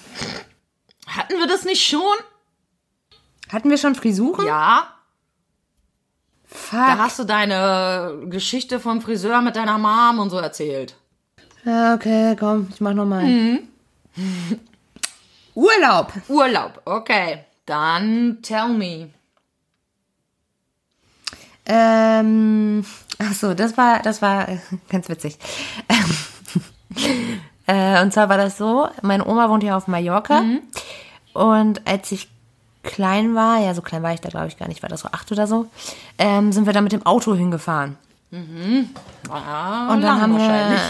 Hatten 1.09 1.35
wir 1.38 1.48
das 1.48 1.64
nicht 1.64 1.85
schon? 1.85 2.00
Hatten 3.52 3.70
wir 3.70 3.78
schon 3.78 3.94
Frisuren? 3.94 4.46
Ja. 4.46 4.88
Fuck. 6.46 6.78
Da 6.78 6.98
hast 6.98 7.18
du 7.18 7.24
deine 7.24 8.26
Geschichte 8.26 8.80
vom 8.80 9.00
Friseur 9.00 9.40
mit 9.40 9.56
deiner 9.56 9.78
Mom 9.78 10.18
und 10.20 10.30
so 10.30 10.38
erzählt. 10.38 10.96
Ja, 11.64 11.94
okay, 11.94 12.37
komm, 12.38 12.68
ich 12.72 12.80
mach 12.80 12.94
nochmal. 12.94 13.24
Urlaub. 15.54 16.12
Urlaub, 16.28 16.82
okay. 16.85 17.44
Dann 17.66 18.38
tell 18.42 18.68
me. 18.68 19.11
Ähm, 21.66 22.85
ach 23.18 23.32
so, 23.32 23.54
das 23.54 23.76
war, 23.76 24.00
das 24.00 24.22
war 24.22 24.46
ganz 24.88 25.09
witzig. 25.09 25.38
äh, 27.66 28.00
und 28.02 28.12
zwar 28.12 28.28
war 28.28 28.37
das 28.37 28.56
so, 28.56 28.88
meine 29.02 29.26
Oma 29.26 29.50
wohnt 29.50 29.64
ja 29.64 29.76
auf 29.76 29.88
Mallorca. 29.88 30.44
Und 31.32 31.87
als 31.87 32.12
ich 32.12 32.28
klein 32.87 33.35
war, 33.35 33.59
ja, 33.61 33.75
so 33.75 33.83
klein 33.83 34.03
war 34.03 34.14
ich 34.14 34.20
da, 34.20 34.29
glaube 34.31 34.46
ich, 34.49 34.57
gar 34.59 34.68
nicht, 34.68 34.83
war 34.83 34.88
das 34.88 35.01
so 35.01 35.09
acht 35.12 35.31
oder 35.33 35.46
so, 35.46 35.66
ähm, 36.18 36.53
sind 36.53 36.64
wir 36.66 36.72
da 36.72 36.81
mit 36.81 36.92
dem 36.92 37.05
Auto 37.05 37.35
hingefahren. 37.35 37.96
Ah, 39.31 39.92
Und 39.92 40.01
dann 40.01 40.03
lang 40.03 40.20
haben 40.20 40.33
wir, 40.33 40.40
wahrscheinlich. 40.40 40.81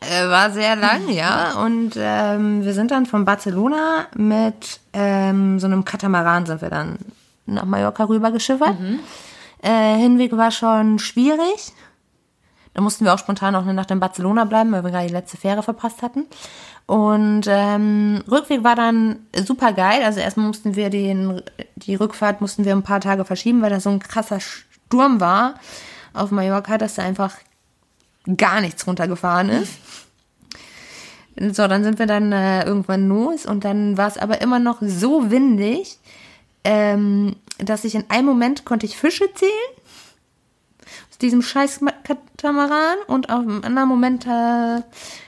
äh, 0.00 0.28
war 0.28 0.50
sehr 0.50 0.76
lang, 0.76 1.08
ja. 1.08 1.52
Und 1.64 1.92
ähm, 1.96 2.64
wir 2.64 2.74
sind 2.74 2.90
dann 2.90 3.06
von 3.06 3.24
Barcelona 3.24 4.06
mit 4.14 4.80
ähm, 4.92 5.58
so 5.58 5.66
einem 5.66 5.84
Katamaran 5.84 6.46
sind 6.46 6.60
wir 6.62 6.70
dann 6.70 6.98
nach 7.46 7.64
Mallorca 7.64 8.04
rüber 8.04 8.30
geschiffert. 8.30 8.76
Äh, 9.62 9.96
Hinweg 9.96 10.36
war 10.36 10.50
schon 10.50 10.98
schwierig. 10.98 11.72
Da 12.74 12.82
mussten 12.82 13.04
wir 13.04 13.14
auch 13.14 13.18
spontan 13.18 13.56
auch 13.56 13.62
eine 13.62 13.74
Nacht 13.74 13.90
in 13.90 13.98
Barcelona 13.98 14.44
bleiben, 14.44 14.70
weil 14.70 14.84
wir 14.84 14.90
gerade 14.90 15.06
die 15.08 15.12
letzte 15.12 15.36
Fähre 15.36 15.62
verpasst 15.64 16.02
hatten. 16.02 16.26
Und 16.88 17.42
ähm, 17.48 18.22
Rückweg 18.30 18.64
war 18.64 18.74
dann 18.74 19.26
super 19.34 19.74
geil. 19.74 20.02
Also 20.02 20.20
erstmal 20.20 20.46
mussten 20.46 20.74
wir 20.74 20.88
den, 20.88 21.42
die 21.76 21.94
Rückfahrt 21.94 22.40
mussten 22.40 22.64
wir 22.64 22.74
ein 22.74 22.82
paar 22.82 23.02
Tage 23.02 23.26
verschieben, 23.26 23.60
weil 23.60 23.68
da 23.68 23.78
so 23.78 23.90
ein 23.90 23.98
krasser 23.98 24.40
Sturm 24.40 25.20
war 25.20 25.56
auf 26.14 26.30
Mallorca, 26.30 26.78
dass 26.78 26.94
da 26.94 27.02
einfach 27.02 27.34
gar 28.38 28.62
nichts 28.62 28.86
runtergefahren 28.86 29.50
ist. 29.50 29.74
So, 31.38 31.68
dann 31.68 31.84
sind 31.84 31.98
wir 31.98 32.06
dann 32.06 32.32
äh, 32.32 32.64
irgendwann 32.64 33.06
los 33.06 33.44
und 33.44 33.66
dann 33.66 33.98
war 33.98 34.08
es 34.08 34.16
aber 34.16 34.40
immer 34.40 34.58
noch 34.58 34.78
so 34.80 35.30
windig, 35.30 35.98
ähm, 36.64 37.36
dass 37.58 37.84
ich 37.84 37.96
in 37.96 38.08
einem 38.08 38.26
Moment 38.26 38.64
konnte 38.64 38.86
ich 38.86 38.96
Fische 38.96 39.26
zählen 39.34 39.52
diesem 41.20 41.42
scheiß 41.42 41.80
Katamaran 42.04 42.96
und 43.06 43.30
auf 43.30 43.40
einem 43.40 43.64
anderen 43.64 43.88
Moment 43.88 44.26
äh, 44.26 44.82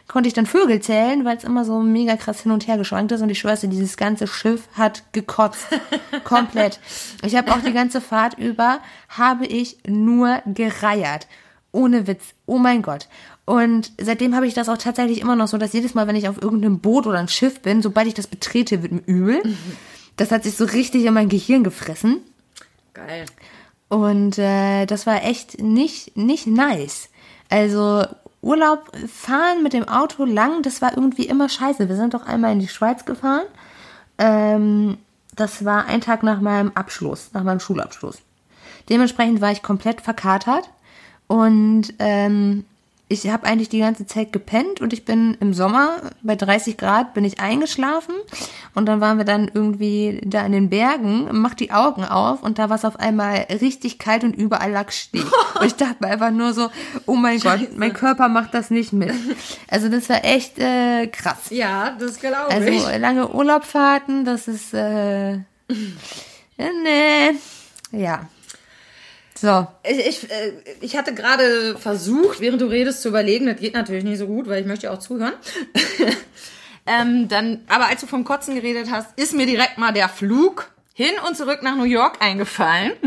konnte 0.07 0.29
ich 0.29 0.35
dann 0.35 0.47
Vögel 0.47 0.81
zählen, 0.81 1.25
weil 1.25 1.37
es 1.37 1.45
immer 1.45 1.65
so 1.65 1.81
mega 1.81 2.17
krass 2.17 2.43
hin 2.43 2.53
und 2.53 2.67
her 2.67 2.79
geschwankt 2.79 3.13
ist 3.13 3.23
und 3.23 3.31
ich 3.31 3.39
schwör's 3.39 3.61
dir, 3.61 3.69
dieses 3.69 3.97
ganze 3.97 4.27
Schiff 4.27 4.69
hat 4.75 5.03
gekotzt. 5.13 5.67
Komplett. 6.25 6.79
Ich 7.25 7.35
habe 7.35 7.53
auch 7.53 7.61
die 7.61 7.73
ganze 7.73 8.01
Fahrt 8.01 8.39
über, 8.39 8.81
habe 9.09 9.47
ich 9.47 9.79
nur 9.87 10.43
gereiert. 10.47 11.27
Ohne 11.73 12.07
Witz. 12.07 12.35
Oh 12.47 12.59
mein 12.59 12.83
Gott. 12.83 13.09
Und 13.45 13.93
seitdem 14.01 14.35
habe 14.37 14.47
ich 14.47 14.55
das 14.55 14.69
auch 14.69 14.79
tatsächlich 14.79 15.21
immer 15.21 15.35
noch 15.35 15.49
so, 15.49 15.59
dass 15.59 15.73
jedes 15.73 15.95
Mal, 15.95 16.07
wenn 16.07 16.17
ich 16.17 16.29
auf 16.29 16.41
irgendeinem 16.41 16.79
Boot 16.79 17.07
oder 17.07 17.19
ein 17.19 17.29
Schiff 17.29 17.61
bin, 17.61 17.83
sobald 17.83 18.07
ich 18.07 18.15
das 18.15 18.29
betrete, 18.29 18.83
wird 18.83 18.93
mir 18.93 19.03
übel. 19.07 19.43
Das 20.17 20.31
hat 20.31 20.45
sich 20.45 20.57
so 20.57 20.65
richtig 20.65 21.05
in 21.05 21.15
mein 21.15 21.29
Gehirn 21.29 21.65
gefressen. 21.65 22.21
Geil. 22.95 23.27
Und 23.91 24.39
äh, 24.39 24.87
das 24.87 25.07
war 25.07 25.25
echt 25.25 25.61
nicht, 25.61 26.17
nicht 26.17 26.47
nice. 26.47 27.11
Also 27.49 28.05
Urlaub 28.41 28.91
fahren 29.09 29.63
mit 29.63 29.73
dem 29.73 29.89
Auto 29.89 30.25
lang, 30.25 30.63
das 30.63 30.81
war 30.81 30.97
irgendwie 30.97 31.27
immer 31.27 31.49
scheiße. 31.49 31.89
Wir 31.89 31.97
sind 31.97 32.15
doch 32.15 32.25
einmal 32.25 32.53
in 32.53 32.61
die 32.61 32.69
Schweiz 32.69 33.05
gefahren. 33.05 33.47
Ähm, 34.17 34.97
das 35.35 35.65
war 35.65 35.87
ein 35.87 36.01
Tag 36.01 36.23
nach 36.23 36.41
meinem 36.41 36.71
Abschluss, 36.75 37.31
nach 37.33 37.43
meinem 37.43 37.61
Schulabschluss. 37.61 38.19
Dementsprechend 38.89 39.41
war 39.41 39.51
ich 39.51 39.63
komplett 39.63 40.01
verkatert 40.01 40.71
und 41.27 41.93
ähm, 41.99 42.65
ich 43.11 43.29
habe 43.29 43.45
eigentlich 43.45 43.69
die 43.69 43.81
ganze 43.81 44.07
Zeit 44.07 44.33
gepennt 44.33 44.81
und 44.81 44.93
ich 44.93 45.05
bin 45.05 45.37
im 45.41 45.53
Sommer 45.53 46.13
bei 46.23 46.37
30 46.37 46.77
Grad 46.77 47.13
bin 47.13 47.25
ich 47.25 47.41
eingeschlafen 47.41 48.15
und 48.77 48.87
dann 48.87 49.01
waren 49.01 49.19
wir 49.19 49.25
dann 49.25 49.51
irgendwie 49.53 50.21
da 50.25 50.47
in 50.47 50.53
den 50.53 50.71
Bergen, 50.71 51.29
mach 51.33 51.55
die 51.55 51.73
Augen 51.73 52.05
auf 52.05 52.41
und 52.45 52.61
da 52.61 52.71
war 52.71 52.77
es 52.77 52.85
auf 52.85 53.01
einmal 53.01 53.49
richtig 53.61 53.99
kalt 53.99 54.23
und 54.23 54.37
überall 54.37 54.71
lag 54.71 54.93
Schnee. 54.93 55.25
und 55.61 55.67
ich 55.67 55.75
dachte 55.75 55.97
mir 55.99 56.07
einfach 56.07 56.31
nur 56.31 56.55
so, 56.55 56.71
oh 57.07 57.17
mein 57.17 57.41
Scheiße. 57.41 57.67
Gott, 57.67 57.77
mein 57.77 57.93
Körper 57.93 58.29
macht 58.29 58.55
das 58.55 58.71
nicht 58.71 58.93
mit. 58.93 59.13
Also 59.69 59.89
das 59.89 60.09
war 60.09 60.25
echt 60.25 60.61
äh, 60.61 61.09
krass. 61.09 61.51
Ja, 61.51 61.97
das 61.99 62.21
glaube 62.21 62.53
also, 62.53 62.69
ich. 62.69 62.87
Also 62.87 63.01
lange 63.01 63.29
Urlaubfahrten, 63.29 64.25
das 64.25 64.47
ist 64.47 64.73
äh, 64.73 65.39
nee, 66.57 67.35
ja. 67.91 68.29
So. 69.41 69.67
Ich, 69.85 70.07
ich, 70.07 70.31
äh, 70.31 70.53
ich 70.83 70.99
hatte 70.99 71.15
gerade 71.15 71.75
versucht, 71.79 72.41
während 72.41 72.61
du 72.61 72.67
redest, 72.67 73.01
zu 73.01 73.09
überlegen. 73.09 73.47
Das 73.47 73.59
geht 73.59 73.73
natürlich 73.73 74.05
nicht 74.05 74.19
so 74.19 74.27
gut, 74.27 74.47
weil 74.47 74.61
ich 74.61 74.67
möchte 74.67 74.87
ja 74.87 74.93
auch 74.93 74.99
zuhören. 74.99 75.33
ähm, 76.87 77.27
dann, 77.29 77.63
aber 77.67 77.87
als 77.87 78.03
du 78.03 78.07
vom 78.07 78.25
Kotzen 78.25 78.55
geredet 78.55 78.91
hast, 78.91 79.19
ist 79.19 79.33
mir 79.33 79.47
direkt 79.47 79.79
mal 79.79 79.93
der 79.93 80.11
Flug 80.11 80.71
hin 80.93 81.13
und 81.27 81.39
zurück 81.39 81.63
nach 81.63 81.75
New 81.75 81.85
York 81.85 82.19
eingefallen. 82.21 82.93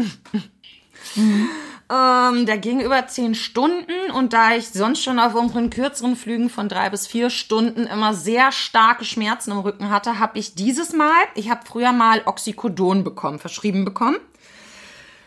Ähm, 1.89 2.45
der 2.45 2.57
ging 2.57 2.79
über 2.79 3.05
zehn 3.07 3.35
Stunden 3.35 4.09
und 4.13 4.31
da 4.33 4.55
ich 4.55 4.69
sonst 4.69 5.03
schon 5.03 5.19
auf 5.19 5.35
unseren 5.35 5.69
kürzeren 5.69 6.15
Flügen 6.15 6.49
von 6.49 6.69
drei 6.69 6.89
bis 6.89 7.05
vier 7.05 7.29
Stunden 7.29 7.85
immer 7.85 8.13
sehr 8.15 8.51
starke 8.53 9.03
Schmerzen 9.03 9.51
im 9.51 9.59
Rücken 9.59 9.89
hatte, 9.89 10.17
habe 10.17 10.39
ich 10.39 10.55
dieses 10.55 10.93
Mal, 10.93 11.11
ich 11.35 11.51
habe 11.51 11.65
früher 11.67 11.91
mal 11.91 12.21
Oxycodon 12.25 13.03
bekommen, 13.03 13.37
verschrieben 13.37 13.83
bekommen. 13.83 14.15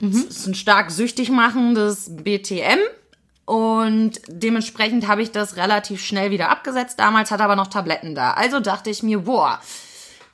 Mhm. 0.01 0.13
Das 0.13 0.37
ist 0.37 0.47
ein 0.47 0.55
stark 0.55 0.91
süchtig 0.91 1.31
machendes 1.31 2.11
BTM. 2.11 2.79
Und 3.45 4.21
dementsprechend 4.27 5.07
habe 5.07 5.23
ich 5.23 5.31
das 5.31 5.57
relativ 5.57 6.05
schnell 6.05 6.33
wieder 6.33 6.51
abgesetzt. 6.51 6.99
Damals 6.99 7.31
hat 7.31 7.41
aber 7.41 7.55
noch 7.55 7.69
Tabletten 7.69 8.15
da. 8.15 8.33
Also 8.33 8.59
dachte 8.59 8.91
ich 8.91 9.05
mir, 9.05 9.21
boah, 9.21 9.61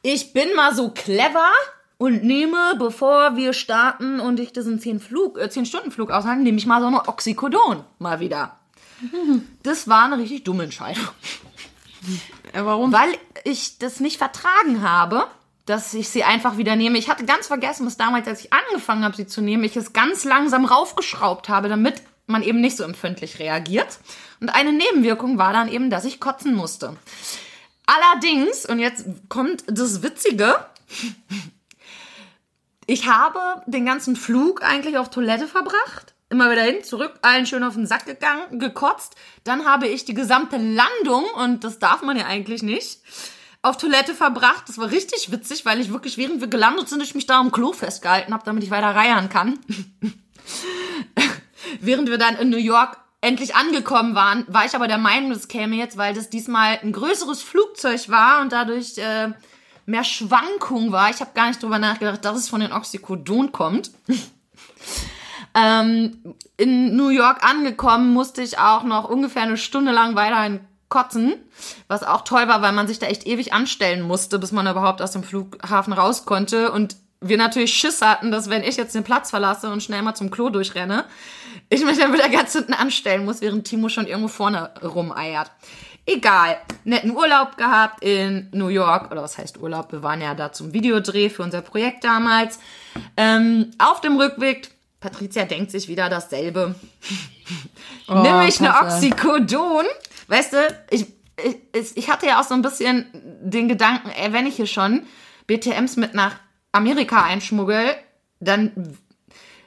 ich 0.01 0.33
bin 0.33 0.55
mal 0.57 0.75
so 0.75 0.91
clever 0.91 1.51
und 1.99 2.25
nehme, 2.25 2.75
bevor 2.79 3.37
wir 3.37 3.53
starten 3.53 4.19
und 4.19 4.41
ich 4.41 4.53
diesen 4.53 4.81
10 4.81 4.99
Flug, 4.99 5.39
äh, 5.39 5.51
10 5.51 5.67
Stunden 5.67 5.93
Flug 5.93 6.11
aushalte, 6.11 6.43
nehme 6.43 6.57
ich 6.57 6.67
mal 6.67 6.81
so 6.81 6.87
eine 6.87 7.07
Oxycodon 7.07 7.85
mal 7.99 8.21
wieder. 8.21 8.57
Das 9.63 9.87
war 9.89 10.05
eine 10.05 10.19
richtig 10.19 10.45
dumme 10.45 10.65
Entscheidung. 10.65 11.07
Warum? 12.53 12.93
Weil 12.93 13.15
ich 13.45 13.79
das 13.79 14.01
nicht 14.01 14.19
vertragen 14.19 14.83
habe 14.83 15.27
dass 15.67 15.95
ich 15.95 16.09
sie 16.09 16.25
einfach 16.25 16.57
wieder 16.57 16.77
nehme. 16.77 16.99
Ich 16.99 17.09
hatte 17.09 17.25
ganz 17.25 17.47
vergessen, 17.47 17.85
dass 17.85 17.97
damals, 17.97 18.27
als 18.27 18.45
ich 18.45 18.53
angefangen 18.53 19.05
habe, 19.05 19.17
sie 19.17 19.27
zu 19.27 19.41
nehmen, 19.41 19.65
ich 19.65 19.77
es 19.77 19.93
ganz 19.93 20.25
langsam 20.25 20.65
raufgeschraubt 20.65 21.49
habe, 21.49 21.69
damit 21.69 22.03
man 22.27 22.43
eben 22.43 22.61
nicht 22.61 22.77
so 22.77 22.85
empfindlich 22.85 23.39
reagiert. 23.39 23.99
Und 24.41 24.49
eine 24.51 24.73
Nebenwirkung 24.73 25.39
war 25.39 25.53
dann 25.53 25.69
eben, 25.71 25.91
dass 25.91 26.05
ich 26.05 26.21
kotzen 26.21 26.55
musste. 26.55 26.97
Allerdings, 27.87 28.67
und 28.67 28.79
jetzt 28.79 29.07
kommt 29.29 29.65
das 29.67 30.03
Witzige, 30.03 30.65
ich 32.87 33.07
habe 33.07 33.63
den 33.67 33.87
ganzen 33.87 34.17
Flug 34.17 34.63
eigentlich 34.63 34.99
auf 34.99 35.11
Toilette 35.11 35.47
verbracht. 35.47 36.15
Immer 36.29 36.51
wieder 36.51 36.63
hin, 36.63 36.83
zurück, 36.83 37.13
allen 37.21 37.47
schön 37.47 37.63
auf 37.63 37.75
den 37.75 37.87
Sack 37.87 38.07
gegangen, 38.07 38.59
gekotzt. 38.59 39.17
Dann 39.45 39.67
habe 39.67 39.87
ich 39.87 40.07
die 40.07 40.15
gesamte 40.15 40.57
Landung, 40.57 41.25
und 41.35 41.63
das 41.63 41.79
darf 41.79 42.03
man 42.03 42.17
ja 42.17 42.25
eigentlich 42.25 42.63
nicht, 42.63 43.01
auf 43.63 43.77
Toilette 43.77 44.15
verbracht. 44.15 44.65
Das 44.69 44.79
war 44.79 44.91
richtig 44.91 45.31
witzig, 45.31 45.65
weil 45.65 45.81
ich 45.81 45.93
wirklich, 45.93 46.19
während 46.19 46.41
wir 46.41 46.49
gelandet 46.49 46.89
sind, 46.89 47.03
ich 47.03 47.15
mich 47.15 47.27
da 47.27 47.39
am 47.39 47.53
Klo 47.53 47.73
festgehalten 47.73 48.35
habe, 48.35 48.45
damit 48.45 48.65
ich 48.65 48.71
weiter 48.71 48.95
reiern 48.95 49.29
kann. 49.29 49.59
während 51.81 52.11
wir 52.11 52.19
dann 52.19 52.37
in 52.37 52.51
New 52.51 52.57
York 52.57 52.99
endlich 53.21 53.55
angekommen 53.55 54.17
waren, 54.17 54.45
war 54.49 54.65
ich 54.67 54.75
aber 54.75 54.89
der 54.89 54.99
Meinung, 54.99 55.31
das 55.31 55.47
käme 55.47 55.77
jetzt, 55.77 55.97
weil 55.97 56.13
das 56.13 56.29
diesmal 56.29 56.81
ein 56.83 56.93
größeres 56.93 57.41
Flugzeug 57.41 58.09
war 58.09 58.43
und 58.43 58.51
dadurch 58.51 58.99
äh, 58.99 59.33
mehr 59.87 60.05
Schwankung 60.05 60.91
war. 60.91 61.11
Ich 61.11 61.21
habe 61.21 61.31
gar 61.33 61.47
nicht 61.47 61.63
drüber 61.63 61.79
nachgedacht, 61.79 62.25
dass 62.25 62.37
es 62.37 62.49
von 62.49 62.61
den 62.61 62.73
Oxycodon 62.73 63.53
kommt. 63.53 63.93
ähm, 65.55 66.35
in 66.57 66.97
New 66.97 67.11
York 67.11 67.45
angekommen, 67.45 68.13
musste 68.13 68.43
ich 68.43 68.59
auch 68.59 68.83
noch 68.83 69.09
ungefähr 69.09 69.43
eine 69.43 69.57
Stunde 69.57 69.93
lang 69.93 70.17
weiter 70.17 70.45
in 70.47 70.61
kotzen, 70.93 71.37
was 71.89 72.03
auch 72.03 72.21
toll 72.21 72.49
war, 72.49 72.61
weil 72.61 72.73
man 72.73 72.87
sich 72.87 72.99
da 72.99 73.07
echt 73.07 73.27
ewig 73.27 73.55
anstellen 73.55 74.03
musste, 74.03 74.39
bis 74.39 74.53
man 74.53 74.67
überhaupt 74.67 75.01
aus 75.01 75.13
dem 75.13 75.25
Flughafen 75.25 75.95
raus 75.95 76.27
konnte 76.27 76.71
und 76.71 76.97
wir 77.23 77.39
natürlich 77.39 77.73
Schiss 77.73 78.03
hatten, 78.03 78.31
dass 78.31 78.51
wenn 78.51 78.63
ich 78.63 78.77
jetzt 78.77 78.95
den 78.95 79.03
Platz 79.03 79.31
verlasse 79.31 79.71
und 79.71 79.83
schnell 79.83 80.03
mal 80.03 80.15
zum 80.15 80.31
Klo 80.31 80.51
durchrenne, 80.51 81.07
ich 81.71 81.83
mich 81.83 81.99
dann 81.99 82.13
wieder 82.13 82.29
ganz 82.29 82.53
hinten 82.53 82.75
anstellen 82.75 83.25
muss, 83.25 83.41
während 83.41 83.67
Timo 83.67 83.89
schon 83.89 84.07
irgendwo 84.07 84.29
vorne 84.29 84.71
rumeiert. 84.83 85.51
Egal, 86.05 86.59
netten 86.85 87.13
Urlaub 87.13 87.57
gehabt 87.57 88.05
in 88.05 88.49
New 88.53 88.69
York, 88.69 89.11
oder 89.11 89.23
was 89.23 89.39
heißt 89.39 89.63
Urlaub? 89.63 89.93
Wir 89.93 90.03
waren 90.03 90.21
ja 90.21 90.35
da 90.35 90.53
zum 90.53 90.75
Videodreh 90.75 91.31
für 91.31 91.43
unser 91.43 91.63
Projekt 91.63 92.05
damals. 92.05 92.59
Ähm, 93.17 93.71
auf 93.79 94.03
dem 94.03 94.19
Rückweg, 94.19 94.73
Patricia 95.01 95.45
denkt 95.45 95.71
sich 95.71 95.89
wieder 95.89 96.11
dasselbe. 96.11 96.75
Oh, 98.09 98.15
Nämlich 98.15 98.61
eine 98.61 98.75
Oxycodon 98.75 99.85
Weißt 100.33 100.55
du, 100.55 100.57
ich, 100.89 101.09
ich, 101.75 101.95
ich 101.95 102.11
hatte 102.11 102.27
ja 102.27 102.41
auch 102.41 102.45
so 102.45 102.55
ein 102.55 102.63
bisschen 102.63 103.05
den 103.43 103.69
Gedanken, 103.69 104.09
ey, 104.09 104.33
wenn 104.33 104.47
ich 104.47 104.57
hier 104.57 104.67
schon 104.67 105.03
BTMs 105.47 105.97
mit 105.97 106.15
nach 106.15 106.37
Amerika 106.73 107.23
einschmuggel, 107.23 107.95
dann, 108.41 108.97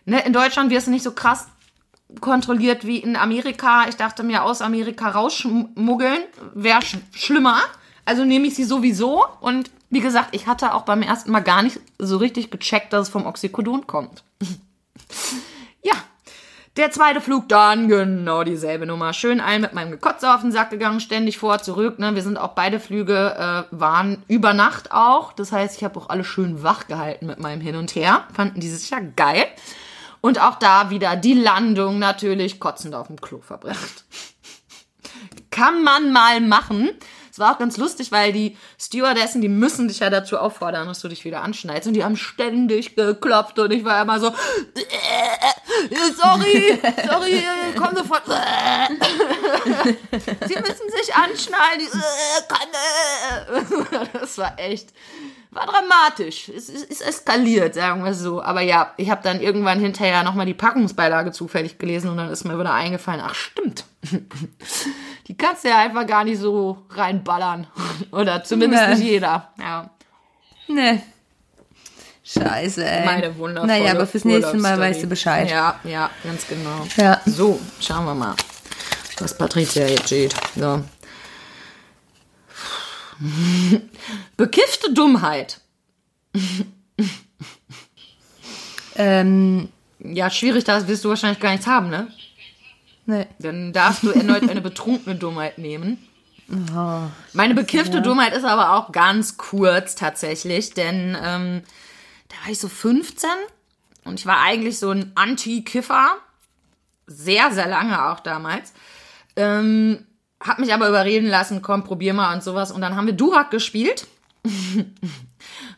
ne, 0.06 0.26
in 0.26 0.34
Deutschland 0.34 0.72
wirst 0.72 0.88
du 0.88 0.92
nicht 0.92 1.04
so 1.04 1.12
krass 1.12 1.46
kontrolliert 2.20 2.88
wie 2.88 2.98
in 2.98 3.16
Amerika. 3.16 3.88
Ich 3.88 3.96
dachte 3.96 4.24
mir, 4.24 4.44
aus 4.44 4.64
Amerika 4.64 5.10
rausschmuggeln 5.10 6.24
wäre 6.56 6.82
sch 6.82 6.98
schlimmer. 7.14 7.60
Also 8.04 8.26
nehme 8.26 8.48
ich 8.48 8.56
sie 8.56 8.64
sowieso. 8.64 9.24
Und 9.42 9.70
wie 9.92 10.02
gesagt, 10.02 10.30
ich 10.32 10.48
hatte 10.48 10.74
auch 10.74 10.82
beim 10.82 11.04
ersten 11.04 11.30
Mal 11.30 11.42
gar 11.42 11.62
nicht 11.62 11.80
so 12.00 12.18
richtig 12.18 12.50
gecheckt, 12.50 12.92
dass 12.92 13.04
es 13.04 13.10
vom 13.10 13.28
Oxycodon 13.28 13.86
kommt. 13.86 14.24
der 16.78 16.92
zweite 16.92 17.22
Flug 17.22 17.48
dann, 17.48 17.88
genau 17.88 18.44
dieselbe 18.44 18.86
Nummer. 18.86 19.14
Schön 19.14 19.40
allen 19.40 19.62
mit 19.62 19.74
meinem 19.74 19.92
Gekotze 19.92 20.34
auf 20.34 20.42
den 20.42 20.52
Sack 20.52 20.72
gegangen, 20.72 21.00
ständig 21.00 21.38
vor, 21.38 21.60
zurück. 21.60 22.00
Ne? 22.00 22.16
Wir 22.16 22.22
sind 22.22 22.38
auch 22.38 22.50
beide 22.50 22.80
Flüge, 22.82 23.36
äh, 23.38 23.64
waren 23.72 24.24
über 24.28 24.54
Nacht 24.54 24.92
auch. 24.92 25.32
Das 25.32 25.54
heißt, 25.54 25.78
ich 25.78 25.84
habe 25.86 25.98
auch 26.00 26.10
alle 26.10 26.26
schön 26.26 26.64
wach 26.64 26.88
gehalten 26.88 27.28
mit 27.28 27.40
meinem 27.40 27.62
Hin 27.62 27.78
und 27.78 27.96
Her. 27.96 28.26
Fanden 28.34 28.60
die 28.60 28.70
sicher 28.70 29.00
geil. 29.02 29.46
Und 30.20 30.42
auch 30.42 30.56
da 30.56 30.90
wieder 30.90 31.16
die 31.16 31.36
Landung 31.36 32.00
natürlich 32.00 32.60
kotzend 32.60 32.94
auf 32.94 33.08
dem 33.08 33.22
Klo 33.22 33.40
verbracht. 33.40 34.04
Kann 35.52 35.84
man 35.84 36.12
mal 36.12 36.42
machen. 36.42 36.90
Es 37.36 37.40
war 37.40 37.54
auch 37.54 37.60
ganz 37.60 37.76
lustig, 37.76 38.14
weil 38.14 38.32
die 38.32 38.56
Stewardessen, 38.80 39.42
die 39.42 39.50
müssen 39.50 39.90
dich 39.90 40.00
ja 40.00 40.10
dazu 40.10 40.38
auffordern, 40.38 40.88
dass 40.88 41.02
du 41.02 41.10
dich 41.10 41.26
wieder 41.26 41.42
anschneidest. 41.42 41.88
Und 41.88 41.94
die 41.94 42.06
haben 42.06 42.16
ständig 42.16 42.96
geklopft 42.96 43.60
und 43.60 43.74
ich 43.74 43.84
war 43.84 44.02
immer 44.02 44.22
so, 44.22 44.28
sorry, 46.16 46.80
sorry, 47.06 47.44
komm 47.78 47.94
sofort. 47.94 48.24
Sie 50.48 50.56
müssen 50.56 50.90
sich 50.90 51.14
anschneiden. 51.14 51.90
Das 54.14 54.38
war 54.38 54.58
echt, 54.58 54.94
war 55.52 55.66
dramatisch. 55.66 56.48
Es 56.48 56.70
ist 56.70 57.02
eskaliert, 57.02 57.74
sagen 57.76 58.06
wir 58.06 58.14
so. 58.14 58.42
Aber 58.42 58.62
ja, 58.62 58.94
ich 58.96 59.10
habe 59.10 59.24
dann 59.24 59.42
irgendwann 59.42 59.82
hinterher 59.82 60.24
nochmal 60.24 60.46
die 60.46 60.54
Packungsbeilage 60.54 61.34
zufällig 61.34 61.80
gelesen 61.80 62.12
und 62.12 62.16
dann 62.16 62.30
ist 62.30 62.46
mir 62.46 62.58
wieder 62.58 62.74
eingefallen, 62.74 63.20
ach 63.22 63.36
stimmt. 63.36 63.84
Die 65.28 65.36
kannst 65.36 65.64
du 65.64 65.70
ja 65.70 65.80
einfach 65.80 66.06
gar 66.06 66.24
nicht 66.24 66.40
so 66.40 66.86
reinballern. 66.90 67.68
Oder 68.12 68.44
zumindest 68.44 68.84
nee. 68.84 68.96
nicht 68.96 69.04
jeder. 69.04 69.54
Ja. 69.60 69.90
Nee. 70.68 71.02
Scheiße, 72.24 72.84
ey. 72.84 73.06
Meine 73.06 73.38
wundervolle 73.38 73.74
Naja, 73.74 73.92
aber 73.92 74.08
fürs 74.08 74.26
nächste 74.26 74.58
Mal 74.58 74.80
weißt 74.80 75.04
du 75.04 75.08
Bescheid. 75.08 75.50
Ja, 75.50 75.80
ja, 75.84 76.10
ganz 76.24 76.48
genau. 76.48 76.88
Ja. 76.98 77.22
So, 77.26 77.60
schauen 77.80 78.06
wir 78.06 78.16
mal, 78.16 78.36
was 79.20 79.38
Patricia 79.38 79.86
jetzt 79.86 80.08
steht. 80.08 80.34
So. 80.56 80.84
Bekiffte 84.38 84.92
Dummheit. 84.92 85.62
ähm, 88.96 89.70
ja, 90.00 90.30
schwierig, 90.30 90.64
das 90.64 90.88
wirst 90.88 91.06
du 91.06 91.10
wahrscheinlich 91.10 91.40
gar 91.40 91.52
nichts 91.52 91.68
haben, 91.68 91.90
ne? 91.90 92.08
Nee. 93.06 93.28
Dann 93.40 93.74
darfst 93.74 94.04
du 94.04 94.10
erneut 94.12 94.50
eine 94.50 94.62
betrunkene 94.62 95.16
Dummheit 95.16 95.58
nehmen. 95.58 95.98
Oh, 96.76 97.04
Meine 97.34 97.56
bekiffte 97.56 97.98
ja. 97.98 98.04
Dummheit 98.04 98.34
ist 98.34 98.44
aber 98.44 98.74
auch 98.74 98.92
ganz 98.92 99.38
kurz 99.38 99.96
tatsächlich, 99.96 100.74
denn 100.74 101.18
ähm, 101.22 101.64
da 102.30 102.36
war 102.44 102.52
ich 102.52 102.60
so 102.60 102.68
15 102.70 103.30
und 104.04 104.20
ich 104.20 104.26
war 104.26 104.42
eigentlich 104.42 104.78
so 104.78 104.92
ein 104.92 105.12
Anti-Kiffer. 105.16 106.18
Sehr, 107.08 107.52
sehr 107.52 107.68
lange 107.68 108.12
auch 108.12 108.20
damals. 108.20 108.74
Ähm, 109.36 110.06
hab 110.40 110.60
mich 110.60 110.74
aber 110.74 110.88
überreden 110.88 111.28
lassen, 111.28 111.62
komm, 111.62 111.84
probier 111.84 112.14
mal 112.14 112.34
und 112.34 112.44
sowas. 112.44 112.72
Und 112.72 112.82
dann 112.82 112.96
haben 112.96 113.08
wir 113.08 113.14
Durak 113.14 113.52
gespielt. 113.52 114.08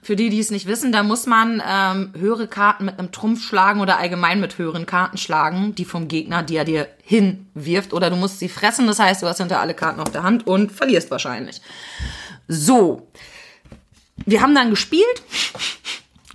Für 0.07 0.15
die, 0.15 0.29
die 0.29 0.39
es 0.39 0.51
nicht 0.51 0.67
wissen, 0.67 0.93
da 0.93 1.03
muss 1.03 1.25
man 1.25 1.61
ähm, 1.67 2.13
höhere 2.17 2.47
Karten 2.47 2.85
mit 2.85 2.97
einem 2.97 3.11
Trumpf 3.11 3.45
schlagen 3.45 3.81
oder 3.81 3.97
allgemein 3.97 4.39
mit 4.39 4.57
höheren 4.57 4.85
Karten 4.85 5.17
schlagen, 5.17 5.75
die 5.75 5.83
vom 5.83 6.07
Gegner, 6.07 6.43
die 6.43 6.55
er 6.55 6.63
dir 6.63 6.87
hinwirft. 7.03 7.91
Oder 7.91 8.09
du 8.09 8.15
musst 8.15 8.39
sie 8.39 8.47
fressen, 8.47 8.87
das 8.87 8.99
heißt, 8.99 9.21
du 9.21 9.27
hast 9.27 9.39
hinter 9.39 9.59
alle 9.59 9.73
Karten 9.73 9.99
auf 9.99 10.09
der 10.09 10.23
Hand 10.23 10.47
und 10.47 10.71
verlierst 10.71 11.11
wahrscheinlich. 11.11 11.59
So. 12.47 13.11
Wir 14.15 14.41
haben 14.41 14.55
dann 14.55 14.69
gespielt. 14.69 15.23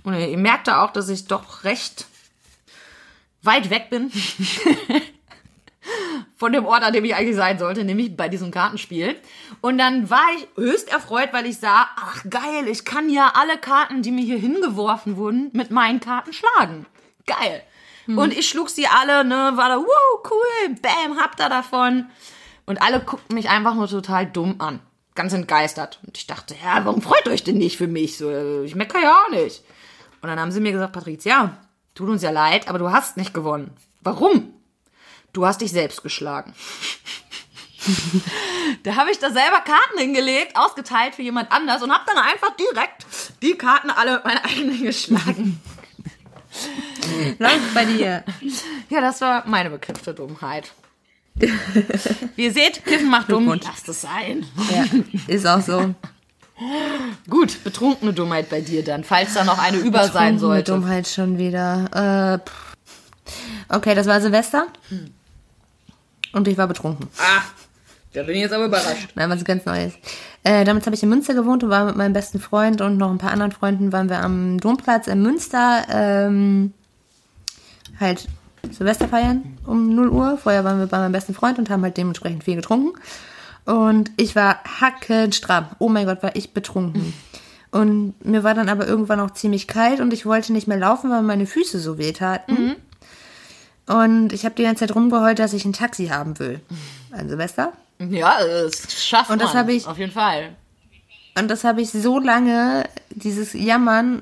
Und 0.03 0.13
ihr 0.19 0.37
merkte 0.37 0.77
auch, 0.77 0.93
dass 0.93 1.09
ich 1.09 1.25
doch 1.25 1.63
recht 1.63 2.05
weit 3.41 3.71
weg 3.71 3.89
bin 3.89 4.11
von 6.43 6.51
dem 6.51 6.65
Ort, 6.65 6.83
an 6.83 6.91
dem 6.91 7.05
ich 7.05 7.15
eigentlich 7.15 7.37
sein 7.37 7.57
sollte, 7.57 7.85
nämlich 7.85 8.17
bei 8.17 8.27
diesem 8.27 8.51
Kartenspiel. 8.51 9.15
Und 9.61 9.77
dann 9.77 10.09
war 10.09 10.25
ich 10.35 10.45
höchst 10.61 10.91
erfreut, 10.91 11.29
weil 11.31 11.45
ich 11.45 11.57
sah, 11.57 11.87
ach 11.95 12.21
geil, 12.29 12.67
ich 12.67 12.83
kann 12.83 13.09
ja 13.09 13.31
alle 13.35 13.57
Karten, 13.57 14.01
die 14.01 14.11
mir 14.11 14.25
hier 14.25 14.39
hingeworfen 14.39 15.15
wurden, 15.15 15.51
mit 15.53 15.71
meinen 15.71 16.01
Karten 16.01 16.33
schlagen. 16.33 16.85
Geil. 17.25 17.63
Und 18.07 18.37
ich 18.37 18.49
schlug 18.49 18.69
sie 18.69 18.87
alle, 18.87 19.23
ne, 19.23 19.53
war 19.55 19.69
da, 19.69 19.77
wow, 19.77 20.31
cool, 20.31 20.75
bam, 20.81 21.17
habt 21.17 21.39
ihr 21.39 21.47
davon. 21.47 22.07
Und 22.65 22.81
alle 22.81 22.99
guckten 22.99 23.35
mich 23.35 23.47
einfach 23.47 23.75
nur 23.75 23.87
total 23.87 24.25
dumm 24.25 24.55
an. 24.59 24.81
Ganz 25.15 25.31
entgeistert. 25.31 26.01
Und 26.05 26.17
ich 26.17 26.27
dachte, 26.27 26.55
ja, 26.61 26.83
warum 26.83 27.01
freut 27.01 27.25
euch 27.29 27.45
denn 27.45 27.57
nicht 27.57 27.77
für 27.77 27.87
mich? 27.87 28.17
So, 28.17 28.29
äh, 28.29 28.65
ich 28.65 28.75
meckere 28.75 29.01
ja 29.01 29.23
auch 29.23 29.29
nicht. 29.29 29.63
Und 30.21 30.27
dann 30.27 30.41
haben 30.41 30.51
sie 30.51 30.59
mir 30.59 30.73
gesagt, 30.73 30.91
Patricia, 30.91 31.55
tut 31.95 32.09
uns 32.09 32.21
ja 32.21 32.31
leid, 32.31 32.67
aber 32.67 32.79
du 32.79 32.91
hast 32.91 33.15
nicht 33.15 33.33
gewonnen. 33.33 33.71
Warum? 34.01 34.53
Du 35.33 35.45
hast 35.45 35.61
dich 35.61 35.71
selbst 35.71 36.03
geschlagen. 36.03 36.53
da 38.83 38.95
habe 38.95 39.11
ich 39.11 39.19
da 39.19 39.31
selber 39.31 39.59
Karten 39.61 39.97
hingelegt, 39.97 40.55
ausgeteilt 40.55 41.15
für 41.15 41.21
jemand 41.21 41.51
anders 41.51 41.81
und 41.81 41.91
habe 41.91 42.03
dann 42.07 42.17
einfach 42.17 42.55
direkt 42.55 43.05
die 43.41 43.55
Karten 43.55 43.89
alle 43.89 44.13
mit 44.13 44.25
meinen 44.25 44.37
eigenen 44.37 44.83
geschlagen. 44.83 45.61
Läuft 47.39 47.73
bei 47.73 47.85
dir. 47.85 48.23
Ja, 48.89 49.01
das 49.01 49.21
war 49.21 49.47
meine 49.47 49.69
bekiffte 49.69 50.13
Dummheit. 50.13 50.71
Wie 51.35 52.45
ihr 52.45 52.53
seht, 52.53 52.85
Kiffen 52.85 53.09
macht 53.09 53.29
dumm. 53.31 53.45
Glückwunsch. 53.45 53.65
Lasst 53.65 53.89
es 53.89 54.01
sein. 54.01 54.45
Ja, 54.71 54.85
ist 55.27 55.47
auch 55.47 55.61
so. 55.61 55.95
Gut, 57.27 57.63
betrunkene 57.63 58.13
Dummheit 58.13 58.49
bei 58.49 58.61
dir 58.61 58.83
dann, 58.83 59.03
falls 59.03 59.33
da 59.33 59.43
noch 59.43 59.57
eine 59.57 59.77
über 59.77 60.03
sein 60.03 60.35
Betrunkene 60.35 60.39
sollte. 60.39 60.71
Dummheit 60.73 61.07
schon 61.07 61.37
wieder. 61.39 62.41
Äh, 63.71 63.75
okay, 63.75 63.95
das 63.95 64.05
war 64.05 64.21
Silvester. 64.21 64.67
Und 66.33 66.47
ich 66.47 66.57
war 66.57 66.67
betrunken. 66.67 67.07
Ah, 67.17 67.43
da 68.13 68.23
bin 68.23 68.35
ich 68.35 68.41
jetzt 68.41 68.53
aber 68.53 68.65
überrascht. 68.65 69.09
Nein, 69.15 69.29
was 69.29 69.43
ganz 69.43 69.65
Neues. 69.65 69.93
Äh, 70.43 70.65
damals 70.65 70.85
habe 70.85 70.95
ich 70.95 71.03
in 71.03 71.09
Münster 71.09 71.33
gewohnt 71.33 71.63
und 71.63 71.69
war 71.69 71.85
mit 71.85 71.95
meinem 71.95 72.13
besten 72.13 72.39
Freund 72.39 72.81
und 72.81 72.97
noch 72.97 73.09
ein 73.09 73.17
paar 73.17 73.31
anderen 73.31 73.51
Freunden 73.51 73.91
waren 73.91 74.09
wir 74.09 74.19
am 74.19 74.59
Domplatz 74.59 75.07
in 75.07 75.21
Münster 75.21 75.85
ähm, 75.89 76.73
halt 77.99 78.27
Silvester 78.71 79.07
feiern 79.07 79.57
um 79.65 79.93
0 79.95 80.09
Uhr. 80.09 80.37
Vorher 80.37 80.63
waren 80.63 80.79
wir 80.79 80.87
bei 80.87 80.97
meinem 80.97 81.11
besten 81.11 81.33
Freund 81.33 81.59
und 81.59 81.69
haben 81.69 81.83
halt 81.83 81.97
dementsprechend 81.97 82.43
viel 82.43 82.55
getrunken. 82.55 82.97
Und 83.65 84.11
ich 84.17 84.35
war 84.35 84.59
hackenstramm. 84.81 85.67
Oh 85.79 85.89
mein 85.89 86.05
Gott, 86.05 86.23
war 86.23 86.35
ich 86.35 86.53
betrunken. 86.53 87.13
Und 87.71 88.13
mir 88.23 88.43
war 88.43 88.53
dann 88.53 88.69
aber 88.69 88.87
irgendwann 88.87 89.19
auch 89.19 89.31
ziemlich 89.31 89.67
kalt 89.67 89.99
und 89.99 90.13
ich 90.13 90.25
wollte 90.25 90.53
nicht 90.53 90.67
mehr 90.67 90.77
laufen, 90.77 91.09
weil 91.09 91.23
meine 91.23 91.47
Füße 91.47 91.79
so 91.79 91.97
weh 91.97 92.11
taten. 92.11 92.75
Und 93.87 94.31
ich 94.33 94.45
habe 94.45 94.55
die 94.55 94.63
ganze 94.63 94.85
Zeit 94.87 94.95
rumgeheult, 94.95 95.39
dass 95.39 95.53
ich 95.53 95.65
ein 95.65 95.73
Taxi 95.73 96.07
haben 96.07 96.39
will. 96.39 96.61
An 97.11 97.27
Silvester. 97.29 97.73
Ja, 97.99 98.37
das 98.43 98.93
schafft 99.05 99.29
Und 99.29 99.41
das 99.41 99.49
man. 99.53 99.59
habe 99.63 99.73
ich- 99.73 99.85
Auf 99.87 99.97
jeden 99.97 100.11
Fall. 100.11 100.55
Und 101.37 101.49
das 101.49 101.63
habe 101.63 101.81
ich 101.81 101.91
so 101.91 102.19
lange, 102.19 102.83
dieses 103.09 103.53
Jammern, 103.53 104.21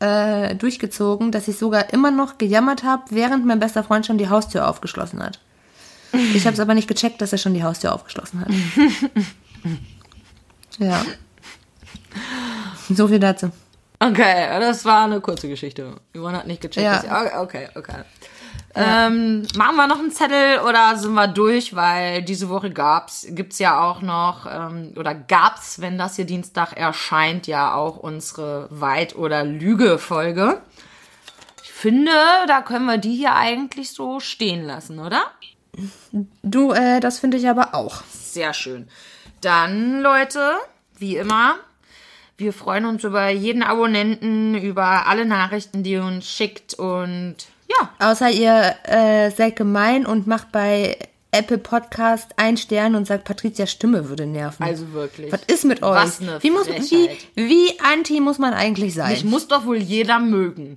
äh, 0.00 0.54
durchgezogen, 0.54 1.30
dass 1.30 1.46
ich 1.48 1.58
sogar 1.58 1.92
immer 1.92 2.10
noch 2.10 2.38
gejammert 2.38 2.82
habe, 2.82 3.02
während 3.10 3.44
mein 3.46 3.60
bester 3.60 3.84
Freund 3.84 4.06
schon 4.06 4.16
die 4.18 4.28
Haustür 4.30 4.66
aufgeschlossen 4.68 5.22
hat. 5.22 5.38
Ich 6.12 6.44
habe 6.46 6.54
es 6.54 6.60
aber 6.60 6.74
nicht 6.74 6.88
gecheckt, 6.88 7.20
dass 7.20 7.32
er 7.32 7.38
schon 7.38 7.54
die 7.54 7.62
Haustür 7.62 7.94
aufgeschlossen 7.94 8.40
hat. 8.40 8.48
ja. 10.78 11.02
So 12.88 13.06
viel 13.08 13.18
dazu. 13.20 13.50
Okay, 14.00 14.58
das 14.58 14.84
war 14.84 15.04
eine 15.04 15.20
kurze 15.20 15.48
Geschichte. 15.48 15.96
Yvonne 16.16 16.38
hat 16.38 16.46
nicht 16.46 16.62
gecheckt. 16.62 16.84
Ja. 16.84 17.02
dass- 17.02 17.34
Okay, 17.42 17.68
okay. 17.74 18.02
Ähm, 18.74 19.46
machen 19.56 19.76
wir 19.76 19.88
noch 19.88 19.98
einen 19.98 20.12
Zettel 20.12 20.60
oder 20.60 20.96
sind 20.96 21.14
wir 21.14 21.26
durch? 21.26 21.74
Weil 21.74 22.22
diese 22.22 22.48
Woche 22.48 22.70
gab's, 22.70 23.26
gibt's 23.30 23.58
ja 23.58 23.80
auch 23.80 24.00
noch, 24.00 24.46
ähm, 24.46 24.94
oder 24.96 25.14
gab's, 25.14 25.80
wenn 25.80 25.98
das 25.98 26.16
hier 26.16 26.24
Dienstag 26.24 26.74
erscheint, 26.74 27.46
ja 27.48 27.74
auch 27.74 27.96
unsere 27.96 28.68
Weit- 28.70 29.16
oder 29.16 29.44
Lüge-Folge. 29.44 30.62
Ich 31.64 31.72
finde, 31.72 32.12
da 32.46 32.62
können 32.62 32.86
wir 32.86 32.98
die 32.98 33.16
hier 33.16 33.34
eigentlich 33.34 33.90
so 33.90 34.20
stehen 34.20 34.64
lassen, 34.64 35.00
oder? 35.00 35.22
Du, 36.42 36.72
äh, 36.72 37.00
das 37.00 37.18
finde 37.18 37.38
ich 37.38 37.48
aber 37.48 37.74
auch. 37.74 38.02
Sehr 38.10 38.54
schön. 38.54 38.88
Dann, 39.40 40.00
Leute, 40.00 40.52
wie 40.98 41.16
immer, 41.16 41.56
wir 42.36 42.52
freuen 42.52 42.84
uns 42.84 43.02
über 43.04 43.28
jeden 43.30 43.62
Abonnenten, 43.62 44.54
über 44.54 45.06
alle 45.06 45.24
Nachrichten, 45.24 45.82
die 45.82 45.92
ihr 45.92 46.04
uns 46.04 46.26
schickt 46.26 46.74
und 46.74 47.36
Außer 48.00 48.30
ihr 48.30 48.74
äh, 48.84 49.30
seid 49.30 49.56
gemein 49.56 50.06
und 50.06 50.26
macht 50.26 50.52
bei 50.52 50.96
Apple 51.32 51.58
Podcast 51.58 52.30
ein 52.36 52.56
Stern 52.56 52.94
und 52.94 53.06
sagt, 53.06 53.24
Patrizias 53.24 53.70
Stimme 53.70 54.08
würde 54.08 54.26
nerven. 54.26 54.64
also 54.64 54.92
wirklich. 54.92 55.30
Was 55.30 55.42
ist 55.44 55.64
mit 55.64 55.82
euch? 55.82 55.94
Was 55.94 56.20
eine 56.20 56.42
wie, 56.42 56.50
muss, 56.50 56.66
wie, 56.66 57.10
wie 57.36 57.78
anti 57.80 58.20
muss 58.20 58.38
man 58.38 58.52
eigentlich 58.54 58.94
sein? 58.94 59.12
Ich 59.12 59.24
muss 59.24 59.46
doch 59.46 59.64
wohl 59.66 59.76
jeder 59.76 60.18
mögen. 60.18 60.76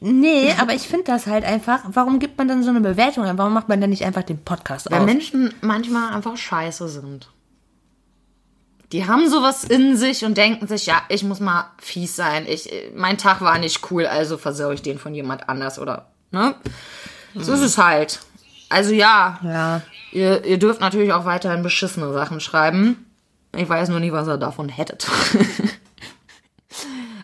Nee, 0.00 0.52
aber 0.58 0.74
ich 0.74 0.82
finde 0.82 1.04
das 1.04 1.26
halt 1.26 1.44
einfach. 1.44 1.80
Warum 1.88 2.18
gibt 2.18 2.38
man 2.38 2.48
dann 2.48 2.62
so 2.62 2.70
eine 2.70 2.80
Bewertung 2.80 3.24
an? 3.24 3.38
Warum 3.38 3.52
macht 3.54 3.68
man 3.68 3.80
dann 3.80 3.90
nicht 3.90 4.04
einfach 4.04 4.22
den 4.22 4.38
Podcast 4.38 4.90
Weil 4.90 5.00
aus? 5.00 5.06
Menschen 5.06 5.52
manchmal 5.62 6.14
einfach 6.14 6.36
scheiße 6.36 6.88
sind. 6.88 7.28
Die 8.92 9.06
haben 9.06 9.28
sowas 9.28 9.64
in 9.64 9.96
sich 9.96 10.24
und 10.24 10.36
denken 10.36 10.68
sich, 10.68 10.86
ja, 10.86 11.02
ich 11.08 11.24
muss 11.24 11.40
mal 11.40 11.70
fies 11.78 12.14
sein. 12.14 12.46
Ich, 12.46 12.70
mein 12.94 13.18
Tag 13.18 13.40
war 13.40 13.58
nicht 13.58 13.90
cool, 13.90 14.06
also 14.06 14.38
versau 14.38 14.70
ich 14.70 14.82
den 14.82 14.98
von 14.98 15.14
jemand 15.14 15.48
anders 15.48 15.78
oder, 15.78 16.06
ne? 16.30 16.54
So 17.34 17.52
ist 17.52 17.60
es 17.60 17.78
halt. 17.78 18.20
Also 18.68 18.92
ja, 18.92 19.38
Ja. 19.42 19.82
Ihr, 20.12 20.44
ihr 20.44 20.58
dürft 20.58 20.80
natürlich 20.80 21.12
auch 21.12 21.26
weiterhin 21.26 21.62
beschissene 21.62 22.12
Sachen 22.12 22.40
schreiben. 22.40 23.04
Ich 23.54 23.68
weiß 23.68 23.90
nur 23.90 24.00
nicht, 24.00 24.12
was 24.12 24.28
ihr 24.28 24.38
davon 24.38 24.68
hättet. 24.68 25.06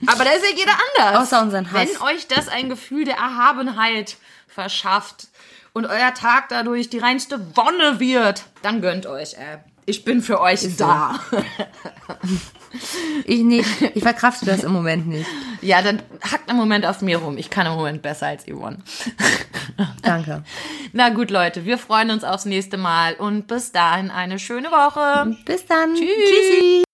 Aber 0.07 0.25
da 0.25 0.31
ist 0.33 0.45
ja 0.45 0.57
jeder 0.57 0.73
anders. 0.73 1.23
Außer 1.23 1.43
unseren 1.43 1.73
Hass. 1.73 1.89
Wenn 1.89 2.03
euch 2.03 2.27
das 2.27 2.49
ein 2.49 2.69
Gefühl 2.69 3.05
der 3.05 3.17
Erhabenheit 3.17 4.17
verschafft 4.49 5.29
und 5.73 5.87
euer 5.87 6.13
Tag 6.13 6.49
dadurch 6.49 6.91
die 6.91 6.99
reinste 6.99 7.57
Wonne 7.57 8.01
wird, 8.01 8.45
dann 8.63 8.83
gönnt 8.83 9.07
euch, 9.07 9.35
ey. 9.35 9.59
Ich 9.85 10.05
bin 10.05 10.23
für 10.23 10.41
euch 10.41 10.77
da. 10.77 11.19
Ich 13.25 13.43
nicht. 13.43 13.69
Ich 13.95 14.03
verkrafte 14.03 14.47
das 14.47 14.65
im 14.65 14.73
Moment 14.73 15.07
nicht. 15.07 15.29
Ja, 15.61 15.83
dann 15.83 16.01
hackt 16.23 16.51
im 16.51 16.57
Moment 16.57 16.87
auf 16.87 17.03
mir 17.03 17.19
rum. 17.19 17.37
Ich 17.37 17.51
kann 17.51 17.67
im 17.67 17.75
Moment 17.75 18.01
besser 18.01 18.29
als 18.29 18.47
Yvonne. 18.47 18.79
Danke. 20.03 20.43
Na 20.93 21.11
gut, 21.11 21.31
Leute, 21.31 21.65
wir 21.65 21.79
freuen 21.79 22.11
uns 22.11 22.25
aufs 22.25 22.45
nächste 22.45 22.79
Mal 22.79 23.15
und 23.15 23.47
bis 23.47 23.73
dahin 23.73 24.11
eine 24.11 24.39
schöne 24.39 24.71
Woche. 24.71 25.37
Bis 25.45 25.67
dann. 25.67 25.95
Tschüss. 25.95 26.09
Tschüssi. 26.09 26.85